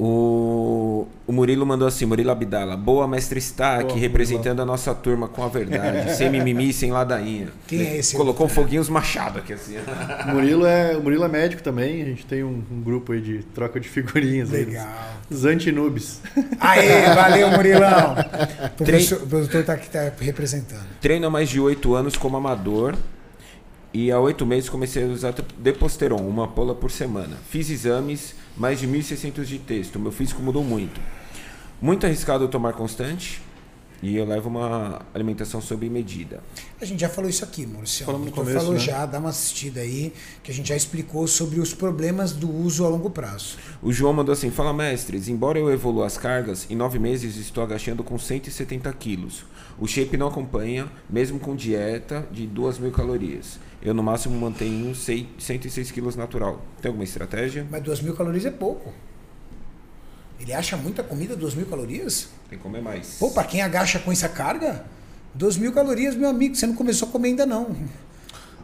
[0.00, 4.94] O, o Murilo mandou assim, Murilo Abdala, boa mestre está aqui Boa, representando a nossa
[4.94, 7.48] turma com a verdade, sem mimimi, sem ladainha.
[7.66, 8.16] Quem é esse?
[8.16, 9.74] Colocou um foguinhos machado aqui assim.
[10.24, 12.00] O Murilo é, o Murilo é médico também.
[12.00, 14.54] A gente tem um, um grupo aí de troca de figurinhas.
[14.54, 14.86] aí, Legal.
[15.28, 16.20] Os antinubes.
[16.60, 18.14] Aê, valeu, Murilão.
[18.80, 20.86] O professor- o produtor tá aqui tá representando.
[21.00, 22.94] Treino há mais de oito anos como amador
[23.92, 27.36] e há oito meses comecei a usar Deposteron, uma pola por semana.
[27.50, 29.98] Fiz exames, mais de 1.600 de texto.
[29.98, 31.00] Meu físico mudou muito.
[31.80, 33.40] Muito arriscado eu tomar constante.
[34.00, 36.40] E eu levo uma alimentação sob medida.
[36.80, 38.06] A gente já falou isso aqui, Maurício.
[38.06, 38.78] Falamos o no começo, falou né?
[38.78, 42.84] já, dá uma assistida aí, que a gente já explicou sobre os problemas do uso
[42.84, 43.56] a longo prazo.
[43.82, 47.62] O João mandou assim: Fala, mestres, embora eu evolua as cargas, em nove meses estou
[47.64, 49.44] agachando com 170 quilos.
[49.80, 53.58] O shape não acompanha, mesmo com dieta de 2 mil calorias.
[53.80, 56.60] Eu no máximo mantenho sei- 106 quilos natural.
[56.82, 57.66] Tem alguma estratégia?
[57.70, 58.92] Mas 2 mil calorias é pouco.
[60.40, 62.28] Ele acha muita comida, 2 mil calorias?
[62.48, 63.16] Tem que comer mais.
[63.18, 64.84] Pô, pra quem agacha com essa carga,
[65.34, 67.74] 2 mil calorias, meu amigo, você não começou a comer ainda não.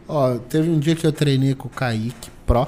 [0.07, 2.67] Ó, teve um dia que eu treinei com o Kaique Pro.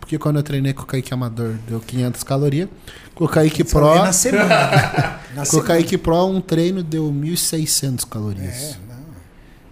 [0.00, 2.68] Porque quando eu treinei com o Kaique Amador deu 500 calorias.
[3.14, 4.48] Com o Kaique Pro, é na semana.
[5.34, 5.62] na com o.
[5.62, 8.54] Kaique Pro um treino deu 1.600 calorias.
[8.74, 8.89] É, não.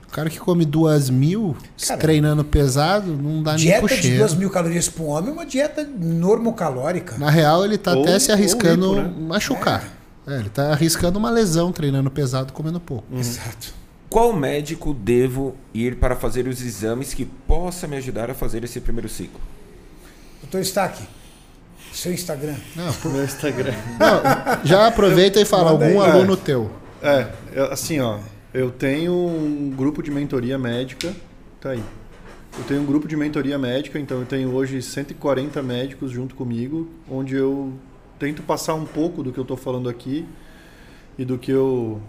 [0.08, 1.54] O cara que come 2.000
[1.86, 4.16] Cara, treinando pesado não dá nem Dieta pro de.
[4.16, 7.18] 2 mil calorias para um homem é uma dieta normocalórica.
[7.18, 9.14] Na real, ele tá Ou- até se arriscando lipo, né?
[9.28, 9.84] machucar.
[10.26, 13.04] É, ele tá arriscando uma lesão treinando pesado, comendo pouco.
[13.16, 13.74] Exato.
[14.08, 18.80] Qual médico devo ir para fazer os exames que possa me ajudar a fazer esse
[18.80, 19.38] primeiro ciclo?
[20.42, 21.02] Doutor Stack,
[21.92, 22.54] seu Instagram.
[22.74, 23.74] Não, por- Meu Instagram.
[24.00, 26.10] não, já aproveita e fala, algum aí.
[26.10, 26.70] aluno teu.
[27.02, 28.18] É, é, assim, ó.
[28.58, 31.14] Eu tenho um grupo de mentoria médica.
[31.60, 31.82] Tá aí.
[32.58, 36.88] Eu tenho um grupo de mentoria médica, então eu tenho hoje 140 médicos junto comigo,
[37.08, 37.72] onde eu
[38.18, 40.26] tento passar um pouco do que eu estou falando aqui
[41.16, 42.00] e do que eu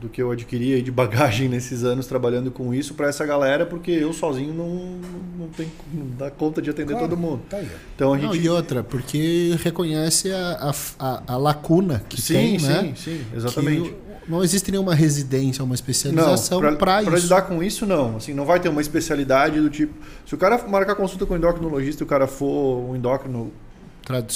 [0.00, 3.66] do que eu adquiri aí de bagagem nesses anos trabalhando com isso para essa galera,
[3.66, 4.98] porque eu sozinho não,
[5.36, 7.42] não, tem, não dá conta de atender Claro, todo mundo.
[7.50, 7.60] Tá.
[7.94, 12.58] Então a Não, gente e outra, porque reconhece a, a, a- lacuna que sim, tem,
[12.60, 12.92] sim, né?
[12.96, 13.92] sim, exatamente.
[14.28, 17.16] Não existe nenhuma residência, uma especialização para isso.
[17.16, 18.16] lidar com isso, não.
[18.16, 19.94] Assim, não vai ter uma especialidade do tipo.
[20.26, 23.50] Se o cara marcar consulta com o endocrinologista e o cara for um endócrino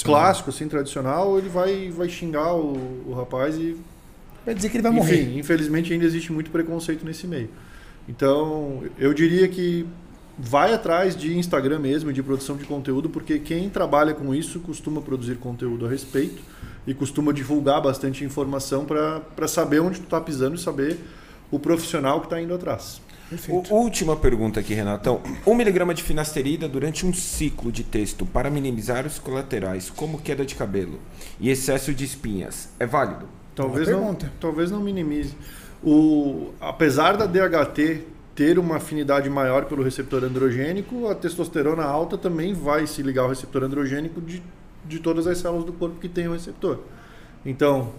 [0.03, 3.77] clássico, assim, tradicional, ele vai, vai xingar o, o rapaz e.
[4.45, 5.39] Vai dizer que ele vai Enfim, morrer.
[5.39, 7.49] infelizmente ainda existe muito preconceito nesse meio.
[8.09, 9.85] Então, eu diria que
[10.37, 15.01] vai atrás de Instagram mesmo, de produção de conteúdo, porque quem trabalha com isso costuma
[15.01, 16.41] produzir conteúdo a respeito
[16.85, 20.99] e costuma divulgar bastante informação para saber onde tu tá pisando e saber
[21.49, 23.01] o profissional que está indo atrás.
[23.29, 23.73] Perfeito.
[23.73, 25.21] Última pergunta aqui, Renatão.
[25.45, 30.45] 1 miligrama de finasterida durante um ciclo de texto para minimizar os colaterais, como queda
[30.45, 30.99] de cabelo
[31.39, 33.27] e excesso de espinhas, é válido?
[33.55, 35.35] Talvez não, talvez não minimize.
[35.83, 38.03] O, apesar da DHT
[38.35, 43.29] ter uma afinidade maior pelo receptor androgênico, a testosterona alta também vai se ligar ao
[43.29, 44.41] receptor androgênico de,
[44.85, 46.79] de todas as células do corpo que tem o receptor.
[47.45, 47.91] Então,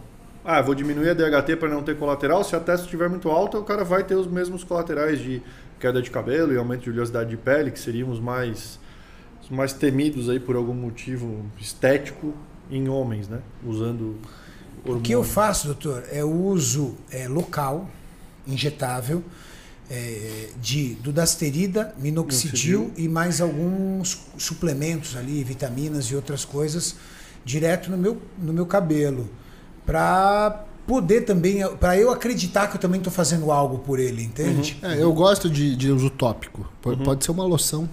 [0.45, 2.45] ah, vou diminuir a DHT para não ter colateral.
[2.45, 5.43] Se a testo estiver muito alta, o cara vai ter os mesmos colaterais de
[5.81, 8.79] queda de cabelo e aumento de oleosidade de pele, que seriam os mais,
[9.43, 12.35] os mais temidos aí por algum motivo estético
[12.71, 13.41] em homens, né?
[13.67, 14.17] Usando
[14.85, 17.89] O que eu faço, doutor, é uso é, local,
[18.47, 19.23] injetável,
[19.91, 26.97] é, de dudasterida, minoxidil e mais alguns suplementos ali, vitaminas e outras coisas,
[27.45, 29.29] direto no meu, no meu cabelo.
[29.85, 34.79] Para poder também, para eu acreditar que eu também estou fazendo algo por ele, entende?
[34.83, 36.67] É, eu gosto de, de uso tópico.
[36.83, 36.97] P- Uhum.
[36.99, 37.89] Pode ser uma loção,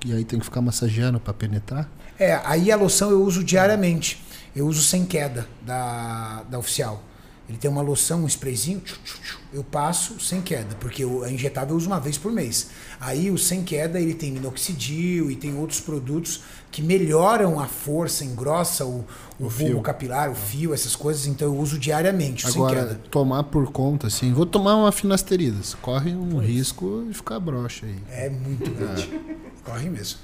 [0.00, 1.88] que aí tem que ficar massageando para penetrar.
[2.18, 4.22] É, aí a loção eu uso diariamente.
[4.54, 7.02] Eu uso sem queda da, da oficial.
[7.48, 11.22] Ele tem uma loção, um sprayzinho, tchu, tchu, tchu, eu passo sem queda, porque o-
[11.24, 12.68] a injetável eu uso uma vez por mês.
[13.00, 16.40] Aí o sem queda ele tem minoxidil e tem outros produtos
[16.70, 19.04] que melhoram a força, engrossa o,
[19.38, 19.80] o, fio.
[19.82, 23.00] capilar, o fio, essas coisas, então eu uso diariamente, o sem Agora, queda.
[23.10, 25.62] tomar por conta, assim, vou tomar uma finasterida.
[25.62, 27.98] Você corre um risco de ficar broxa aí.
[28.08, 29.20] É muito grande.
[29.64, 30.18] Corre mesmo.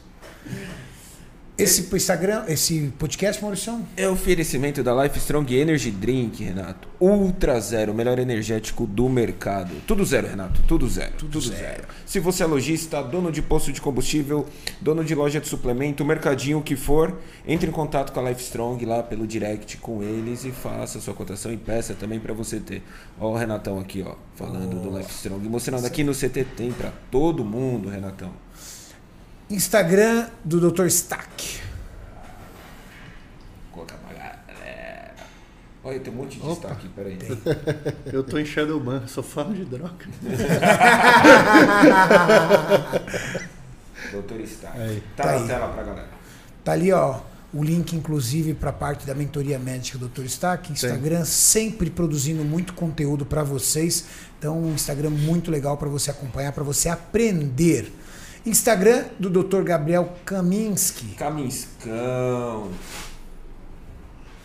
[1.58, 6.86] Esse Instagram, esse podcast, Maurício, É oferecimento da Life Strong Energy Drink, Renato.
[7.00, 9.72] Ultra zero, o melhor energético do mercado.
[9.84, 10.62] Tudo zero, Renato.
[10.68, 11.14] Tudo zero.
[11.18, 11.82] Tudo, zero.
[12.06, 14.46] Se você é lojista, dono de posto de combustível,
[14.80, 18.42] dono de loja de suplemento, mercadinho, o que for, entre em contato com a Life
[18.44, 22.32] Strong lá pelo direct com eles e faça a sua cotação e peça também para
[22.32, 22.84] você ter.
[23.18, 26.92] Ó, o Renatão aqui, ó, falando do Life Strong, mostrando aqui no CT tem para
[27.10, 28.30] todo mundo, Renatão.
[29.50, 30.86] Instagram do Dr.
[30.86, 31.60] Stack.
[33.72, 35.14] Colocar pra galera.
[35.84, 37.18] Olha, tem um monte de destaque, peraí.
[38.12, 40.06] Eu tô em Shadowban, só falo de droga.
[44.12, 44.78] Doutor Stark.
[44.80, 45.02] Aí.
[45.16, 45.46] Tá, Tá na aí.
[45.46, 46.08] tela pra galera.
[46.64, 47.20] Tá ali, ó,
[47.52, 50.24] o link, inclusive, para a parte da mentoria médica do Dr.
[50.24, 50.72] Stack.
[50.72, 54.04] Instagram sempre produzindo muito conteúdo para vocês.
[54.38, 57.92] Então, um Instagram muito legal para você acompanhar, para você aprender.
[58.48, 59.62] Instagram do Dr.
[59.62, 61.14] Gabriel Kaminski.
[61.14, 62.70] Caminscão.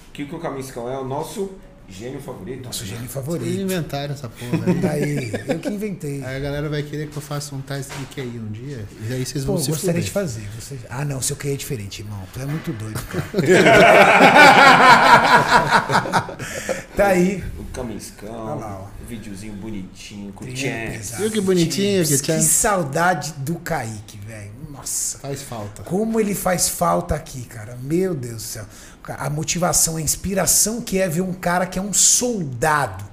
[0.09, 0.97] O que, que o Caminscão é?
[0.97, 1.51] O nosso
[1.93, 2.63] Gênio favorito?
[2.65, 3.61] Nosso gênio Eles favorito.
[3.61, 4.73] inventaram essa porra aí.
[4.81, 6.23] Tá aí, eu que inventei.
[6.23, 8.85] Aí a galera vai querer que eu faça um teste de QI um dia.
[9.09, 10.05] E aí vocês Pô, vão se gostaria fuder.
[10.05, 10.43] de fazer.
[10.59, 12.19] Você- Ah, não, seu que é diferente, irmão.
[12.33, 13.23] Tu é muito doido, cara.
[16.95, 17.43] tá aí.
[17.59, 19.03] O Camiscão, Olha lá, ó.
[19.03, 20.47] o videozinho bonitinho, com o.
[20.47, 24.52] Viu que bonitinho que Que saudade do Kaique, velho.
[24.83, 25.19] Nossa.
[25.19, 25.83] Faz falta.
[25.83, 27.77] Como ele faz falta aqui, cara.
[27.81, 28.65] Meu Deus do céu.
[29.07, 33.03] A motivação, a inspiração que é ver um cara que é um soldado.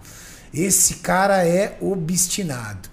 [0.53, 2.91] Esse cara é obstinado.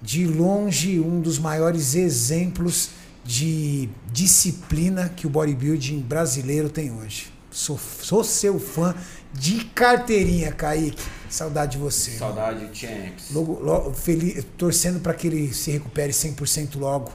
[0.00, 2.90] De longe, um dos maiores exemplos
[3.24, 7.32] de disciplina que o bodybuilding brasileiro tem hoje.
[7.50, 8.94] Sou, sou seu fã
[9.32, 11.02] de carteirinha, Kaique.
[11.28, 12.12] Saudade de você.
[12.12, 13.30] Saudade, Champs.
[13.32, 17.12] Logo, logo, feliz, torcendo para que ele se recupere 100% logo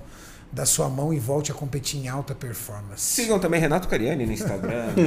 [0.52, 3.02] da sua mão e volte a competir em alta performance.
[3.02, 4.88] Sigam também Renato Cariani no Instagram.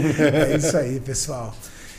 [0.53, 1.55] É isso aí, pessoal.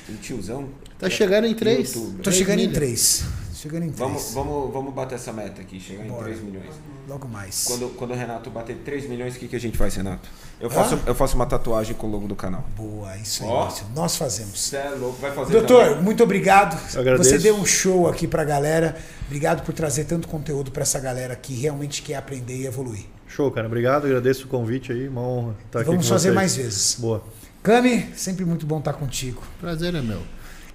[0.09, 0.69] o tiozão.
[0.99, 1.93] Tá chegando em três.
[1.95, 2.17] YouTube.
[2.17, 3.23] Tô Três chegando em três.
[3.61, 3.99] Chegando em três.
[3.99, 6.21] Vamos, vamos, vamos bater essa meta aqui, chegar Bora.
[6.21, 6.73] em 3 milhões.
[7.07, 7.65] Logo mais.
[7.67, 10.27] Quando, quando o Renato bater 3 milhões, o que, que a gente faz, Renato?
[10.59, 12.63] Eu faço, eu faço uma tatuagem com o logo do canal.
[12.75, 13.49] Boa, isso aí.
[13.49, 13.63] Ó.
[13.65, 13.85] Márcio.
[13.95, 14.59] Nós fazemos.
[14.59, 16.03] Você é louco, vai fazer Doutor, também?
[16.03, 16.75] muito obrigado.
[16.97, 17.29] agradeço.
[17.29, 18.97] Você deu um show aqui pra galera.
[19.27, 23.05] Obrigado por trazer tanto conteúdo pra essa galera que realmente quer aprender e evoluir.
[23.27, 23.67] Show, cara.
[23.67, 25.07] Obrigado, agradeço o convite aí.
[25.07, 26.35] Uma honra estar aqui Vamos com fazer vocês.
[26.35, 26.95] mais vezes.
[26.99, 27.23] Boa.
[27.61, 29.41] Cami, sempre muito bom estar contigo.
[29.59, 30.21] Prazer é meu.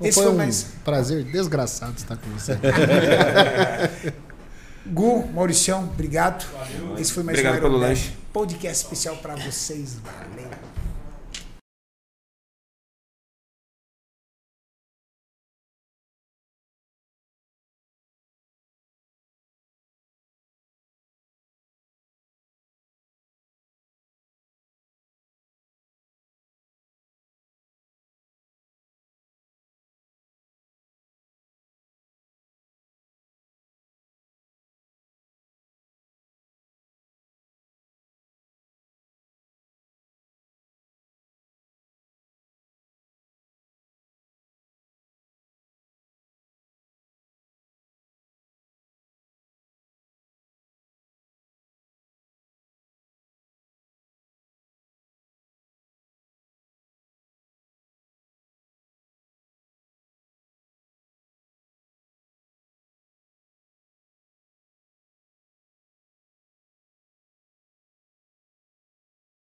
[0.00, 2.58] Esse foi foi um mais- prazer desgraçado estar com você.
[4.86, 6.44] Gu, Mauricião, obrigado.
[6.98, 8.12] Esse foi mais Obrigado um pelo lanche.
[8.32, 9.96] Podcast especial pra vocês.
[10.04, 10.50] Valeu.